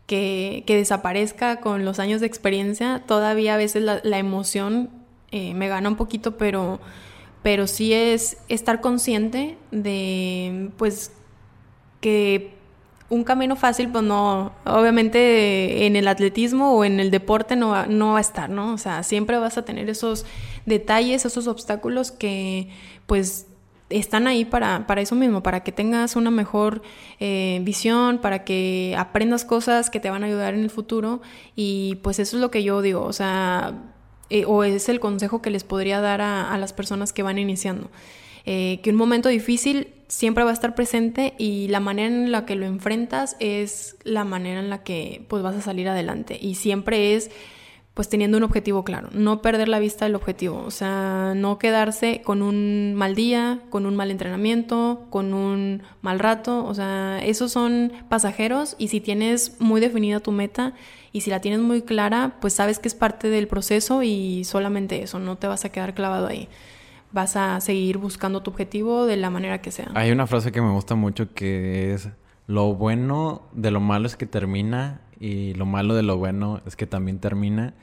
que, 0.07 0.63
desaparezca 0.65 1.59
con 1.59 1.83
los 1.83 1.99
años 1.99 2.21
de 2.21 2.27
experiencia. 2.27 3.03
Todavía 3.05 3.55
a 3.55 3.57
veces 3.57 3.83
la, 3.83 4.17
emoción 4.17 4.89
eh, 5.31 5.55
me 5.55 5.67
gana 5.67 5.89
un 5.89 5.97
poquito, 5.97 6.37
pero, 6.37 6.79
pero 7.43 7.67
sí 7.67 7.93
es 7.93 8.37
estar 8.49 8.81
consciente 8.81 9.57
de, 9.71 10.69
pues, 10.77 11.11
que 11.99 12.53
un 13.09 13.23
camino 13.23 13.55
fácil, 13.55 13.89
pues 13.89 14.03
no, 14.03 14.53
obviamente 14.65 15.85
en 15.85 15.95
el 15.95 16.07
atletismo 16.07 16.75
o 16.75 16.85
en 16.85 16.99
el 16.99 17.11
deporte 17.11 17.55
no, 17.55 17.85
no 17.87 18.13
va 18.13 18.19
a 18.19 18.21
estar, 18.21 18.49
¿no? 18.49 18.73
O 18.73 18.77
sea, 18.77 19.03
siempre 19.03 19.37
vas 19.37 19.57
a 19.57 19.65
tener 19.65 19.89
esos 19.89 20.25
detalles, 20.65 21.25
esos 21.25 21.47
obstáculos 21.47 22.11
que, 22.11 22.69
pues, 23.07 23.47
están 23.91 24.27
ahí 24.27 24.45
para, 24.45 24.87
para 24.87 25.01
eso 25.01 25.15
mismo, 25.15 25.43
para 25.43 25.61
que 25.61 25.71
tengas 25.71 26.15
una 26.15 26.31
mejor 26.31 26.81
eh, 27.19 27.59
visión, 27.63 28.19
para 28.19 28.43
que 28.43 28.95
aprendas 28.97 29.45
cosas 29.45 29.89
que 29.89 29.99
te 29.99 30.09
van 30.09 30.23
a 30.23 30.27
ayudar 30.27 30.53
en 30.53 30.61
el 30.61 30.69
futuro 30.69 31.21
y 31.55 31.95
pues 32.01 32.19
eso 32.19 32.37
es 32.37 32.41
lo 32.41 32.51
que 32.51 32.63
yo 32.63 32.81
digo, 32.81 33.03
o 33.03 33.13
sea, 33.13 33.73
eh, 34.31 34.45
o 34.45 34.63
es 34.63 34.87
el 34.87 35.01
consejo 35.01 35.41
que 35.41 35.49
les 35.49 35.65
podría 35.65 35.99
dar 35.99 36.21
a, 36.21 36.57
las 36.57 36.71
personas 36.71 37.11
que 37.11 37.21
van 37.21 37.37
iniciando. 37.37 37.91
Eh, 38.45 38.79
que 38.81 38.89
un 38.89 38.95
momento 38.95 39.27
difícil 39.27 39.89
siempre 40.07 40.45
va 40.45 40.51
a 40.51 40.53
estar 40.53 40.73
presente 40.73 41.33
y 41.37 41.67
la 41.67 41.81
manera 41.81 42.07
en 42.07 42.31
la 42.31 42.45
que 42.45 42.55
lo 42.55 42.65
enfrentas 42.65 43.35
es 43.39 43.97
la 44.03 44.23
manera 44.23 44.61
en 44.61 44.69
la 44.69 44.83
que 44.83 45.25
pues 45.27 45.43
vas 45.43 45.55
a 45.55 45.61
salir 45.61 45.89
adelante. 45.89 46.39
Y 46.41 46.55
siempre 46.55 47.13
es 47.13 47.29
pues 47.93 48.07
teniendo 48.07 48.37
un 48.37 48.43
objetivo 48.43 48.85
claro, 48.85 49.09
no 49.11 49.41
perder 49.41 49.67
la 49.67 49.79
vista 49.79 50.05
del 50.05 50.15
objetivo, 50.15 50.63
o 50.65 50.71
sea, 50.71 51.33
no 51.35 51.59
quedarse 51.59 52.21
con 52.23 52.41
un 52.41 52.93
mal 52.95 53.15
día, 53.15 53.59
con 53.69 53.85
un 53.85 53.97
mal 53.97 54.11
entrenamiento, 54.11 55.07
con 55.09 55.33
un 55.33 55.83
mal 56.01 56.19
rato, 56.19 56.63
o 56.65 56.73
sea, 56.73 57.19
esos 57.21 57.51
son 57.51 57.91
pasajeros 58.07 58.77
y 58.77 58.87
si 58.87 59.01
tienes 59.01 59.59
muy 59.59 59.81
definida 59.81 60.21
tu 60.21 60.31
meta 60.31 60.73
y 61.11 61.21
si 61.21 61.29
la 61.29 61.41
tienes 61.41 61.59
muy 61.59 61.81
clara, 61.81 62.37
pues 62.39 62.53
sabes 62.53 62.79
que 62.79 62.87
es 62.87 62.95
parte 62.95 63.29
del 63.29 63.47
proceso 63.47 64.03
y 64.03 64.43
solamente 64.43 65.03
eso, 65.03 65.19
no 65.19 65.37
te 65.37 65.47
vas 65.47 65.65
a 65.65 65.69
quedar 65.69 65.93
clavado 65.93 66.27
ahí. 66.27 66.47
Vas 67.11 67.35
a 67.35 67.59
seguir 67.59 67.97
buscando 67.97 68.41
tu 68.41 68.51
objetivo 68.51 69.05
de 69.05 69.17
la 69.17 69.29
manera 69.29 69.61
que 69.61 69.71
sea. 69.71 69.91
Hay 69.95 70.11
una 70.11 70.27
frase 70.27 70.51
que 70.51 70.61
me 70.61 70.71
gusta 70.71 70.95
mucho 70.95 71.33
que 71.33 71.93
es 71.93 72.09
lo 72.47 72.73
bueno 72.75 73.43
de 73.53 73.71
lo 73.71 73.79
malo 73.79 74.07
es 74.07 74.15
que 74.15 74.25
termina 74.25 75.01
y 75.19 75.53
lo 75.53 75.65
malo 75.65 75.93
de 75.95 76.03
lo 76.03 76.17
bueno 76.17 76.61
es 76.65 76.75
que 76.75 76.87
también 76.87 77.19
termina. 77.19 77.73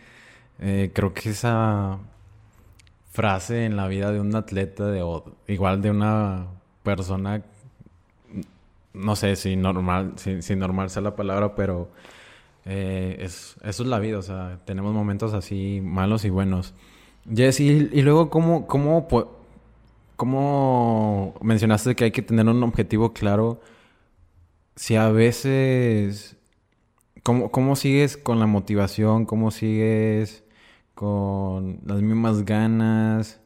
Eh, 0.60 0.90
creo 0.92 1.14
que 1.14 1.30
esa 1.30 1.98
frase 3.10 3.64
en 3.64 3.76
la 3.76 3.86
vida 3.86 4.12
de 4.12 4.20
un 4.20 4.34
atleta, 4.34 4.86
de, 4.86 5.02
igual 5.46 5.82
de 5.82 5.90
una 5.90 6.46
persona, 6.82 7.42
no 8.92 9.16
sé 9.16 9.36
si 9.36 9.56
normal, 9.56 10.14
si, 10.16 10.56
normal 10.56 10.90
sea 10.90 11.02
la 11.02 11.16
palabra, 11.16 11.54
pero 11.54 11.90
eh, 12.68 13.16
es, 13.20 13.56
eso 13.62 13.82
es 13.82 13.88
la 13.88 13.98
vida, 13.98 14.18
o 14.18 14.22
sea, 14.22 14.60
tenemos 14.64 14.94
momentos 14.94 15.34
así 15.34 15.80
malos 15.82 16.24
y 16.24 16.30
buenos. 16.30 16.74
Jess, 17.34 17.60
y, 17.60 18.02
luego, 18.02 18.30
¿cómo, 18.30 18.66
cómo, 18.66 19.08
¿cómo 20.16 21.34
mencionaste 21.42 21.94
que 21.96 22.04
hay 22.04 22.10
que 22.12 22.22
tener 22.22 22.46
un 22.46 22.62
objetivo 22.62 23.12
claro? 23.12 23.60
Si 24.76 24.96
a 24.96 25.08
veces 25.10 26.38
¿Cómo, 27.50 27.76
sigues 27.76 28.16
con 28.16 28.40
la 28.40 28.46
motivación? 28.46 29.26
¿Cómo 29.26 29.50
sigues 29.50 30.44
con 30.94 31.80
las 31.84 32.00
mismas 32.00 32.46
ganas? 32.46 33.38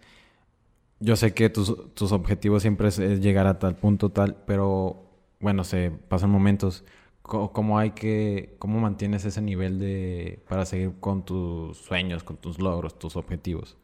Yo 1.00 1.16
sé 1.16 1.34
que 1.34 1.50
tus, 1.50 1.68
objetivos 2.12 2.62
siempre 2.62 2.88
es, 2.88 2.98
llegar 2.98 3.48
a 3.48 3.58
tal 3.58 3.74
punto, 3.74 4.10
tal, 4.10 4.36
pero 4.46 5.02
bueno, 5.40 5.64
se 5.64 5.90
pasan 5.90 6.30
momentos. 6.30 6.84
¿Cómo, 7.32 7.78
hay 7.78 7.92
que, 7.92 8.54
cómo 8.58 8.78
mantienes 8.80 9.24
ese 9.24 9.40
nivel 9.40 9.78
de 9.78 10.42
para 10.48 10.66
seguir 10.66 10.92
con 11.00 11.24
tus 11.24 11.78
sueños, 11.78 12.22
con 12.24 12.36
tus 12.36 12.60
logros, 12.60 12.98
tus 12.98 13.16
objetivos? 13.16 13.76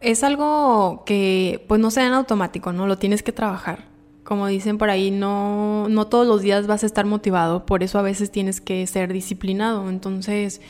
Es 0.00 0.22
algo 0.22 1.04
que 1.06 1.64
pues 1.66 1.80
no 1.80 1.90
sea 1.90 2.06
en 2.06 2.12
automático, 2.12 2.72
¿no? 2.72 2.86
Lo 2.86 2.98
tienes 2.98 3.22
que 3.22 3.32
trabajar 3.32 3.96
como 4.26 4.48
dicen 4.48 4.76
por 4.76 4.90
ahí, 4.90 5.10
no, 5.10 5.88
no 5.88 6.08
todos 6.08 6.26
los 6.26 6.42
días 6.42 6.66
vas 6.66 6.82
a 6.82 6.86
estar 6.86 7.06
motivado, 7.06 7.64
por 7.64 7.82
eso 7.82 7.98
a 7.98 8.02
veces 8.02 8.30
tienes 8.30 8.60
que 8.60 8.86
ser 8.86 9.12
disciplinado. 9.12 9.88
Entonces, 9.88 10.60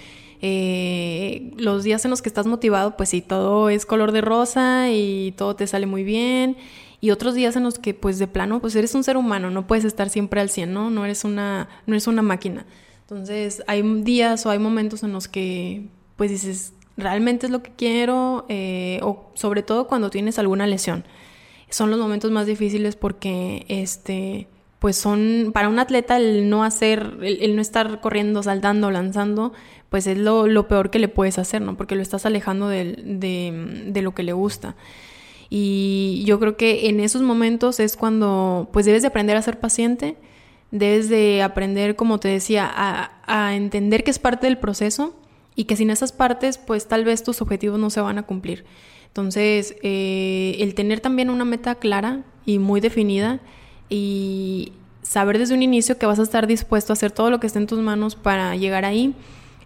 eh, 0.42 1.52
los 1.56 1.82
días 1.82 2.04
en 2.04 2.10
los 2.10 2.22
que 2.22 2.28
estás 2.28 2.46
motivado, 2.46 2.96
pues 2.96 3.08
sí, 3.08 3.22
todo 3.22 3.70
es 3.70 3.86
color 3.86 4.12
de 4.12 4.20
rosa 4.20 4.90
y 4.90 5.32
todo 5.36 5.56
te 5.56 5.66
sale 5.66 5.86
muy 5.86 6.04
bien 6.04 6.56
y 7.00 7.10
otros 7.10 7.34
días 7.34 7.56
en 7.56 7.62
los 7.62 7.78
que 7.78 7.94
pues 7.94 8.18
de 8.18 8.26
plano 8.26 8.60
pues 8.60 8.74
eres 8.76 8.94
un 8.94 9.04
ser 9.04 9.16
humano, 9.16 9.50
no 9.50 9.66
puedes 9.66 9.84
estar 9.84 10.08
siempre 10.08 10.40
al 10.40 10.50
100, 10.50 10.72
¿no? 10.72 10.90
No 10.90 11.04
eres 11.04 11.24
una, 11.24 11.68
no 11.86 11.94
eres 11.94 12.06
una 12.06 12.22
máquina. 12.22 12.66
Entonces 13.02 13.62
hay 13.66 13.82
días 14.02 14.46
o 14.46 14.50
hay 14.50 14.58
momentos 14.58 15.02
en 15.02 15.12
los 15.12 15.28
que 15.28 15.88
pues 16.16 16.30
dices, 16.30 16.72
realmente 16.96 17.46
es 17.46 17.52
lo 17.52 17.62
que 17.62 17.72
quiero, 17.76 18.46
eh, 18.48 19.00
o 19.02 19.30
sobre 19.34 19.62
todo 19.62 19.86
cuando 19.86 20.10
tienes 20.10 20.38
alguna 20.38 20.66
lesión. 20.66 21.04
Son 21.68 21.90
los 21.90 21.98
momentos 21.98 22.30
más 22.30 22.46
difíciles 22.46 22.96
porque 22.96 23.64
este 23.68 24.48
pues 24.78 24.96
son 24.96 25.50
para 25.54 25.68
un 25.68 25.78
atleta 25.78 26.16
el 26.16 26.48
no 26.48 26.62
hacer, 26.62 27.18
el, 27.22 27.56
no 27.56 27.62
estar 27.62 28.00
corriendo, 28.00 28.42
saltando, 28.42 28.90
lanzando, 28.90 29.52
pues 29.88 30.06
es 30.06 30.18
lo, 30.18 30.46
lo, 30.46 30.68
peor 30.68 30.90
que 30.90 30.98
le 30.98 31.08
puedes 31.08 31.38
hacer, 31.38 31.62
¿no? 31.62 31.76
Porque 31.76 31.96
lo 31.96 32.02
estás 32.02 32.26
alejando 32.26 32.68
de, 32.68 32.92
de, 33.04 33.84
de 33.86 34.02
lo 34.02 34.14
que 34.14 34.22
le 34.22 34.32
gusta. 34.32 34.76
Y 35.48 36.24
yo 36.26 36.38
creo 36.40 36.56
que 36.56 36.88
en 36.88 37.00
esos 37.00 37.22
momentos 37.22 37.80
es 37.80 37.96
cuando 37.96 38.68
pues 38.72 38.86
debes 38.86 39.02
de 39.02 39.08
aprender 39.08 39.36
a 39.36 39.42
ser 39.42 39.60
paciente, 39.60 40.16
debes 40.70 41.08
de 41.08 41.42
aprender, 41.42 41.96
como 41.96 42.18
te 42.18 42.28
decía, 42.28 42.70
a, 42.74 43.54
entender 43.54 44.04
que 44.04 44.10
es 44.10 44.18
parte 44.18 44.46
del 44.46 44.58
proceso 44.58 45.14
y 45.54 45.64
que 45.64 45.76
sin 45.76 45.90
esas 45.90 46.12
partes 46.12 46.58
pues 46.58 46.86
tal 46.86 47.04
vez 47.04 47.22
tus 47.22 47.40
objetivos 47.42 47.78
no 47.78 47.90
se 47.90 48.00
van 48.00 48.18
a 48.18 48.24
cumplir. 48.24 48.64
Entonces, 49.08 49.76
eh, 49.82 50.56
el 50.60 50.74
tener 50.74 51.00
también 51.00 51.30
una 51.30 51.44
meta 51.44 51.76
clara 51.76 52.22
y 52.44 52.58
muy 52.58 52.80
definida 52.80 53.40
y 53.88 54.72
saber 55.02 55.38
desde 55.38 55.54
un 55.54 55.62
inicio 55.62 55.96
que 55.96 56.06
vas 56.06 56.18
a 56.18 56.22
estar 56.22 56.46
dispuesto 56.46 56.92
a 56.92 56.94
hacer 56.94 57.12
todo 57.12 57.30
lo 57.30 57.40
que 57.40 57.46
esté 57.46 57.58
en 57.58 57.66
tus 57.66 57.78
manos 57.78 58.16
para 58.16 58.56
llegar 58.56 58.84
ahí, 58.84 59.14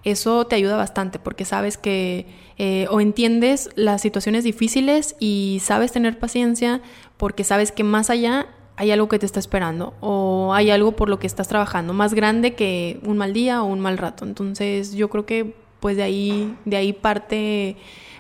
eso 0.05 0.47
te 0.47 0.57
ayuda 0.57 0.77
bastante 0.77 1.19
porque 1.19 1.45
sabes 1.45 1.77
que 1.77 2.27
eh, 2.59 2.87
o 2.91 3.01
entiendes 3.01 3.71
las 3.75 4.03
situaciones 4.03 4.45
difíciles 4.45 5.17
y 5.19 5.61
sabes 5.63 5.93
tener 5.93 6.19
paciencia 6.19 6.81
porque 7.17 7.45
sabes 7.45 7.73
que 7.73 7.85
más 7.85 8.11
allá 8.11 8.47
hay 8.77 8.91
algo 8.91 9.09
que 9.09 9.19
te 9.19 9.27
está 9.27 9.41
esperando 9.41 9.95
o 10.01 10.55
hay 10.55 10.71
algo 10.71 10.93
por 10.93 11.09
lo 11.09 11.19
que 11.19 11.27
estás 11.27 11.49
trabajando 11.49 11.93
más 11.93 12.15
grande 12.15 12.55
que 12.55 12.99
un 13.05 13.19
mal 13.19 13.35
día 13.35 13.63
o 13.63 13.67
un 13.67 13.81
mal 13.81 13.99
rato. 13.99 14.25
Entonces 14.25 14.95
yo 14.95 15.11
creo 15.11 15.27
que 15.27 15.55
pues 15.81 15.97
de 15.97 16.03
ahí, 16.03 16.57
de 16.65 16.77
ahí 16.77 16.93
parte 16.93 17.77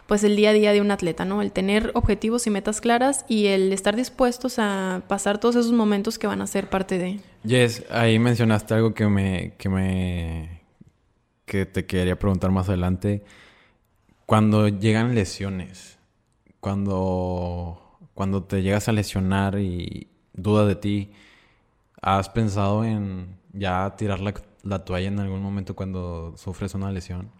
pues 0.06 0.24
el 0.24 0.34
día 0.34 0.50
a 0.50 0.52
día 0.52 0.72
de 0.72 0.80
un 0.80 0.90
atleta, 0.90 1.24
¿no? 1.24 1.40
El 1.40 1.52
tener 1.52 1.92
objetivos 1.94 2.46
y 2.46 2.50
metas 2.50 2.80
claras 2.80 3.24
y 3.28 3.46
el 3.46 3.72
estar 3.72 3.94
dispuestos 3.94 4.58
a 4.58 5.02
pasar 5.06 5.38
todos 5.38 5.54
esos 5.54 5.72
momentos 5.72 6.18
que 6.18 6.26
van 6.26 6.42
a 6.42 6.48
ser 6.48 6.68
parte 6.68 6.98
de. 6.98 7.20
Yes, 7.44 7.84
ahí 7.90 8.18
mencionaste 8.18 8.74
algo 8.74 8.92
que 8.92 9.06
me, 9.06 9.52
que 9.56 9.68
me, 9.68 10.59
que 11.50 11.66
te 11.66 11.84
quería 11.84 12.16
preguntar 12.16 12.52
más 12.52 12.68
adelante. 12.68 13.24
Cuando 14.24 14.68
llegan 14.68 15.16
lesiones, 15.16 15.98
cuando, 16.60 17.98
cuando 18.14 18.44
te 18.44 18.62
llegas 18.62 18.88
a 18.88 18.92
lesionar 18.92 19.58
y 19.58 20.06
duda 20.32 20.64
de 20.64 20.76
ti, 20.76 21.10
¿has 22.00 22.28
pensado 22.28 22.84
en 22.84 23.36
ya 23.52 23.96
tirar 23.96 24.20
la, 24.20 24.32
la 24.62 24.84
toalla 24.84 25.08
en 25.08 25.18
algún 25.18 25.42
momento 25.42 25.74
cuando 25.74 26.34
sufres 26.36 26.76
una 26.76 26.92
lesión? 26.92 27.32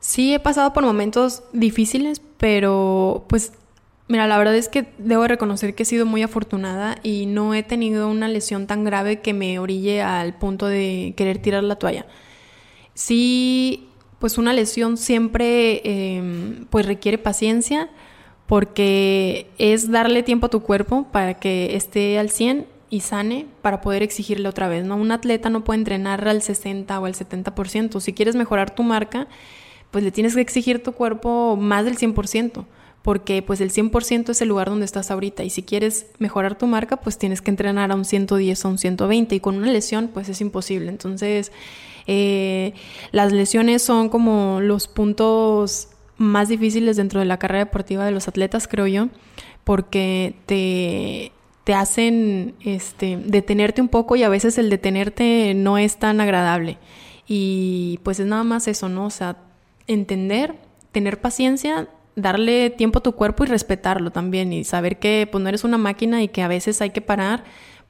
Sí, 0.00 0.32
he 0.32 0.40
pasado 0.40 0.72
por 0.72 0.84
momentos 0.84 1.44
difíciles, 1.52 2.22
pero 2.38 3.26
pues 3.28 3.52
Mira, 4.06 4.26
la 4.26 4.36
verdad 4.36 4.54
es 4.54 4.68
que 4.68 4.92
debo 4.98 5.26
reconocer 5.26 5.74
que 5.74 5.84
he 5.84 5.86
sido 5.86 6.04
muy 6.04 6.22
afortunada 6.22 6.96
y 7.02 7.24
no 7.24 7.54
he 7.54 7.62
tenido 7.62 8.10
una 8.10 8.28
lesión 8.28 8.66
tan 8.66 8.84
grave 8.84 9.22
que 9.22 9.32
me 9.32 9.58
orille 9.58 10.02
al 10.02 10.36
punto 10.36 10.66
de 10.66 11.14
querer 11.16 11.38
tirar 11.38 11.64
la 11.64 11.76
toalla. 11.76 12.04
Sí 12.94 13.88
pues 14.18 14.38
una 14.38 14.54
lesión 14.54 14.96
siempre 14.96 15.82
em, 15.84 16.64
pues 16.70 16.86
requiere 16.86 17.18
paciencia 17.18 17.90
porque 18.46 19.50
es 19.58 19.90
darle 19.90 20.22
tiempo 20.22 20.46
a 20.46 20.50
tu 20.50 20.60
cuerpo 20.60 21.06
para 21.12 21.34
que 21.34 21.76
esté 21.76 22.18
al 22.18 22.30
100 22.30 22.66
y 22.88 23.00
sane 23.00 23.46
para 23.60 23.80
poder 23.80 24.02
exigirle 24.02 24.48
otra 24.48 24.68
vez, 24.68 24.84
¿no? 24.84 24.96
Un 24.96 25.10
atleta 25.10 25.50
no 25.50 25.64
puede 25.64 25.80
entrenar 25.80 26.26
al 26.28 26.42
60 26.42 26.98
o 27.00 27.04
al 27.04 27.14
70%. 27.14 28.00
Si 28.00 28.12
quieres 28.12 28.36
mejorar 28.36 28.74
tu 28.74 28.82
marca, 28.82 29.26
pues 29.90 30.04
le 30.04 30.10
tienes 30.10 30.34
que 30.34 30.40
exigir 30.40 30.82
tu 30.82 30.92
cuerpo 30.92 31.56
más 31.56 31.84
del 31.84 31.98
100% 31.98 32.64
porque 33.02 33.42
pues 33.42 33.60
el 33.60 33.70
100% 33.70 34.30
es 34.30 34.40
el 34.40 34.48
lugar 34.48 34.70
donde 34.70 34.86
estás 34.86 35.10
ahorita 35.10 35.44
y 35.44 35.50
si 35.50 35.62
quieres 35.62 36.06
mejorar 36.18 36.56
tu 36.56 36.66
marca 36.66 36.96
pues 36.96 37.18
tienes 37.18 37.42
que 37.42 37.50
entrenar 37.50 37.92
a 37.92 37.94
un 37.94 38.06
110 38.06 38.64
o 38.64 38.68
un 38.70 38.78
120 38.78 39.34
y 39.34 39.40
con 39.40 39.56
una 39.56 39.70
lesión 39.70 40.08
pues 40.08 40.30
es 40.30 40.40
imposible. 40.40 40.88
Entonces 40.88 41.52
eh, 42.06 42.74
las 43.12 43.32
lesiones 43.32 43.82
son 43.82 44.08
como 44.08 44.60
los 44.60 44.88
puntos 44.88 45.88
más 46.16 46.48
difíciles 46.48 46.96
dentro 46.96 47.20
de 47.20 47.26
la 47.26 47.38
carrera 47.38 47.64
deportiva 47.64 48.04
de 48.04 48.12
los 48.12 48.28
atletas, 48.28 48.68
creo 48.68 48.86
yo, 48.86 49.08
porque 49.64 50.34
te, 50.46 51.32
te 51.64 51.74
hacen 51.74 52.54
este, 52.60 53.18
detenerte 53.24 53.80
un 53.80 53.88
poco 53.88 54.16
y 54.16 54.22
a 54.22 54.28
veces 54.28 54.58
el 54.58 54.70
detenerte 54.70 55.54
no 55.54 55.78
es 55.78 55.96
tan 55.98 56.20
agradable. 56.20 56.78
Y 57.26 58.00
pues 58.02 58.20
es 58.20 58.26
nada 58.26 58.44
más 58.44 58.68
eso, 58.68 58.88
¿no? 58.88 59.06
O 59.06 59.10
sea, 59.10 59.38
entender, 59.86 60.54
tener 60.92 61.20
paciencia, 61.20 61.88
darle 62.16 62.70
tiempo 62.70 62.98
a 62.98 63.02
tu 63.02 63.12
cuerpo 63.12 63.44
y 63.44 63.46
respetarlo 63.46 64.10
también 64.10 64.52
y 64.52 64.64
saber 64.64 64.98
que 64.98 65.26
pues 65.30 65.42
no 65.42 65.48
eres 65.48 65.64
una 65.64 65.78
máquina 65.78 66.22
y 66.22 66.28
que 66.28 66.42
a 66.42 66.48
veces 66.48 66.80
hay 66.80 66.90
que 66.90 67.00
parar 67.00 67.44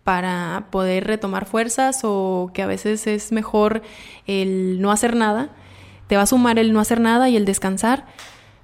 para 0.05 0.68
poder 0.70 1.07
retomar 1.07 1.46
fuerzas 1.46 2.00
o 2.05 2.50
que 2.52 2.62
a 2.62 2.66
veces 2.66 3.07
es 3.07 3.32
mejor 3.32 3.82
el 4.26 4.80
no 4.80 4.92
hacer 4.92 5.16
nada. 5.16 5.50
Te 6.07 6.16
va 6.16 6.22
a 6.22 6.26
sumar 6.26 6.59
el 6.59 6.72
no 6.72 6.80
hacer 6.80 7.00
nada 7.00 7.30
y 7.30 7.36
el 7.36 7.46
descansar 7.46 8.07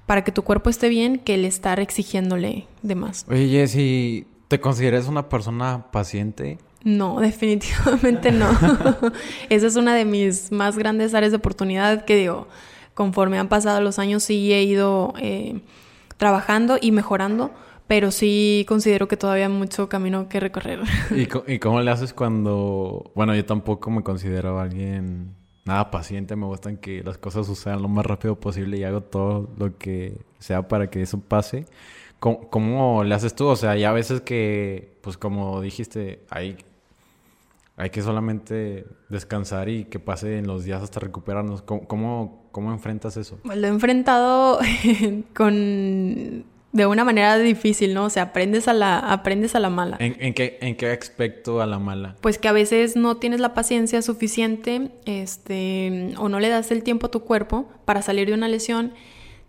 para 0.05 0.23
que 0.23 0.31
tu 0.31 0.43
cuerpo 0.43 0.69
esté 0.69 0.89
bien 0.89 1.17
que 1.17 1.33
el 1.33 1.45
estar 1.45 1.79
exigiéndole 1.79 2.67
de 2.83 2.95
más. 2.95 3.25
Oye, 3.29 3.47
Jessy, 3.49 4.27
¿te 4.47 4.59
consideras 4.59 5.07
una 5.07 5.29
persona 5.29 5.87
paciente? 5.91 6.59
No, 6.83 7.19
definitivamente 7.19 8.31
no. 8.31 8.47
Esa 9.49 9.67
es 9.67 9.75
una 9.75 9.95
de 9.95 10.05
mis 10.05 10.51
más 10.51 10.77
grandes 10.77 11.13
áreas 11.15 11.31
de 11.31 11.37
oportunidad 11.37 12.05
que 12.05 12.15
digo, 12.15 12.47
conforme 12.93 13.39
han 13.39 13.47
pasado 13.47 13.81
los 13.81 13.97
años 13.97 14.23
sí 14.23 14.53
he 14.53 14.63
ido 14.63 15.13
eh, 15.19 15.61
trabajando 16.17 16.77
y 16.79 16.91
mejorando 16.91 17.51
pero 17.91 18.09
sí 18.09 18.63
considero 18.69 19.09
que 19.09 19.17
todavía 19.17 19.47
hay 19.47 19.51
mucho 19.51 19.89
camino 19.89 20.29
que 20.29 20.39
recorrer. 20.39 20.79
¿Y, 21.11 21.59
cómo 21.59 21.81
le 21.81 21.91
haces 21.91 22.13
cuando, 22.13 23.11
bueno, 23.15 23.35
yo 23.35 23.43
tampoco 23.43 23.91
me 23.91 24.01
considero 24.01 24.61
alguien 24.61 25.35
nada 25.65 25.91
paciente, 25.91 26.37
me 26.37 26.45
gustan 26.45 26.77
que 26.77 27.03
las 27.03 27.17
cosas 27.17 27.47
sucedan 27.47 27.81
lo 27.81 27.89
más 27.89 28.05
rápido 28.05 28.39
posible 28.39 28.77
y 28.77 28.85
hago 28.85 29.01
todo 29.01 29.49
lo 29.57 29.77
que 29.77 30.21
sea 30.39 30.69
para 30.69 30.89
que 30.89 31.01
eso 31.01 31.19
pase. 31.19 31.65
¿Cómo, 32.21 32.49
cómo 32.49 33.03
le 33.03 33.13
haces 33.13 33.35
tú? 33.35 33.47
O 33.47 33.57
sea, 33.57 33.75
ya 33.75 33.89
a 33.89 33.93
veces 33.93 34.21
que, 34.21 34.97
pues 35.01 35.17
como 35.17 35.59
dijiste, 35.59 36.23
hay, 36.29 36.55
hay 37.75 37.89
que 37.89 38.01
solamente 38.01 38.85
descansar 39.09 39.67
y 39.67 39.83
que 39.83 39.99
pase 39.99 40.37
en 40.37 40.47
los 40.47 40.63
días 40.63 40.81
hasta 40.81 41.01
recuperarnos. 41.01 41.61
¿Cómo, 41.61 41.85
cómo, 41.89 42.47
cómo 42.53 42.71
enfrentas 42.71 43.17
eso? 43.17 43.37
Lo 43.43 43.67
he 43.67 43.69
enfrentado 43.69 44.59
con 45.35 46.45
de 46.71 46.85
una 46.85 47.03
manera 47.03 47.37
difícil, 47.37 47.93
¿no? 47.93 48.05
O 48.05 48.09
sea, 48.09 48.23
aprendes 48.23 48.67
a 48.67 48.73
la, 48.73 48.99
aprendes 48.99 49.55
a 49.55 49.59
la 49.59 49.69
mala. 49.69 49.97
¿En, 49.99 50.33
qué, 50.33 50.57
¿En 50.61 50.75
qué 50.75 50.89
aspecto 50.91 51.61
a 51.61 51.65
la 51.65 51.79
mala? 51.79 52.15
Pues 52.21 52.37
que 52.37 52.47
a 52.47 52.53
veces 52.53 52.95
no 52.95 53.17
tienes 53.17 53.39
la 53.41 53.53
paciencia 53.53 54.01
suficiente, 54.01 54.89
este, 55.05 56.13
o 56.17 56.29
no 56.29 56.39
le 56.39 56.49
das 56.49 56.71
el 56.71 56.83
tiempo 56.83 57.07
a 57.07 57.11
tu 57.11 57.21
cuerpo 57.21 57.69
para 57.85 58.01
salir 58.01 58.27
de 58.27 58.33
una 58.33 58.47
lesión, 58.47 58.93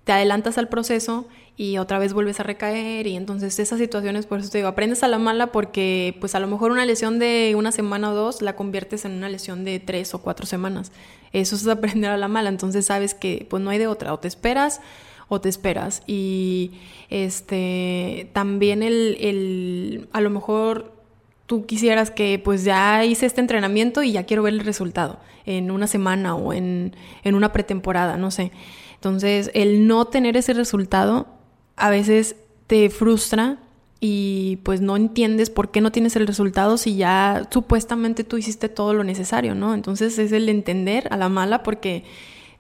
te 0.05 0.13
adelantas 0.13 0.59
al 0.59 0.69
proceso 0.69 1.29
y 1.57 1.79
otra 1.79 1.99
vez 1.99 2.13
vuelves 2.13 2.41
a 2.41 2.43
recaer 2.43 3.07
y 3.07 3.15
entonces 3.15 3.59
esas 3.59 3.79
situaciones, 3.79 4.27
por 4.27 4.41
eso 4.41 4.51
te 4.51 4.59
digo, 4.59 4.69
aprendes 4.69 5.05
a 5.05 5.09
la 5.09 5.19
mala 5.19 5.53
porque 5.53 6.17
pues 6.19 6.35
a 6.35 6.41
lo 6.41 6.49
mejor 6.49 6.73
una 6.73 6.85
lesión 6.85 7.21
de 7.21 7.55
una 7.57 7.71
semana 7.71 8.11
o 8.11 8.15
dos 8.15 8.43
la 8.43 8.57
conviertes 8.57 9.05
en 9.05 9.13
una 9.13 9.29
lesión 9.29 9.65
de 9.65 9.79
tres 9.79 10.13
o 10.15 10.23
cuatro 10.23 10.47
semanas. 10.47 10.91
Eso 11.33 11.55
es 11.55 11.67
aprender 11.69 12.11
a 12.11 12.17
la 12.17 12.27
mala, 12.27 12.49
entonces 12.49 12.87
sabes 12.87 13.15
que 13.15 13.47
pues 13.49 13.63
no 13.63 13.71
hay 13.71 13.79
de 13.79 13.87
otra, 13.87 14.13
o 14.13 14.19
te 14.19 14.27
esperas 14.27 14.81
o 15.29 15.41
te 15.41 15.49
esperas. 15.49 16.03
Y 16.07 16.73
este 17.11 18.31
también 18.33 18.83
el, 18.83 19.17
el 19.21 20.09
a 20.13 20.21
lo 20.21 20.31
mejor 20.31 20.93
tú 21.47 21.67
quisieras 21.67 22.11
que 22.11 22.39
pues 22.39 22.65
ya 22.65 23.05
hice 23.05 23.27
este 23.27 23.41
entrenamiento 23.41 24.03
y 24.03 24.13
ya 24.13 24.25
quiero 24.25 24.43
ver 24.43 24.55
el 24.55 24.61
resultado 24.61 25.19
en 25.45 25.71
una 25.71 25.87
semana 25.87 26.35
o 26.35 26.53
en, 26.53 26.95
en 27.25 27.35
una 27.35 27.53
pretemporada, 27.53 28.17
no 28.17 28.31
sé. 28.31 28.53
Entonces, 28.95 29.51
el 29.55 29.87
no 29.87 30.05
tener 30.07 30.37
ese 30.37 30.55
resultado 30.55 31.27
a 31.77 31.91
veces 31.91 32.37
te 32.69 32.89
frustra 32.89 33.59
y 34.01 34.59
pues 34.65 34.81
no 34.81 34.97
entiendes 34.97 35.51
por 35.51 35.71
qué 35.71 35.81
no 35.81 35.93
tienes 35.93 36.17
el 36.17 36.27
resultado 36.27 36.77
si 36.77 36.97
ya 36.97 37.49
supuestamente 37.51 38.25
tú 38.25 38.39
hiciste 38.39 38.69
todo 38.69 38.95
lo 38.95 39.05
necesario, 39.05 39.55
¿no? 39.55 39.75
Entonces 39.75 40.19
es 40.19 40.33
el 40.33 40.49
entender 40.49 41.07
a 41.11 41.17
la 41.17 41.29
mala 41.29 41.63
porque 41.63 42.05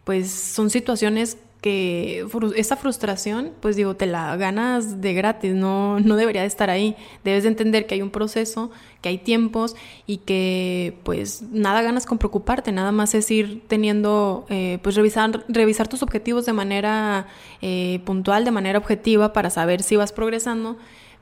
pues 0.04 0.30
son 0.30 0.70
situaciones 0.70 1.38
que 1.62 2.26
esa 2.56 2.76
frustración, 2.76 3.52
pues 3.60 3.76
digo, 3.76 3.94
te 3.94 4.06
la 4.06 4.36
ganas 4.36 5.00
de 5.00 5.14
gratis, 5.14 5.54
no, 5.54 6.00
no 6.00 6.16
debería 6.16 6.40
de 6.40 6.48
estar 6.48 6.70
ahí. 6.70 6.96
Debes 7.22 7.44
de 7.44 7.50
entender 7.50 7.86
que 7.86 7.94
hay 7.94 8.02
un 8.02 8.10
proceso, 8.10 8.72
que 9.00 9.08
hay 9.08 9.18
tiempos 9.18 9.76
y 10.04 10.18
que 10.18 10.98
pues 11.04 11.42
nada 11.52 11.80
ganas 11.82 12.04
con 12.04 12.18
preocuparte, 12.18 12.72
nada 12.72 12.90
más 12.90 13.14
es 13.14 13.30
ir 13.30 13.62
teniendo, 13.68 14.44
eh, 14.48 14.80
pues 14.82 14.96
revisar, 14.96 15.44
revisar 15.48 15.86
tus 15.86 16.02
objetivos 16.02 16.46
de 16.46 16.52
manera 16.52 17.28
eh, 17.62 18.00
puntual, 18.04 18.44
de 18.44 18.50
manera 18.50 18.78
objetiva 18.78 19.32
para 19.32 19.48
saber 19.48 19.84
si 19.84 19.94
vas 19.94 20.12
progresando 20.12 20.76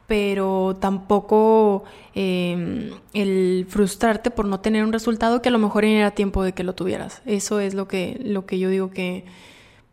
pero 0.07 0.77
tampoco 0.81 1.85
em, 2.17 2.91
el 3.15 3.65
frustrarte 3.69 4.33
por 4.33 4.45
no 4.45 4.59
tener 4.59 4.83
un 4.83 4.93
resultado 4.93 5.41
que 5.41 5.51
a 5.51 5.53
lo 5.53 5.59
mejor 5.59 5.85
era 5.85 6.11
tiempo 6.11 6.43
de 6.43 6.53
que 6.53 6.65
lo 6.65 6.75
tuvieras. 6.75 7.23
Eso 7.27 7.61
es 7.61 7.75
lo 7.75 7.87
que, 7.87 8.21
lo 8.25 8.45
que 8.45 8.59
yo 8.59 8.71
digo 8.71 8.91
que, 8.91 9.25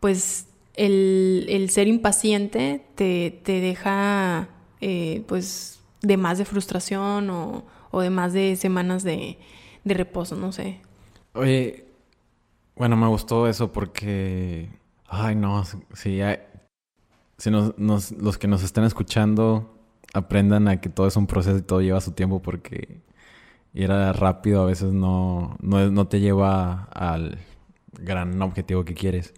pues, 0.00 0.46
el, 0.74 1.46
el 1.48 1.70
ser 1.70 1.88
impaciente 1.88 2.84
te, 2.94 3.40
te 3.42 3.60
deja, 3.60 4.48
eh, 4.80 5.24
pues, 5.26 5.80
de 6.02 6.16
más 6.16 6.38
de 6.38 6.44
frustración 6.44 7.30
o, 7.30 7.64
o 7.90 8.00
de 8.00 8.10
más 8.10 8.32
de 8.32 8.56
semanas 8.56 9.02
de, 9.02 9.38
de 9.84 9.94
reposo, 9.94 10.36
no 10.36 10.52
sé. 10.52 10.80
Oye, 11.34 11.84
bueno, 12.76 12.96
me 12.96 13.08
gustó 13.08 13.48
eso 13.48 13.72
porque, 13.72 14.70
ay, 15.06 15.34
no, 15.34 15.64
sí, 15.94 16.20
si 17.38 17.50
nos, 17.50 17.78
nos, 17.78 18.12
los 18.12 18.38
que 18.38 18.48
nos 18.48 18.62
están 18.62 18.84
escuchando 18.84 19.74
aprendan 20.14 20.68
a 20.68 20.80
que 20.80 20.88
todo 20.88 21.06
es 21.06 21.16
un 21.16 21.26
proceso 21.26 21.58
y 21.58 21.62
todo 21.62 21.80
lleva 21.80 22.00
su 22.00 22.12
tiempo 22.12 22.40
porque 22.40 23.00
ir 23.74 23.90
rápido 23.90 24.62
a 24.62 24.66
veces 24.66 24.92
no, 24.92 25.56
no, 25.60 25.90
no 25.90 26.08
te 26.08 26.20
lleva 26.20 26.84
al 26.84 27.38
gran 27.92 28.40
objetivo 28.42 28.84
que 28.84 28.94
quieres. 28.94 29.34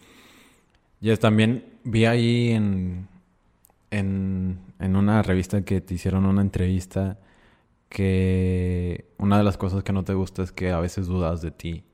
Y 1.01 1.15
también 1.17 1.65
vi 1.85 2.05
ahí 2.05 2.51
en, 2.51 3.09
en, 3.91 4.59
en 4.79 4.97
una 4.97 5.23
revista 5.23 5.65
que 5.65 5.81
te 5.81 5.95
hicieron 5.95 6.27
una 6.27 6.43
entrevista 6.43 7.19
que 7.89 9.07
una 9.19 9.39
de 9.39 9.45
las 9.45 9.57
cosas 9.57 9.83
que 9.83 9.93
no 9.93 10.05
te 10.05 10.15
gusta 10.15 10.43
es 10.43 10.53
que 10.53 10.71
a 10.71 10.81
veces 10.81 11.07
dudas 11.07 11.43
de 11.43 11.51
ti. 11.51 11.85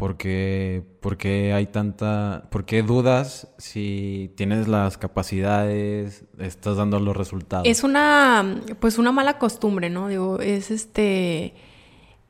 ¿Por 0.00 0.16
qué, 0.16 1.52
hay 1.54 1.66
tanta... 1.66 2.48
¿Por 2.50 2.64
qué 2.64 2.82
dudas 2.82 3.48
si 3.58 4.32
tienes 4.34 4.66
las 4.66 4.96
capacidades, 4.96 6.24
estás 6.38 6.78
dando 6.78 6.98
los 7.00 7.14
resultados? 7.14 7.68
Es 7.68 7.84
una, 7.84 8.62
pues 8.80 8.96
una 8.96 9.12
mala 9.12 9.38
costumbre, 9.38 9.90
¿no? 9.90 10.08
Digo, 10.08 10.40
es 10.40 10.70
este... 10.70 11.52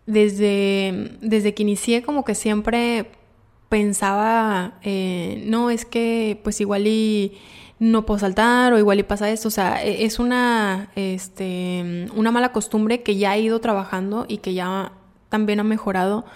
Desde, 0.06 1.16
desde 1.20 1.54
que 1.54 1.62
inicié 1.62 2.02
como 2.02 2.24
que 2.24 2.34
siempre 2.34 3.12
pensaba, 3.70 4.74
eh, 4.82 5.42
no, 5.46 5.70
es 5.70 5.86
que 5.86 6.38
pues 6.44 6.60
igual 6.60 6.86
y 6.86 7.38
no 7.78 8.04
puedo 8.04 8.20
saltar 8.20 8.74
o 8.74 8.78
igual 8.78 8.98
y 8.98 9.04
pasa 9.04 9.30
esto. 9.30 9.48
O 9.48 9.50
sea, 9.50 9.82
e, 9.82 10.04
es 10.04 10.18
una, 10.18 10.90
este, 10.96 12.06
una 12.14 12.30
mala 12.30 12.52
costumbre 12.52 13.02
que 13.02 13.16
ya 13.16 13.34
he 13.34 13.40
ido 13.40 13.60
trabajando 13.60 14.26
y 14.28 14.38
que 14.38 14.52
ya 14.52 14.92
también 15.30 15.60
ha 15.60 15.64
mejorado 15.64 16.26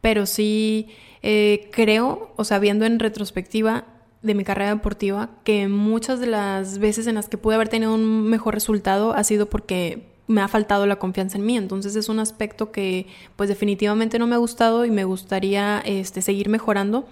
pero 0.00 0.26
sí 0.26 0.88
eh, 1.22 1.68
creo, 1.72 2.32
o 2.36 2.44
sea, 2.44 2.58
viendo 2.58 2.84
en 2.84 2.98
retrospectiva 2.98 3.84
de 4.22 4.34
mi 4.34 4.44
carrera 4.44 4.74
deportiva, 4.74 5.30
que 5.44 5.68
muchas 5.68 6.20
de 6.20 6.26
las 6.26 6.78
veces 6.78 7.06
en 7.06 7.14
las 7.14 7.28
que 7.28 7.38
pude 7.38 7.54
haber 7.54 7.68
tenido 7.68 7.94
un 7.94 8.28
mejor 8.28 8.54
resultado 8.54 9.14
ha 9.14 9.24
sido 9.24 9.46
porque 9.46 10.09
me 10.30 10.40
ha 10.40 10.48
faltado 10.48 10.86
la 10.86 10.96
confianza 10.96 11.38
en 11.38 11.44
mí. 11.44 11.56
Entonces 11.56 11.96
es 11.96 12.08
un 12.08 12.18
aspecto 12.18 12.72
que 12.72 13.06
pues 13.36 13.48
definitivamente 13.48 14.18
no 14.18 14.26
me 14.26 14.34
ha 14.34 14.38
gustado 14.38 14.84
y 14.84 14.90
me 14.90 15.04
gustaría 15.04 15.82
este, 15.84 16.22
seguir 16.22 16.48
mejorando 16.48 17.06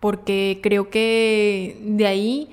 porque 0.00 0.60
creo 0.62 0.90
que 0.90 1.78
de 1.80 2.06
ahí, 2.06 2.50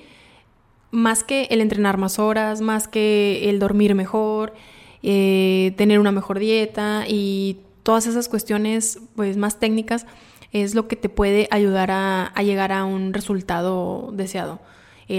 más 0.90 1.22
que 1.22 1.44
el 1.50 1.60
entrenar 1.60 1.98
más 1.98 2.18
horas, 2.18 2.62
más 2.62 2.88
que 2.88 3.50
el 3.50 3.58
dormir 3.58 3.94
mejor, 3.94 4.54
eh, 5.02 5.74
tener 5.76 5.98
una 6.00 6.12
mejor 6.12 6.38
dieta 6.38 7.04
y 7.06 7.58
todas 7.82 8.06
esas 8.06 8.28
cuestiones 8.28 9.00
pues 9.16 9.36
más 9.36 9.60
técnicas 9.60 10.06
es 10.52 10.74
lo 10.74 10.88
que 10.88 10.96
te 10.96 11.08
puede 11.08 11.48
ayudar 11.50 11.90
a, 11.90 12.32
llegar 12.42 12.72
a 12.72 12.84
un 12.84 13.12
resultado 13.12 14.10
deseado. 14.12 14.60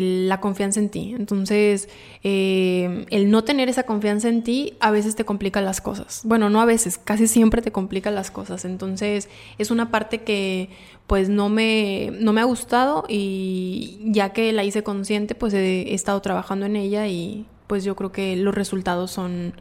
La 0.01 0.39
confianza 0.39 0.79
en 0.79 0.89
ti. 0.89 1.13
Entonces, 1.17 1.89
eh, 2.23 3.05
el 3.09 3.29
no 3.29 3.43
tener 3.43 3.69
esa 3.69 3.83
confianza 3.83 4.29
en 4.29 4.43
ti 4.43 4.75
a 4.79 4.91
veces 4.91 5.15
te 5.15 5.25
complica 5.25 5.61
las 5.61 5.81
cosas. 5.81 6.21
Bueno, 6.23 6.49
no 6.49 6.61
a 6.61 6.65
veces, 6.65 6.97
casi 6.97 7.27
siempre 7.27 7.61
te 7.61 7.71
complica 7.71 8.11
las 8.11 8.31
cosas. 8.31 8.65
Entonces, 8.65 9.29
es 9.57 9.71
una 9.71 9.91
parte 9.91 10.19
que 10.23 10.69
pues 11.07 11.29
no 11.29 11.49
me, 11.49 12.11
no 12.19 12.33
me 12.33 12.41
ha 12.41 12.45
gustado 12.45 13.03
y 13.07 13.99
ya 14.05 14.29
que 14.33 14.51
la 14.53 14.63
hice 14.63 14.83
consciente, 14.83 15.35
pues 15.35 15.53
he 15.53 15.93
estado 15.93 16.21
trabajando 16.21 16.65
en 16.65 16.75
ella 16.75 17.07
y 17.07 17.45
pues 17.67 17.83
yo 17.83 17.95
creo 17.95 18.11
que 18.11 18.35
los 18.35 18.55
resultados 18.55 19.11
son 19.11 19.53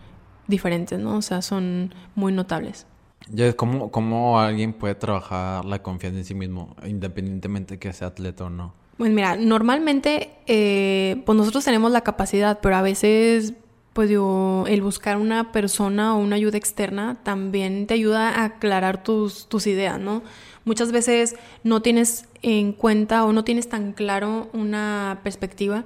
diferentes, 0.47 0.99
¿no? 0.99 1.17
O 1.17 1.23
sea, 1.23 1.43
son 1.43 1.95
muy 2.15 2.33
notables. 2.33 2.87
Ya, 3.29 3.53
¿cómo, 3.55 3.91
¿Cómo 3.91 4.41
alguien 4.41 4.73
puede 4.73 4.95
trabajar 4.95 5.65
la 5.65 5.83
confianza 5.83 6.19
en 6.19 6.25
sí 6.25 6.35
mismo, 6.35 6.77
independientemente 6.85 7.79
que 7.79 7.93
sea 7.93 8.09
atleta 8.09 8.45
o 8.45 8.51
no? 8.51 8.75
Pues 8.99 9.11
mira, 9.11 9.37
normalmente, 9.37 10.31
eh, 10.47 11.23
pues 11.25 11.37
nosotros 11.37 11.65
tenemos 11.65 11.91
la 11.91 12.03
capacidad, 12.03 12.61
pero 12.61 12.77
a 12.77 12.83
veces, 12.83 13.55
pues 13.93 14.09
digo, 14.09 14.65
el 14.69 14.83
buscar 14.83 15.17
una 15.17 15.51
persona 15.51 16.15
o 16.15 16.19
una 16.19 16.37
ayuda 16.37 16.59
externa 16.59 17.19
también 17.23 17.87
te 17.87 17.95
ayuda 17.95 18.29
a 18.29 18.45
aclarar 18.45 19.03
tus, 19.03 19.49
tus 19.49 19.67
ideas, 19.67 19.99
¿no? 19.99 20.23
Muchas 20.65 20.93
veces 20.93 21.35
no 21.65 21.83
tienes 21.83 22.27
en 22.43 22.73
cuenta 22.73 23.25
o 23.25 23.33
no 23.33 23.45
tienes 23.45 23.69
tan 23.69 23.93
claro 23.93 24.49
una 24.53 25.21
perspectiva 25.25 25.85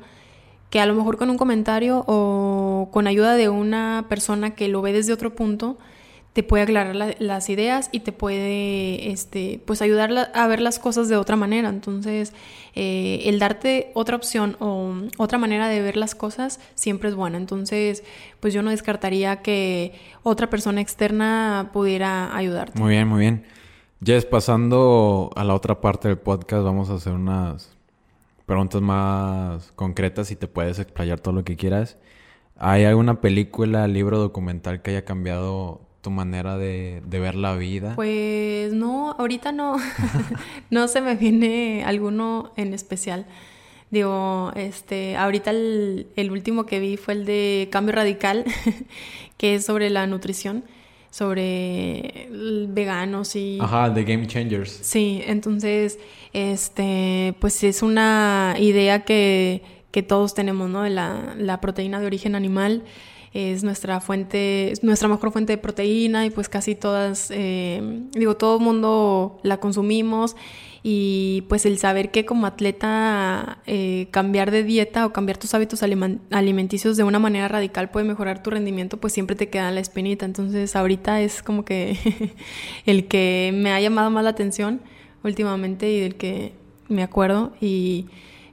que 0.70 0.80
a 0.80 0.86
lo 0.86 0.94
mejor 0.94 1.16
con 1.16 1.30
un 1.30 1.38
comentario 1.38 2.04
o 2.06 2.88
con 2.92 3.06
ayuda 3.06 3.34
de 3.34 3.48
una 3.48 4.06
persona 4.08 4.54
que 4.54 4.68
lo 4.68 4.82
ve 4.82 4.92
desde 4.92 5.12
otro 5.12 5.34
punto, 5.34 5.78
te 6.36 6.42
puede 6.42 6.64
aclarar 6.64 7.16
las 7.18 7.48
ideas 7.48 7.88
y 7.92 8.00
te 8.00 8.12
puede 8.12 9.10
este, 9.10 9.58
pues 9.64 9.80
ayudar 9.80 10.30
a 10.34 10.46
ver 10.46 10.60
las 10.60 10.78
cosas 10.78 11.08
de 11.08 11.16
otra 11.16 11.34
manera. 11.34 11.70
Entonces, 11.70 12.34
eh, 12.74 13.22
el 13.24 13.38
darte 13.38 13.90
otra 13.94 14.16
opción 14.16 14.54
o 14.60 14.92
otra 15.16 15.38
manera 15.38 15.66
de 15.68 15.80
ver 15.80 15.96
las 15.96 16.14
cosas 16.14 16.60
siempre 16.74 17.08
es 17.08 17.14
bueno. 17.14 17.38
Entonces, 17.38 18.04
pues 18.38 18.52
yo 18.52 18.60
no 18.60 18.68
descartaría 18.68 19.40
que 19.40 19.94
otra 20.22 20.50
persona 20.50 20.82
externa 20.82 21.70
pudiera 21.72 22.36
ayudarte. 22.36 22.78
Muy 22.78 22.90
bien, 22.90 23.08
muy 23.08 23.20
bien. 23.20 23.46
Jess, 24.04 24.26
pasando 24.26 25.30
a 25.36 25.42
la 25.42 25.54
otra 25.54 25.80
parte 25.80 26.08
del 26.08 26.18
podcast, 26.18 26.64
vamos 26.64 26.90
a 26.90 26.96
hacer 26.96 27.14
unas 27.14 27.74
preguntas 28.44 28.82
más 28.82 29.72
concretas 29.74 30.30
y 30.32 30.36
te 30.36 30.48
puedes 30.48 30.78
explayar 30.80 31.18
todo 31.18 31.32
lo 31.32 31.44
que 31.44 31.56
quieras. 31.56 31.96
¿Hay 32.58 32.84
alguna 32.84 33.22
película, 33.22 33.88
libro, 33.88 34.18
documental 34.18 34.82
que 34.82 34.90
haya 34.90 35.06
cambiado 35.06 35.85
tu 36.06 36.12
manera 36.12 36.56
de, 36.56 37.02
ver 37.04 37.34
la 37.34 37.56
vida? 37.56 37.96
Pues 37.96 38.72
no, 38.72 39.16
ahorita 39.18 39.50
no, 39.50 39.76
no 40.70 40.86
se 40.86 41.00
me 41.00 41.16
viene 41.16 41.82
alguno 41.84 42.52
en 42.56 42.74
especial. 42.74 43.26
Digo, 43.90 44.52
este, 44.54 45.16
ahorita 45.16 45.50
el, 45.50 46.28
último 46.30 46.64
que 46.64 46.78
vi 46.78 46.96
fue 46.96 47.14
el 47.14 47.24
de 47.24 47.68
Cambio 47.72 47.96
Radical, 47.96 48.44
que 49.36 49.56
es 49.56 49.64
sobre 49.64 49.90
la 49.90 50.06
nutrición, 50.06 50.62
sobre 51.10 52.28
veganos 52.68 53.34
y... 53.34 53.58
Ajá, 53.60 53.90
de 53.90 54.04
Game 54.04 54.28
Changers. 54.28 54.78
Sí, 54.82 55.24
entonces, 55.26 55.98
este, 56.32 57.34
pues 57.40 57.64
es 57.64 57.82
una 57.82 58.54
idea 58.60 59.04
que, 59.04 59.60
que 59.90 60.04
todos 60.04 60.34
tenemos, 60.34 60.70
¿no? 60.70 60.82
De 60.82 60.90
la, 60.90 61.34
la 61.36 61.60
proteína 61.60 61.98
de 61.98 62.06
origen 62.06 62.36
animal 62.36 62.84
es 63.36 63.64
nuestra 63.64 64.00
fuente, 64.00 64.72
nuestra 64.80 65.08
mejor 65.08 65.30
fuente 65.30 65.52
de 65.52 65.58
proteína 65.58 66.24
y 66.24 66.30
pues 66.30 66.48
casi 66.48 66.74
todas, 66.74 67.30
eh, 67.30 67.82
digo, 68.12 68.36
todo 68.36 68.56
el 68.56 68.64
mundo 68.64 69.38
la 69.42 69.58
consumimos. 69.58 70.36
Y 70.82 71.42
pues 71.48 71.66
el 71.66 71.78
saber 71.78 72.12
que 72.12 72.24
como 72.24 72.46
atleta 72.46 73.58
eh, 73.66 74.06
cambiar 74.12 74.50
de 74.52 74.62
dieta 74.62 75.04
o 75.04 75.12
cambiar 75.12 75.36
tus 75.36 75.52
hábitos 75.52 75.82
alimenticios 75.82 76.96
de 76.96 77.02
una 77.02 77.18
manera 77.18 77.48
radical 77.48 77.90
puede 77.90 78.06
mejorar 78.06 78.42
tu 78.42 78.50
rendimiento, 78.50 78.96
pues 78.96 79.12
siempre 79.12 79.36
te 79.36 79.50
queda 79.50 79.70
la 79.70 79.80
espinita. 79.80 80.24
Entonces 80.24 80.74
ahorita 80.76 81.20
es 81.20 81.42
como 81.42 81.64
que 81.64 81.98
el 82.86 83.06
que 83.08 83.50
me 83.52 83.72
ha 83.72 83.80
llamado 83.80 84.10
más 84.10 84.24
la 84.24 84.30
atención 84.30 84.80
últimamente 85.24 85.90
y 85.90 86.00
del 86.00 86.14
que 86.14 86.52
me 86.88 87.02
acuerdo. 87.02 87.52
Y 87.60 88.06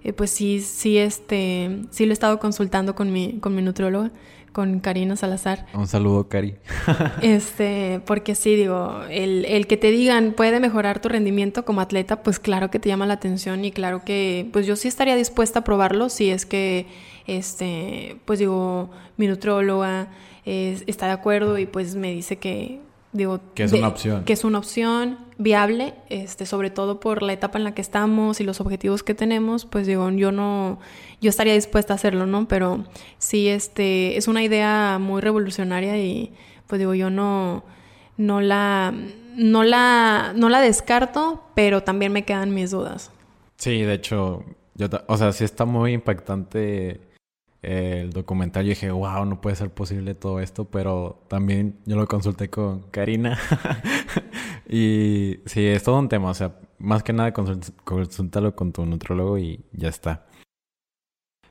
eh, 0.04 0.12
pues 0.12 0.32
sí, 0.32 0.60
sí, 0.60 0.98
este, 0.98 1.84
sí 1.92 2.06
lo 2.06 2.12
he 2.12 2.14
estado 2.14 2.40
consultando 2.40 2.96
con 2.96 3.14
mi, 3.14 3.40
con 3.40 3.56
mi 3.56 3.62
nutrióloga 3.62 4.12
con 4.54 4.80
Karina 4.80 5.18
Salazar. 5.18 5.66
Un 5.74 5.88
saludo, 5.88 6.30
Cari. 6.30 6.56
este, 7.22 8.02
porque 8.06 8.36
sí, 8.36 8.56
digo, 8.56 9.02
el, 9.10 9.44
el, 9.46 9.68
que 9.68 9.76
te 9.76 9.92
digan 9.92 10.32
puede 10.32 10.62
mejorar 10.62 11.00
tu 11.00 11.10
rendimiento 11.10 11.66
como 11.66 11.82
atleta, 11.82 12.24
pues 12.24 12.40
claro 12.40 12.72
que 12.72 12.80
te 12.80 12.88
llama 12.88 13.06
la 13.06 13.16
atención 13.16 13.66
y 13.66 13.72
claro 13.72 14.04
que, 14.06 14.48
pues 14.54 14.66
yo 14.66 14.76
sí 14.78 14.88
estaría 14.88 15.16
dispuesta 15.18 15.60
a 15.60 15.64
probarlo 15.64 16.08
si 16.08 16.30
es 16.30 16.46
que, 16.46 16.86
este, 17.28 18.18
pues 18.24 18.40
digo, 18.40 18.90
mi 19.18 19.28
nutrióloga 19.28 20.08
está 20.46 21.08
de 21.08 21.14
acuerdo 21.14 21.58
y 21.58 21.66
pues 21.66 21.96
me 21.96 22.12
dice 22.12 22.38
que 22.38 22.80
digo 23.14 23.40
que 23.54 23.64
es 23.64 23.74
una 23.74 23.88
opción 23.88 24.24
que 24.26 24.34
es 24.34 24.44
una 24.44 24.58
opción 24.58 25.20
viable 25.44 25.94
este 26.10 26.46
sobre 26.46 26.70
todo 26.70 27.00
por 27.00 27.22
la 27.22 27.34
etapa 27.34 27.58
en 27.58 27.66
la 27.66 27.76
que 27.76 27.82
estamos 27.82 28.40
y 28.40 28.46
los 28.46 28.62
objetivos 28.62 29.04
que 29.04 29.14
tenemos 29.14 29.66
pues 29.66 29.86
digo 29.86 30.10
yo 30.12 30.32
no 30.32 30.80
yo 31.22 31.30
estaría 31.30 31.54
dispuesta 31.54 31.94
a 31.94 31.96
hacerlo 31.98 32.26
no 32.26 32.48
pero 32.48 32.86
sí 33.18 33.50
este 33.50 34.18
es 34.18 34.28
una 34.28 34.42
idea 34.42 34.98
muy 35.00 35.22
revolucionaria 35.22 35.98
y 35.98 36.34
pues 36.68 36.80
digo 36.80 36.94
yo 36.96 37.10
no 37.10 37.64
no 38.18 38.40
la 38.40 38.94
no 39.36 39.64
la 39.64 40.34
no 40.36 40.48
la 40.48 40.62
descarto 40.62 41.44
pero 41.56 41.84
también 41.84 42.12
me 42.14 42.24
quedan 42.24 42.54
mis 42.54 42.72
dudas. 42.72 43.12
Sí 43.58 43.82
de 43.82 43.94
hecho 43.94 44.44
yo 44.76 44.88
o 45.08 45.18
sea 45.18 45.34
sí 45.34 45.44
está 45.44 45.66
muy 45.66 45.92
impactante 45.92 47.02
el 47.64 48.12
documental, 48.12 48.66
yo 48.66 48.70
dije, 48.70 48.92
wow, 48.92 49.26
no 49.26 49.42
puede 49.42 49.56
ser 49.56 49.70
posible 49.70 50.14
todo 50.16 50.40
esto, 50.40 50.66
pero 50.66 51.24
también 51.30 51.80
yo 51.86 51.96
lo 51.96 52.08
consulté 52.08 52.50
con 52.50 52.82
Karina. 52.92 53.40
y 54.70 55.40
sí, 55.46 55.66
es 55.66 55.82
todo 55.84 55.98
un 55.98 56.10
tema, 56.10 56.30
o 56.30 56.34
sea, 56.34 56.56
más 56.78 57.02
que 57.02 57.14
nada 57.14 57.34
consúltalo 57.34 58.56
con 58.56 58.74
tu 58.74 58.86
nutrólogo 58.86 59.38
y 59.38 59.64
ya 59.72 59.88
está. 59.88 60.26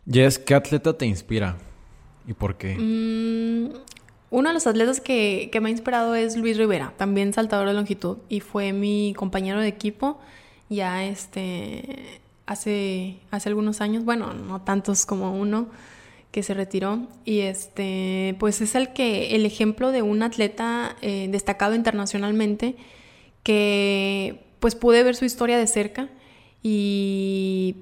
Jess, 0.08 0.38
¿qué 0.38 0.54
atleta 0.54 0.96
te 0.96 1.06
inspira? 1.06 1.56
¿Y 2.26 2.34
por 2.34 2.56
qué? 2.56 2.76
Mm, 2.76 3.72
uno 4.30 4.48
de 4.48 4.54
los 4.54 4.66
atletas 4.66 5.00
que, 5.00 5.48
que, 5.50 5.60
me 5.60 5.68
ha 5.68 5.72
inspirado 5.72 6.14
es 6.14 6.36
Luis 6.36 6.58
Rivera, 6.58 6.92
también 6.96 7.32
saltador 7.32 7.66
de 7.66 7.74
longitud, 7.74 8.18
y 8.28 8.40
fue 8.40 8.72
mi 8.72 9.14
compañero 9.16 9.60
de 9.60 9.68
equipo 9.68 10.20
ya 10.68 11.04
este 11.04 12.20
hace, 12.46 13.20
hace 13.30 13.48
algunos 13.48 13.80
años, 13.80 14.04
bueno, 14.04 14.32
no 14.34 14.62
tantos 14.62 15.06
como 15.06 15.32
uno 15.32 15.68
que 16.32 16.42
se 16.42 16.54
retiró 16.54 17.06
y 17.24 17.40
este 17.40 18.34
pues 18.40 18.60
es 18.60 18.74
el 18.74 18.92
que 18.94 19.36
el 19.36 19.46
ejemplo 19.46 19.92
de 19.92 20.02
un 20.02 20.22
atleta 20.22 20.96
eh, 21.02 21.28
destacado 21.30 21.74
internacionalmente 21.74 22.74
que 23.42 24.42
pues 24.58 24.74
pude 24.74 25.02
ver 25.02 25.14
su 25.14 25.24
historia 25.24 25.58
de 25.58 25.66
cerca 25.66 26.08
y 26.62 27.76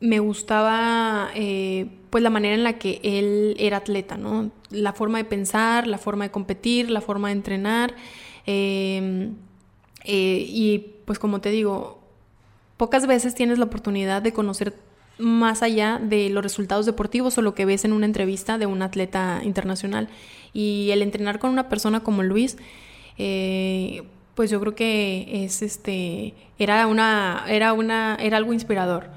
me 0.00 0.18
gustaba 0.18 1.30
eh, 1.34 1.90
pues 2.10 2.22
la 2.22 2.30
manera 2.30 2.54
en 2.54 2.64
la 2.64 2.78
que 2.78 3.00
él 3.02 3.56
era 3.58 3.78
atleta, 3.78 4.16
¿no? 4.16 4.50
La 4.70 4.92
forma 4.92 5.18
de 5.18 5.24
pensar, 5.24 5.86
la 5.86 5.98
forma 5.98 6.24
de 6.24 6.30
competir, 6.30 6.90
la 6.90 7.00
forma 7.00 7.28
de 7.28 7.32
entrenar. 7.32 7.94
Em, 8.46 9.34
eh, 10.04 10.44
y 10.48 10.78
pues 11.04 11.18
como 11.18 11.40
te 11.40 11.50
digo, 11.50 12.00
pocas 12.76 13.06
veces 13.06 13.34
tienes 13.34 13.58
la 13.58 13.66
oportunidad 13.66 14.22
de 14.22 14.32
conocer 14.32 14.74
más 15.20 15.62
allá 15.62 16.00
de 16.02 16.30
los 16.30 16.42
resultados 16.42 16.86
deportivos 16.86 17.38
o 17.38 17.42
lo 17.42 17.54
que 17.54 17.64
ves 17.64 17.84
en 17.84 17.92
una 17.92 18.06
entrevista 18.06 18.58
de 18.58 18.66
un 18.66 18.82
atleta 18.82 19.40
internacional. 19.44 20.08
Y 20.52 20.90
el 20.90 21.02
entrenar 21.02 21.38
con 21.38 21.50
una 21.50 21.68
persona 21.68 22.00
como 22.00 22.22
Luis, 22.22 22.56
eh, 23.18 24.02
pues 24.34 24.50
yo 24.50 24.60
creo 24.60 24.74
que 24.74 25.44
es 25.44 25.62
este 25.62 26.34
era 26.58 26.86
una 26.86 27.44
era 27.48 27.72
una 27.72 28.16
era 28.20 28.38
algo 28.38 28.52
inspirador 28.52 29.08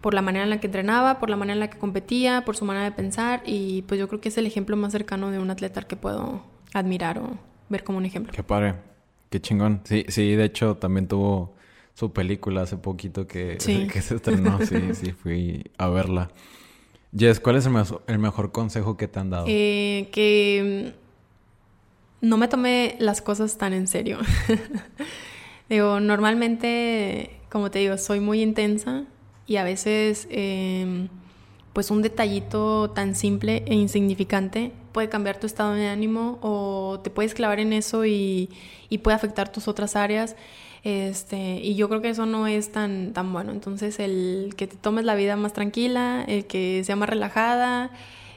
por 0.00 0.14
la 0.14 0.22
manera 0.22 0.44
en 0.44 0.50
la 0.50 0.60
que 0.60 0.66
entrenaba, 0.66 1.18
por 1.18 1.30
la 1.30 1.36
manera 1.36 1.54
en 1.54 1.60
la 1.60 1.70
que 1.70 1.78
competía, 1.78 2.44
por 2.44 2.56
su 2.56 2.64
manera 2.64 2.84
de 2.84 2.92
pensar 2.92 3.42
y 3.44 3.82
pues 3.82 3.98
yo 3.98 4.06
creo 4.06 4.20
que 4.20 4.28
es 4.28 4.38
el 4.38 4.46
ejemplo 4.46 4.76
más 4.76 4.92
cercano 4.92 5.30
de 5.30 5.38
un 5.38 5.50
atleta 5.50 5.82
que 5.82 5.96
puedo 5.96 6.44
admirar 6.74 7.18
o 7.18 7.38
ver 7.68 7.82
como 7.82 7.98
un 7.98 8.04
ejemplo. 8.04 8.32
Qué 8.32 8.42
padre, 8.42 8.74
qué 9.30 9.40
chingón. 9.40 9.80
Sí, 9.84 10.04
sí, 10.08 10.34
de 10.36 10.44
hecho 10.44 10.76
también 10.76 11.08
tuvo 11.08 11.55
su 11.96 12.12
película 12.12 12.62
hace 12.62 12.76
poquito 12.76 13.26
que, 13.26 13.56
que 13.92 14.02
se 14.02 14.16
estrenó. 14.16 14.58
sí, 14.64 14.76
sí, 14.92 15.12
fui 15.12 15.64
a 15.78 15.88
verla. 15.88 16.30
Jess, 17.16 17.40
¿cuál 17.40 17.56
es 17.56 17.66
el, 18.06 18.18
mejor 18.18 18.52
consejo 18.52 18.98
que 18.98 19.08
te 19.08 19.18
han 19.18 19.30
dado? 19.30 19.46
Eh, 19.48 20.10
que 20.12 20.92
no 22.20 22.36
me 22.36 22.48
tomé 22.48 22.96
las 22.98 23.22
cosas 23.22 23.56
tan 23.56 23.72
en 23.72 23.86
serio. 23.86 24.18
digo, 25.70 25.98
normalmente, 25.98 27.40
como 27.50 27.70
te 27.70 27.78
digo, 27.78 27.96
soy 27.96 28.20
muy 28.20 28.42
intensa 28.42 29.04
y 29.46 29.56
a 29.56 29.64
veces, 29.64 30.28
em, 30.30 31.08
pues 31.72 31.90
un 31.90 32.02
detallito 32.02 32.90
tan 32.90 33.14
simple 33.14 33.62
e 33.66 33.74
insignificante 33.74 34.72
puede 34.92 35.08
cambiar 35.08 35.40
tu 35.40 35.46
estado 35.46 35.72
de 35.72 35.86
ánimo 35.86 36.38
o 36.42 37.00
te 37.02 37.08
puedes 37.08 37.32
clavar 37.32 37.58
en 37.60 37.72
eso 37.72 38.04
y, 38.04 38.50
y 38.90 38.98
puede 38.98 39.14
afectar 39.14 39.50
tus 39.50 39.66
otras 39.66 39.96
áreas. 39.96 40.36
Este, 40.86 41.56
y 41.56 41.74
yo 41.74 41.88
creo 41.88 42.00
que 42.00 42.10
eso 42.10 42.26
no 42.26 42.46
es 42.46 42.70
tan, 42.70 43.12
tan 43.12 43.32
bueno. 43.32 43.50
Entonces, 43.50 43.98
el 43.98 44.54
que 44.56 44.68
te 44.68 44.76
tomes 44.76 45.04
la 45.04 45.16
vida 45.16 45.34
más 45.34 45.52
tranquila, 45.52 46.24
el 46.28 46.46
que 46.46 46.84
sea 46.84 46.94
más 46.94 47.08
relajada, 47.08 47.90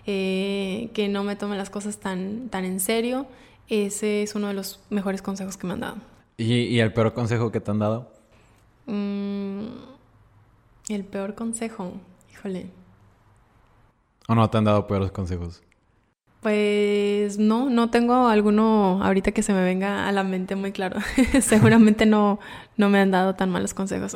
eh, 0.07 0.89
que 0.95 1.09
no 1.09 1.23
me 1.23 1.35
tome 1.35 1.57
las 1.57 1.69
cosas 1.69 1.99
tan, 1.99 2.49
tan 2.49 2.65
en 2.65 2.79
serio, 2.79 3.27
ese 3.67 4.23
es 4.23 4.33
uno 4.33 4.47
de 4.47 4.55
los 4.55 4.79
mejores 4.89 5.21
consejos 5.21 5.57
que 5.57 5.67
me 5.67 5.73
han 5.73 5.81
dado. 5.81 5.97
¿Y, 6.37 6.79
el 6.79 6.91
peor 6.91 7.13
consejo 7.13 7.51
que 7.51 7.59
te 7.59 7.69
han 7.69 7.77
dado? 7.77 8.11
Mm, 8.87 9.67
el 10.89 11.03
peor 11.03 11.35
consejo, 11.35 11.93
híjole. 12.31 12.71
¿O 14.27 14.33
no 14.33 14.49
te 14.49 14.57
han 14.57 14.63
dado 14.63 14.87
peores 14.87 15.11
consejos? 15.11 15.61
Pues 16.41 17.37
no, 17.37 17.69
no 17.69 17.89
tengo 17.89 18.27
alguno 18.27 19.03
ahorita 19.03 19.31
que 19.31 19.43
se 19.43 19.53
me 19.53 19.63
venga 19.63 20.07
a 20.07 20.11
la 20.11 20.23
mente 20.23 20.55
muy 20.55 20.71
claro. 20.71 20.99
Seguramente 21.41 22.05
no, 22.05 22.39
no 22.77 22.89
me 22.89 22.99
han 22.99 23.11
dado 23.11 23.35
tan 23.35 23.49
malos 23.49 23.73
consejos. 23.73 24.15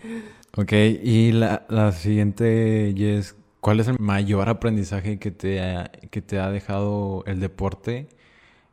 ok, 0.56 0.72
y 1.02 1.32
la, 1.32 1.66
la 1.68 1.90
siguiente, 1.90 2.94
Jess, 2.96 3.34
¿cuál 3.60 3.80
es 3.80 3.88
el 3.88 3.98
mayor 3.98 4.48
aprendizaje 4.48 5.18
que 5.18 5.32
te 5.32 5.60
ha, 5.60 5.90
que 6.10 6.22
te 6.22 6.38
ha 6.38 6.50
dejado 6.50 7.24
el 7.26 7.40
deporte, 7.40 8.08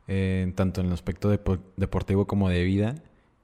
eh, 0.06 0.52
tanto 0.54 0.80
en 0.80 0.86
el 0.86 0.92
aspecto 0.92 1.30
deportivo 1.76 2.26
como 2.28 2.48
de 2.48 2.62
vida, 2.62 2.94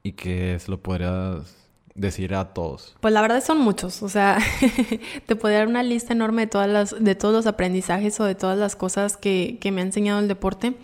y 0.05 0.13
que 0.13 0.59
se 0.61 0.71
lo 0.71 0.81
podrías 0.81 1.60
decir 1.95 2.35
a 2.35 2.53
todos? 2.53 2.97
Pues 3.01 3.13
la 3.13 3.21
verdad 3.21 3.43
son 3.45 3.59
muchos, 3.59 4.03
o 4.03 4.09
sea, 4.09 4.39
te 5.27 5.37
podría 5.37 5.59
dar 5.59 5.69
una 5.69 5.83
lista 5.83 6.13
enorme 6.13 6.43
de, 6.43 6.47
todas 6.49 6.69
las, 6.69 7.03
de 7.03 7.15
todos 7.15 7.35
los 7.35 7.47
aprendizajes 7.47 8.19
o 8.21 8.25
de 8.25 8.35
todas 8.35 8.59
las 8.59 8.77
cosas 8.77 9.17
que, 9.17 9.59
que 9.61 9.73
me 9.73 9.81
ha 9.81 9.85
enseñado 9.85 10.21
el 10.21 10.29
deporte. 10.29 10.75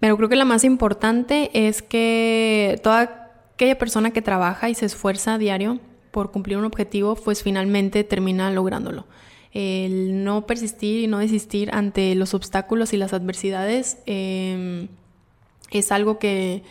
Pero 0.00 0.16
creo 0.16 0.28
que 0.28 0.36
la 0.36 0.44
más 0.44 0.64
importante 0.64 1.50
es 1.52 1.82
que 1.82 2.80
toda 2.82 3.32
aquella 3.54 3.78
persona 3.78 4.10
que 4.10 4.22
trabaja 4.22 4.68
y 4.68 4.74
se 4.74 4.86
esfuerza 4.86 5.34
a 5.34 5.38
diario 5.38 5.80
por 6.10 6.30
cumplir 6.30 6.58
un 6.58 6.64
objetivo, 6.64 7.14
pues 7.14 7.42
finalmente 7.42 8.04
termina 8.04 8.50
lográndolo. 8.50 9.06
El 9.52 10.22
no 10.24 10.46
persistir 10.46 11.02
y 11.02 11.06
no 11.06 11.18
desistir 11.18 11.70
ante 11.72 12.14
los 12.14 12.34
obstáculos 12.34 12.92
y 12.92 12.98
las 12.98 13.14
adversidades 13.14 13.98
eh, 14.04 14.88
es 15.70 15.92
algo 15.92 16.18
que, 16.18 16.62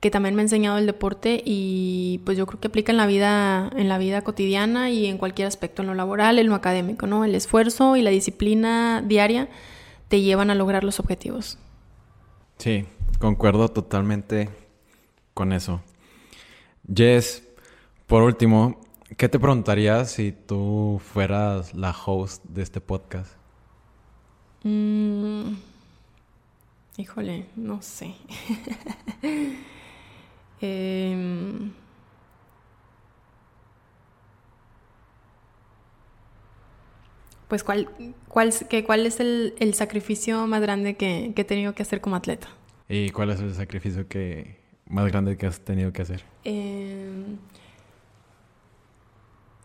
que 0.00 0.10
también 0.10 0.34
me 0.34 0.40
ha 0.40 0.44
enseñado 0.44 0.78
el 0.78 0.86
deporte 0.86 1.42
y 1.44 2.22
pues 2.24 2.38
yo 2.38 2.46
creo 2.46 2.58
que 2.58 2.68
aplica 2.68 2.90
en 2.90 2.96
la 2.96 3.06
vida 3.06 3.70
en 3.76 3.88
la 3.88 3.98
vida 3.98 4.22
cotidiana 4.22 4.90
y 4.90 5.06
en 5.06 5.18
cualquier 5.18 5.46
aspecto 5.46 5.82
en 5.82 5.88
lo 5.88 5.94
laboral, 5.94 6.38
en 6.38 6.48
lo 6.48 6.54
académico, 6.54 7.06
¿no? 7.06 7.24
El 7.24 7.34
esfuerzo 7.34 7.96
y 7.96 8.02
la 8.02 8.10
disciplina 8.10 9.02
diaria 9.06 9.48
te 10.08 10.22
llevan 10.22 10.50
a 10.50 10.54
lograr 10.54 10.84
los 10.84 11.00
objetivos. 11.00 11.58
Sí, 12.56 12.86
concuerdo 13.18 13.68
totalmente 13.68 14.48
con 15.34 15.52
eso. 15.52 15.82
Jess, 16.92 17.42
por 18.06 18.22
último, 18.22 18.80
¿qué 19.18 19.28
te 19.28 19.38
preguntarías 19.38 20.10
si 20.10 20.32
tú 20.32 21.00
fueras 21.12 21.74
la 21.74 21.94
host 22.04 22.42
de 22.44 22.62
este 22.62 22.80
podcast? 22.80 23.32
Mm, 24.62 25.54
híjole, 26.96 27.46
no 27.54 27.82
sé. 27.82 28.14
Em, 30.60 31.72
pues 37.48 37.64
cuál, 37.64 37.88
cuál, 38.28 38.52
que, 38.68 38.84
cuál 38.84 39.06
es 39.06 39.20
el, 39.20 39.54
el, 39.58 39.74
sacrificio 39.74 40.46
más 40.46 40.60
grande 40.60 40.96
que, 40.96 41.32
que, 41.34 41.42
he 41.42 41.44
tenido 41.44 41.74
que 41.74 41.82
hacer 41.82 42.00
como 42.00 42.16
atleta. 42.16 42.48
¿Y 42.88 43.10
cuál 43.10 43.30
es 43.30 43.40
el 43.40 43.54
sacrificio 43.54 44.06
que 44.06 44.60
más 44.86 45.06
grande 45.06 45.36
que 45.36 45.46
has 45.46 45.60
tenido 45.60 45.92
que 45.92 46.02
hacer? 46.02 46.24
Em, 46.44 47.38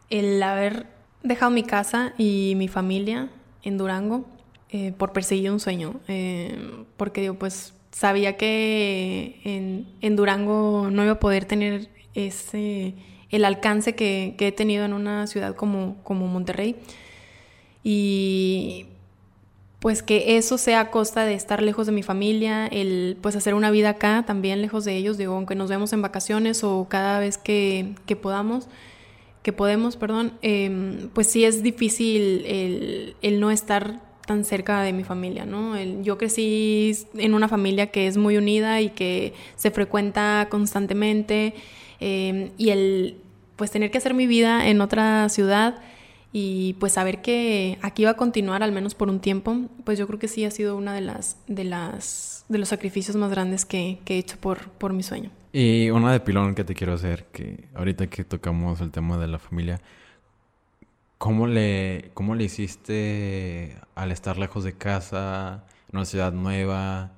el 0.10 0.42
haber 0.42 0.88
dejado 1.24 1.52
mi 1.52 1.64
casa 1.64 2.14
y 2.18 2.54
mi 2.56 2.68
familia 2.68 3.30
en 3.64 3.78
Durango 3.78 4.26
eh, 4.70 4.94
por 4.98 5.14
perseguir 5.14 5.52
un 5.52 5.60
sueño. 5.60 6.00
Eh, 6.08 6.84
porque 6.98 7.22
digo, 7.22 7.36
pues 7.36 7.75
sabía 7.96 8.36
que 8.36 9.40
en, 10.02 10.16
Durango 10.18 10.90
no 10.92 11.04
iba 11.04 11.14
a 11.14 11.20
poder 11.20 11.46
tener 11.46 11.88
ese, 12.14 12.94
el 13.30 13.46
alcance 13.46 13.96
que, 13.96 14.36
he 14.38 14.52
tenido 14.52 14.84
en 14.84 14.92
una 14.92 15.28
ciudad 15.28 15.56
como, 15.56 15.96
como 16.04 16.28
Monterrey. 16.28 16.76
Y 17.86 18.88
pues 19.80 20.04
que 20.04 20.36
eso 20.36 20.58
sea 20.58 20.82
a 20.82 20.92
costa 20.92 21.24
de 21.24 21.36
estar 21.36 21.62
lejos 21.62 21.86
de 21.86 21.94
mi 21.94 22.04
familia, 22.04 22.68
el 22.68 23.18
pues 23.22 23.38
hacer 23.38 23.54
una 23.54 23.72
vida 23.72 23.92
acá 23.92 24.26
también 24.28 24.62
lejos 24.62 24.84
de 24.84 24.98
ellos, 24.98 25.18
digo, 25.18 25.34
aunque 25.34 25.56
nos 25.56 25.70
vemos 25.70 25.94
en 25.94 26.02
vacaciones 26.02 26.66
o 26.66 26.88
cada 26.90 27.20
vez 27.20 27.38
que, 27.38 27.96
podamos, 28.22 28.68
que 29.42 29.54
podemos, 29.54 29.96
perdón, 29.96 30.34
em, 30.42 31.08
pues 31.14 31.28
sí 31.28 31.46
es 31.46 31.64
difícil 31.64 32.46
el, 32.46 33.16
el 33.22 33.40
no 33.40 33.52
estar 33.52 34.05
tan 34.26 34.44
cerca 34.44 34.82
de 34.82 34.94
mi 34.94 35.04
familia, 35.04 35.46
¿no? 35.46 35.76
yo 36.02 36.18
crecí 36.18 36.98
en 37.16 37.34
una 37.34 37.48
familia 37.48 37.88
que 37.88 38.08
es 38.08 38.18
muy 38.18 38.38
unida 38.38 38.82
y 38.82 38.90
que 38.90 39.34
se 39.56 39.72
frecuenta 39.72 40.48
constantemente 40.50 41.54
em, 42.00 42.52
y 42.58 42.70
el 42.70 43.18
pues 43.56 43.72
tener 43.72 43.92
que 43.92 43.98
hacer 43.98 44.14
mi 44.14 44.28
vida 44.28 44.68
en 44.68 44.82
otra 44.82 45.30
ciudad 45.30 45.82
y 46.34 46.74
pues 46.80 46.94
saber 46.94 47.22
que 47.22 47.78
aquí 47.82 48.04
va 48.04 48.12
a 48.12 48.18
continuar 48.18 48.62
al 48.62 48.74
menos 48.74 48.96
por 48.96 49.10
un 49.10 49.22
tiempo, 49.22 49.56
pues 49.86 49.98
yo 49.98 50.06
creo 50.08 50.20
que 50.20 50.28
sí 50.28 50.44
ha 50.44 50.52
sido 50.52 50.76
una 50.76 50.94
de 50.94 51.02
las 51.02 51.38
de 51.48 51.64
las 51.64 52.36
de 52.50 52.58
los 52.58 52.70
sacrificios 52.70 53.16
más 53.16 53.32
grandes 53.32 53.66
que, 53.66 54.00
he 54.06 54.18
hecho 54.18 54.38
por, 54.38 54.70
por 54.72 54.94
mi 54.94 55.04
sueño. 55.04 55.32
Y 55.54 55.90
una 55.90 56.12
de 56.12 56.20
pilón 56.20 56.54
que 56.54 56.64
te 56.64 56.76
quiero 56.76 56.94
hacer, 56.94 57.26
que 57.32 57.70
ahorita 57.74 58.08
que 58.08 58.24
tocamos 58.24 58.82
el 58.82 58.92
tema 58.92 59.18
de 59.18 59.28
la 59.28 59.40
familia, 59.40 59.82
¿Cómo 61.26 61.48
le, 61.48 62.12
¿Cómo 62.14 62.36
le 62.36 62.44
hiciste 62.44 63.76
al 63.96 64.12
estar 64.12 64.38
lejos 64.38 64.64
de 64.64 64.74
casa, 64.74 65.64
en 65.90 65.98
una 65.98 66.06
ciudad 66.06 66.32
nueva, 66.32 67.14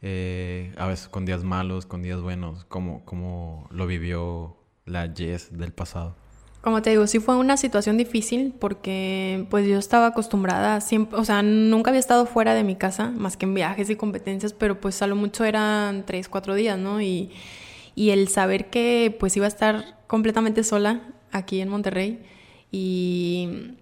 eh, 0.00 0.72
a 0.76 0.86
veces 0.86 1.08
con 1.08 1.24
días 1.24 1.42
malos, 1.42 1.84
con 1.84 2.00
días 2.00 2.20
buenos? 2.20 2.64
¿Cómo, 2.66 3.04
cómo 3.04 3.66
lo 3.72 3.88
vivió 3.88 4.56
la 4.86 5.12
Jess 5.12 5.58
del 5.58 5.72
pasado? 5.72 6.14
Como 6.60 6.82
te 6.82 6.90
digo, 6.90 7.08
sí 7.08 7.18
fue 7.18 7.34
una 7.34 7.56
situación 7.56 7.96
difícil 7.96 8.54
porque 8.56 9.44
pues 9.50 9.66
yo 9.66 9.76
estaba 9.76 10.06
acostumbrada 10.06 10.80
siempre, 10.80 11.18
o 11.18 11.24
sea, 11.24 11.42
nunca 11.42 11.90
había 11.90 11.98
estado 11.98 12.26
fuera 12.26 12.54
de 12.54 12.62
mi 12.62 12.76
casa 12.76 13.10
más 13.10 13.36
que 13.36 13.46
en 13.46 13.54
viajes 13.54 13.90
y 13.90 13.96
competencias, 13.96 14.52
pero 14.52 14.80
pues 14.80 15.02
a 15.02 15.08
lo 15.08 15.16
mucho 15.16 15.44
eran 15.44 16.06
tres, 16.06 16.28
cuatro 16.28 16.54
días, 16.54 16.78
¿no? 16.78 17.02
Y, 17.02 17.32
y 17.96 18.10
el 18.10 18.28
saber 18.28 18.70
que 18.70 19.16
pues 19.18 19.36
iba 19.36 19.46
a 19.46 19.48
estar 19.48 19.98
completamente 20.06 20.62
sola 20.62 21.02
aquí 21.32 21.60
en 21.60 21.70
Monterrey 21.70 22.22
y 22.70 23.72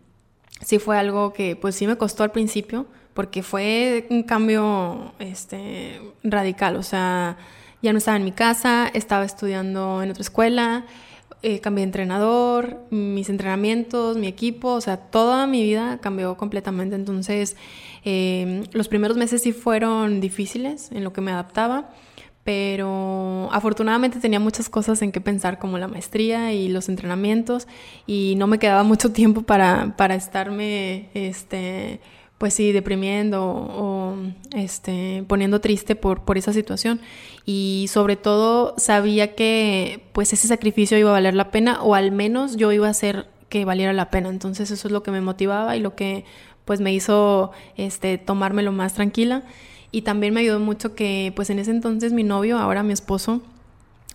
sí 0.60 0.78
fue 0.78 0.98
algo 0.98 1.32
que 1.32 1.56
pues 1.56 1.74
sí 1.74 1.86
me 1.86 1.96
costó 1.96 2.22
al 2.22 2.32
principio 2.32 2.86
porque 3.14 3.42
fue 3.42 4.06
un 4.10 4.22
cambio 4.22 5.12
este, 5.18 6.00
radical, 6.22 6.76
o 6.76 6.82
sea, 6.82 7.38
ya 7.82 7.92
no 7.92 7.98
estaba 7.98 8.18
en 8.18 8.24
mi 8.24 8.32
casa, 8.32 8.88
estaba 8.92 9.24
estudiando 9.24 10.02
en 10.02 10.10
otra 10.10 10.20
escuela, 10.20 10.84
eh, 11.42 11.60
cambié 11.60 11.82
de 11.82 11.88
entrenador, 11.88 12.84
mis 12.90 13.28
entrenamientos, 13.30 14.18
mi 14.18 14.26
equipo, 14.26 14.72
o 14.72 14.80
sea, 14.80 14.96
toda 14.98 15.46
mi 15.46 15.62
vida 15.62 15.98
cambió 16.02 16.36
completamente. 16.36 16.94
Entonces, 16.96 17.56
eh, 18.04 18.64
los 18.72 18.88
primeros 18.88 19.16
meses 19.16 19.42
sí 19.42 19.52
fueron 19.52 20.20
difíciles 20.20 20.90
en 20.92 21.04
lo 21.04 21.12
que 21.12 21.20
me 21.20 21.30
adaptaba 21.32 21.90
pero 22.46 23.48
afortunadamente 23.50 24.20
tenía 24.20 24.38
muchas 24.38 24.68
cosas 24.68 25.02
en 25.02 25.10
que 25.10 25.20
pensar 25.20 25.58
como 25.58 25.78
la 25.78 25.88
maestría 25.88 26.52
y 26.52 26.68
los 26.68 26.88
entrenamientos 26.88 27.66
y 28.06 28.34
no 28.36 28.46
me 28.46 28.60
quedaba 28.60 28.82
mucho 28.84 29.10
tiempo 29.10 29.42
para, 29.42 29.96
para 29.96 30.14
estarme 30.14 31.08
este 31.12 31.98
pues 32.38 32.54
sí 32.54 32.70
deprimiendo 32.70 33.44
o, 33.44 34.16
este 34.54 35.24
poniendo 35.26 35.60
triste 35.60 35.96
por, 35.96 36.24
por 36.24 36.38
esa 36.38 36.52
situación. 36.52 37.00
Y 37.44 37.86
sobre 37.90 38.14
todo 38.14 38.74
sabía 38.78 39.34
que 39.34 40.04
pues 40.12 40.32
ese 40.32 40.46
sacrificio 40.46 40.96
iba 40.98 41.10
a 41.10 41.14
valer 41.14 41.34
la 41.34 41.50
pena 41.50 41.82
o 41.82 41.96
al 41.96 42.12
menos 42.12 42.56
yo 42.56 42.70
iba 42.70 42.86
a 42.86 42.90
hacer 42.90 43.26
que 43.48 43.64
valiera 43.64 43.92
la 43.92 44.10
pena. 44.10 44.28
Entonces 44.28 44.70
eso 44.70 44.86
es 44.86 44.92
lo 44.92 45.02
que 45.02 45.10
me 45.10 45.20
motivaba 45.20 45.76
y 45.76 45.80
lo 45.80 45.96
que 45.96 46.24
pues 46.64 46.80
me 46.80 46.94
hizo 46.94 47.50
este 47.76 48.18
tomármelo 48.18 48.70
más 48.70 48.94
tranquila 48.94 49.42
y 49.90 50.02
también 50.02 50.34
me 50.34 50.40
ayudó 50.40 50.60
mucho 50.60 50.94
que 50.94 51.32
pues 51.36 51.50
en 51.50 51.58
ese 51.58 51.70
entonces 51.70 52.12
mi 52.12 52.24
novio, 52.24 52.58
ahora 52.58 52.82
mi 52.82 52.92
esposo, 52.92 53.42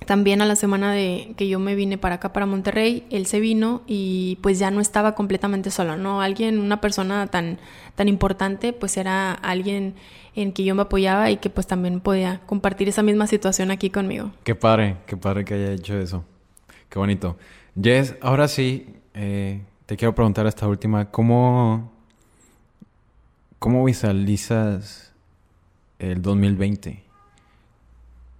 también 0.05 0.41
a 0.41 0.45
la 0.45 0.55
semana 0.55 0.91
de 0.91 1.33
que 1.37 1.47
yo 1.47 1.59
me 1.59 1.75
vine 1.75 1.97
para 1.97 2.15
acá, 2.15 2.33
para 2.33 2.45
Monterrey, 2.45 3.05
él 3.11 3.27
se 3.27 3.39
vino 3.39 3.83
y 3.85 4.39
pues 4.41 4.57
ya 4.57 4.71
no 4.71 4.81
estaba 4.81 5.13
completamente 5.13 5.69
solo, 5.69 5.95
¿no? 5.95 6.21
Alguien, 6.21 6.59
una 6.59 6.81
persona 6.81 7.27
tan, 7.27 7.59
tan 7.95 8.07
importante, 8.07 8.73
pues 8.73 8.97
era 8.97 9.31
alguien 9.31 9.93
en 10.35 10.53
que 10.53 10.63
yo 10.63 10.73
me 10.75 10.83
apoyaba 10.83 11.29
y 11.29 11.37
que 11.37 11.49
pues 11.49 11.67
también 11.67 11.99
podía 11.99 12.41
compartir 12.45 12.89
esa 12.89 13.03
misma 13.03 13.27
situación 13.27 13.69
aquí 13.69 13.89
conmigo. 13.89 14.31
Qué 14.43 14.55
padre, 14.55 14.97
qué 15.05 15.17
padre 15.17 15.45
que 15.45 15.53
haya 15.53 15.71
hecho 15.71 15.97
eso. 15.97 16.25
Qué 16.89 16.97
bonito. 16.97 17.37
Jess, 17.81 18.15
ahora 18.21 18.47
sí, 18.47 18.95
eh, 19.13 19.61
te 19.85 19.97
quiero 19.97 20.15
preguntar 20.15 20.47
esta 20.47 20.67
última, 20.67 21.11
¿cómo, 21.11 21.91
cómo 23.59 23.85
visualizas 23.85 25.10
el 26.01 26.21
2020? 26.21 27.03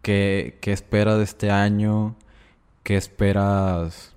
¿Qué, 0.02 0.58
qué 0.62 0.72
esperas 0.72 1.18
de 1.18 1.24
este 1.24 1.52
año? 1.52 2.16
¿Qué 2.84 2.98
esperas 2.98 4.14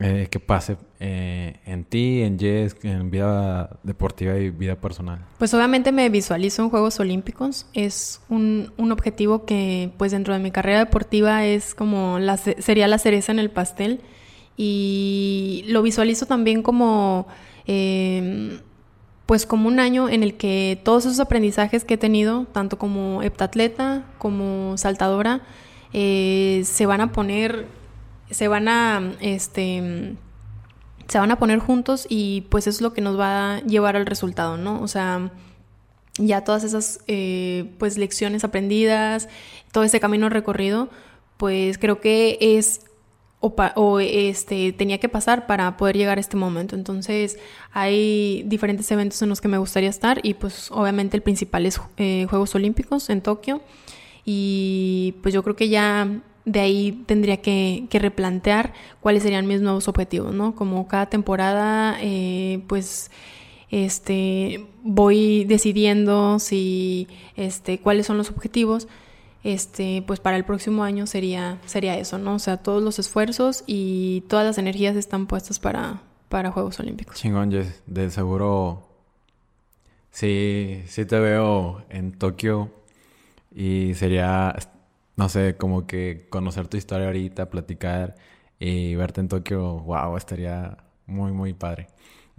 eh, 0.00 0.28
que 0.30 0.40
pase 0.40 0.78
eh, 1.00 1.60
en 1.66 1.84
ti, 1.84 2.22
en 2.22 2.38
Jess, 2.38 2.76
en 2.82 3.10
vida 3.10 3.78
deportiva 3.82 4.38
y 4.38 4.48
vida 4.48 4.76
personal? 4.76 5.18
Pues 5.38 5.52
obviamente 5.52 5.92
me 5.92 6.08
visualizo 6.08 6.62
en 6.62 6.70
Juegos 6.70 6.98
Olímpicos. 6.98 7.66
Es 7.74 8.22
un, 8.30 8.72
un 8.78 8.90
objetivo 8.90 9.44
que 9.44 9.90
pues 9.98 10.12
dentro 10.12 10.32
de 10.32 10.40
mi 10.40 10.50
carrera 10.50 10.78
deportiva 10.78 11.44
es 11.44 11.74
como 11.74 12.18
la, 12.18 12.38
sería 12.38 12.88
la 12.88 12.98
cereza 12.98 13.32
en 13.32 13.38
el 13.38 13.50
pastel. 13.50 14.00
Y 14.56 15.64
lo 15.68 15.82
visualizo 15.82 16.26
también 16.26 16.62
como... 16.62 17.28
Eh, 17.66 18.60
pues 19.28 19.44
como 19.44 19.68
un 19.68 19.78
año 19.78 20.08
en 20.08 20.22
el 20.22 20.38
que 20.38 20.80
todos 20.82 21.04
esos 21.04 21.20
aprendizajes 21.20 21.84
que 21.84 21.94
he 21.94 21.98
tenido, 21.98 22.46
tanto 22.46 22.78
como 22.78 23.22
heptatleta 23.22 24.06
como 24.16 24.78
saltadora, 24.78 25.42
eh, 25.92 26.62
se 26.64 26.86
van 26.86 27.02
a 27.02 27.12
poner, 27.12 27.66
se 28.30 28.48
van 28.48 28.68
a, 28.68 29.12
este, 29.20 30.16
se 31.08 31.18
van 31.18 31.30
a 31.30 31.38
poner 31.38 31.58
juntos 31.58 32.06
y 32.08 32.46
pues 32.48 32.66
es 32.66 32.80
lo 32.80 32.94
que 32.94 33.02
nos 33.02 33.20
va 33.20 33.56
a 33.56 33.60
llevar 33.60 33.96
al 33.96 34.06
resultado, 34.06 34.56
¿no? 34.56 34.80
O 34.80 34.88
sea, 34.88 35.30
ya 36.16 36.42
todas 36.42 36.64
esas, 36.64 37.00
eh, 37.06 37.70
pues, 37.78 37.98
lecciones 37.98 38.44
aprendidas, 38.44 39.28
todo 39.72 39.84
ese 39.84 40.00
camino 40.00 40.30
recorrido, 40.30 40.88
pues 41.36 41.76
creo 41.76 42.00
que 42.00 42.38
es 42.40 42.80
o, 43.40 44.00
este, 44.00 44.72
tenía 44.72 44.98
que 44.98 45.08
pasar 45.08 45.46
para 45.46 45.76
poder 45.76 45.96
llegar 45.96 46.18
a 46.18 46.20
este 46.20 46.36
momento. 46.36 46.74
Entonces 46.74 47.38
hay 47.72 48.42
diferentes 48.46 48.90
eventos 48.90 49.22
en 49.22 49.28
los 49.28 49.40
que 49.40 49.48
me 49.48 49.58
gustaría 49.58 49.90
estar 49.90 50.20
y 50.22 50.34
pues 50.34 50.70
obviamente 50.70 51.16
el 51.16 51.22
principal 51.22 51.66
es 51.66 51.80
eh, 51.98 52.26
Juegos 52.28 52.54
Olímpicos 52.54 53.10
en 53.10 53.20
Tokio 53.20 53.60
y 54.24 55.14
pues 55.22 55.32
yo 55.34 55.42
creo 55.42 55.56
que 55.56 55.68
ya 55.68 56.20
de 56.44 56.60
ahí 56.60 57.04
tendría 57.06 57.38
que, 57.38 57.86
replantear 57.92 58.72
cuáles 59.00 59.22
serían 59.22 59.46
mis 59.46 59.60
nuevos 59.60 59.86
objetivos, 59.86 60.34
¿no? 60.34 60.54
Como 60.54 60.88
cada 60.88 61.06
temporada 61.06 61.96
eh, 62.00 62.62
pues 62.66 63.10
este 63.70 64.66
voy 64.82 65.44
decidiendo 65.44 66.38
si 66.38 67.06
este 67.36 67.78
cuáles 67.78 68.06
son 68.06 68.16
los 68.16 68.30
objetivos 68.30 68.88
este, 69.44 70.02
pues 70.06 70.20
para 70.20 70.36
el 70.36 70.44
próximo 70.44 70.82
año 70.84 71.06
sería, 71.06 71.58
sería 71.66 71.98
eso, 71.98 72.18
¿no? 72.18 72.34
O 72.34 72.38
sea, 72.38 72.56
todos 72.58 72.82
los 72.82 72.98
esfuerzos 72.98 73.64
y 73.66 74.22
todas 74.28 74.44
las 74.44 74.58
energías 74.58 74.96
están 74.96 75.26
puestas 75.26 75.58
para, 75.58 76.02
para 76.28 76.50
Juegos 76.50 76.80
Olímpicos. 76.80 77.16
Chingón, 77.16 77.50
Jess. 77.50 77.82
De 77.86 78.10
seguro 78.10 78.88
sí, 80.10 80.82
sí 80.86 81.04
te 81.04 81.18
veo 81.18 81.84
en 81.88 82.12
Tokio 82.12 82.70
y 83.54 83.94
sería, 83.94 84.54
no 85.16 85.28
sé, 85.28 85.56
como 85.56 85.86
que 85.86 86.26
conocer 86.30 86.68
tu 86.68 86.76
historia 86.76 87.06
ahorita, 87.06 87.50
platicar 87.50 88.16
y 88.58 88.94
verte 88.96 89.20
en 89.20 89.28
Tokio, 89.28 89.80
wow, 89.80 90.16
estaría 90.16 90.78
muy, 91.06 91.32
muy 91.32 91.54
padre. 91.54 91.88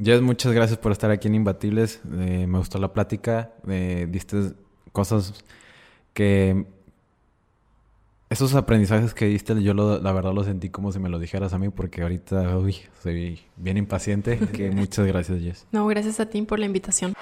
Jess, 0.02 0.22
muchas 0.22 0.54
gracias 0.54 0.80
por 0.80 0.92
estar 0.92 1.12
aquí 1.12 1.28
en 1.28 1.36
Imbatibles. 1.36 2.02
Eh, 2.20 2.46
me 2.48 2.58
gustó 2.58 2.78
la 2.80 2.94
plática. 2.94 3.52
Eh, 3.68 4.08
diste 4.10 4.54
cosas 4.94 5.34
que 6.14 6.66
esos 8.30 8.54
aprendizajes 8.54 9.16
que 9.16 9.26
diste, 9.26 9.62
yo 9.64 9.74
la 9.74 10.12
verdad 10.12 10.34
lo 10.34 10.44
sentí 10.44 10.70
como 10.70 10.92
si 10.92 11.00
me 11.00 11.10
lo 11.10 11.18
dijeras 11.18 11.54
a 11.54 11.58
mí, 11.58 11.70
porque 11.70 12.04
ahorita 12.04 12.58
uy, 12.58 12.76
soy 13.02 13.40
bien 13.58 13.78
impaciente. 13.78 14.38
que 14.54 14.70
muchas 14.70 15.08
gracias, 15.08 15.42
Jess. 15.42 15.66
No, 15.72 15.88
gracias 15.88 16.20
a 16.20 16.28
ti 16.28 16.40
por 16.44 16.60
la 16.60 16.68
invitación. 16.68 17.14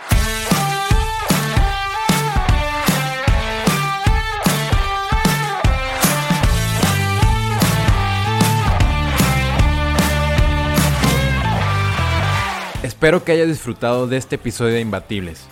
Espero 12.83 13.23
que 13.23 13.31
hayas 13.31 13.47
disfrutado 13.47 14.07
de 14.07 14.17
este 14.17 14.35
episodio 14.35 14.73
de 14.73 14.81
Imbatibles. 14.81 15.45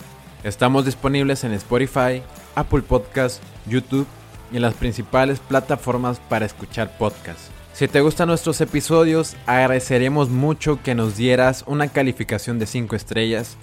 Estamos 0.44 0.84
disponibles 0.84 1.44
en 1.44 1.52
Spotify, 1.52 2.22
Apple 2.54 2.82
Podcast, 2.82 3.42
YouTube 3.66 4.06
y 4.52 4.56
en 4.56 4.62
las 4.62 4.74
principales 4.74 5.38
plataformas 5.40 6.20
para 6.28 6.46
escuchar 6.46 6.96
podcasts. 6.98 7.50
Si 7.72 7.88
te 7.88 8.00
gustan 8.00 8.28
nuestros 8.28 8.60
episodios, 8.60 9.36
agradeceremos 9.44 10.30
mucho 10.30 10.80
que 10.82 10.94
nos 10.94 11.16
dieras 11.16 11.62
una 11.66 11.88
calificación 11.88 12.58
de 12.58 12.66
5 12.66 12.96
estrellas, 12.96 13.56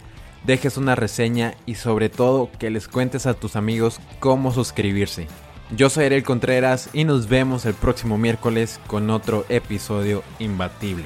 dejes 0.45 0.77
una 0.77 0.93
reseña 0.95 1.55
y 1.65 1.75
sobre 1.75 2.09
todo 2.09 2.49
que 2.59 2.69
les 2.69 2.87
cuentes 2.87 3.25
a 3.25 3.33
tus 3.33 3.55
amigos 3.55 3.99
cómo 4.19 4.51
suscribirse. 4.51 5.27
Yo 5.75 5.89
soy 5.89 6.05
Ariel 6.05 6.23
Contreras 6.23 6.89
y 6.93 7.05
nos 7.05 7.27
vemos 7.27 7.65
el 7.65 7.73
próximo 7.73 8.19
miércoles 8.19 8.79
con 8.85 9.09
otro 9.09 9.45
episodio 9.49 10.21
imbatible. 10.37 11.05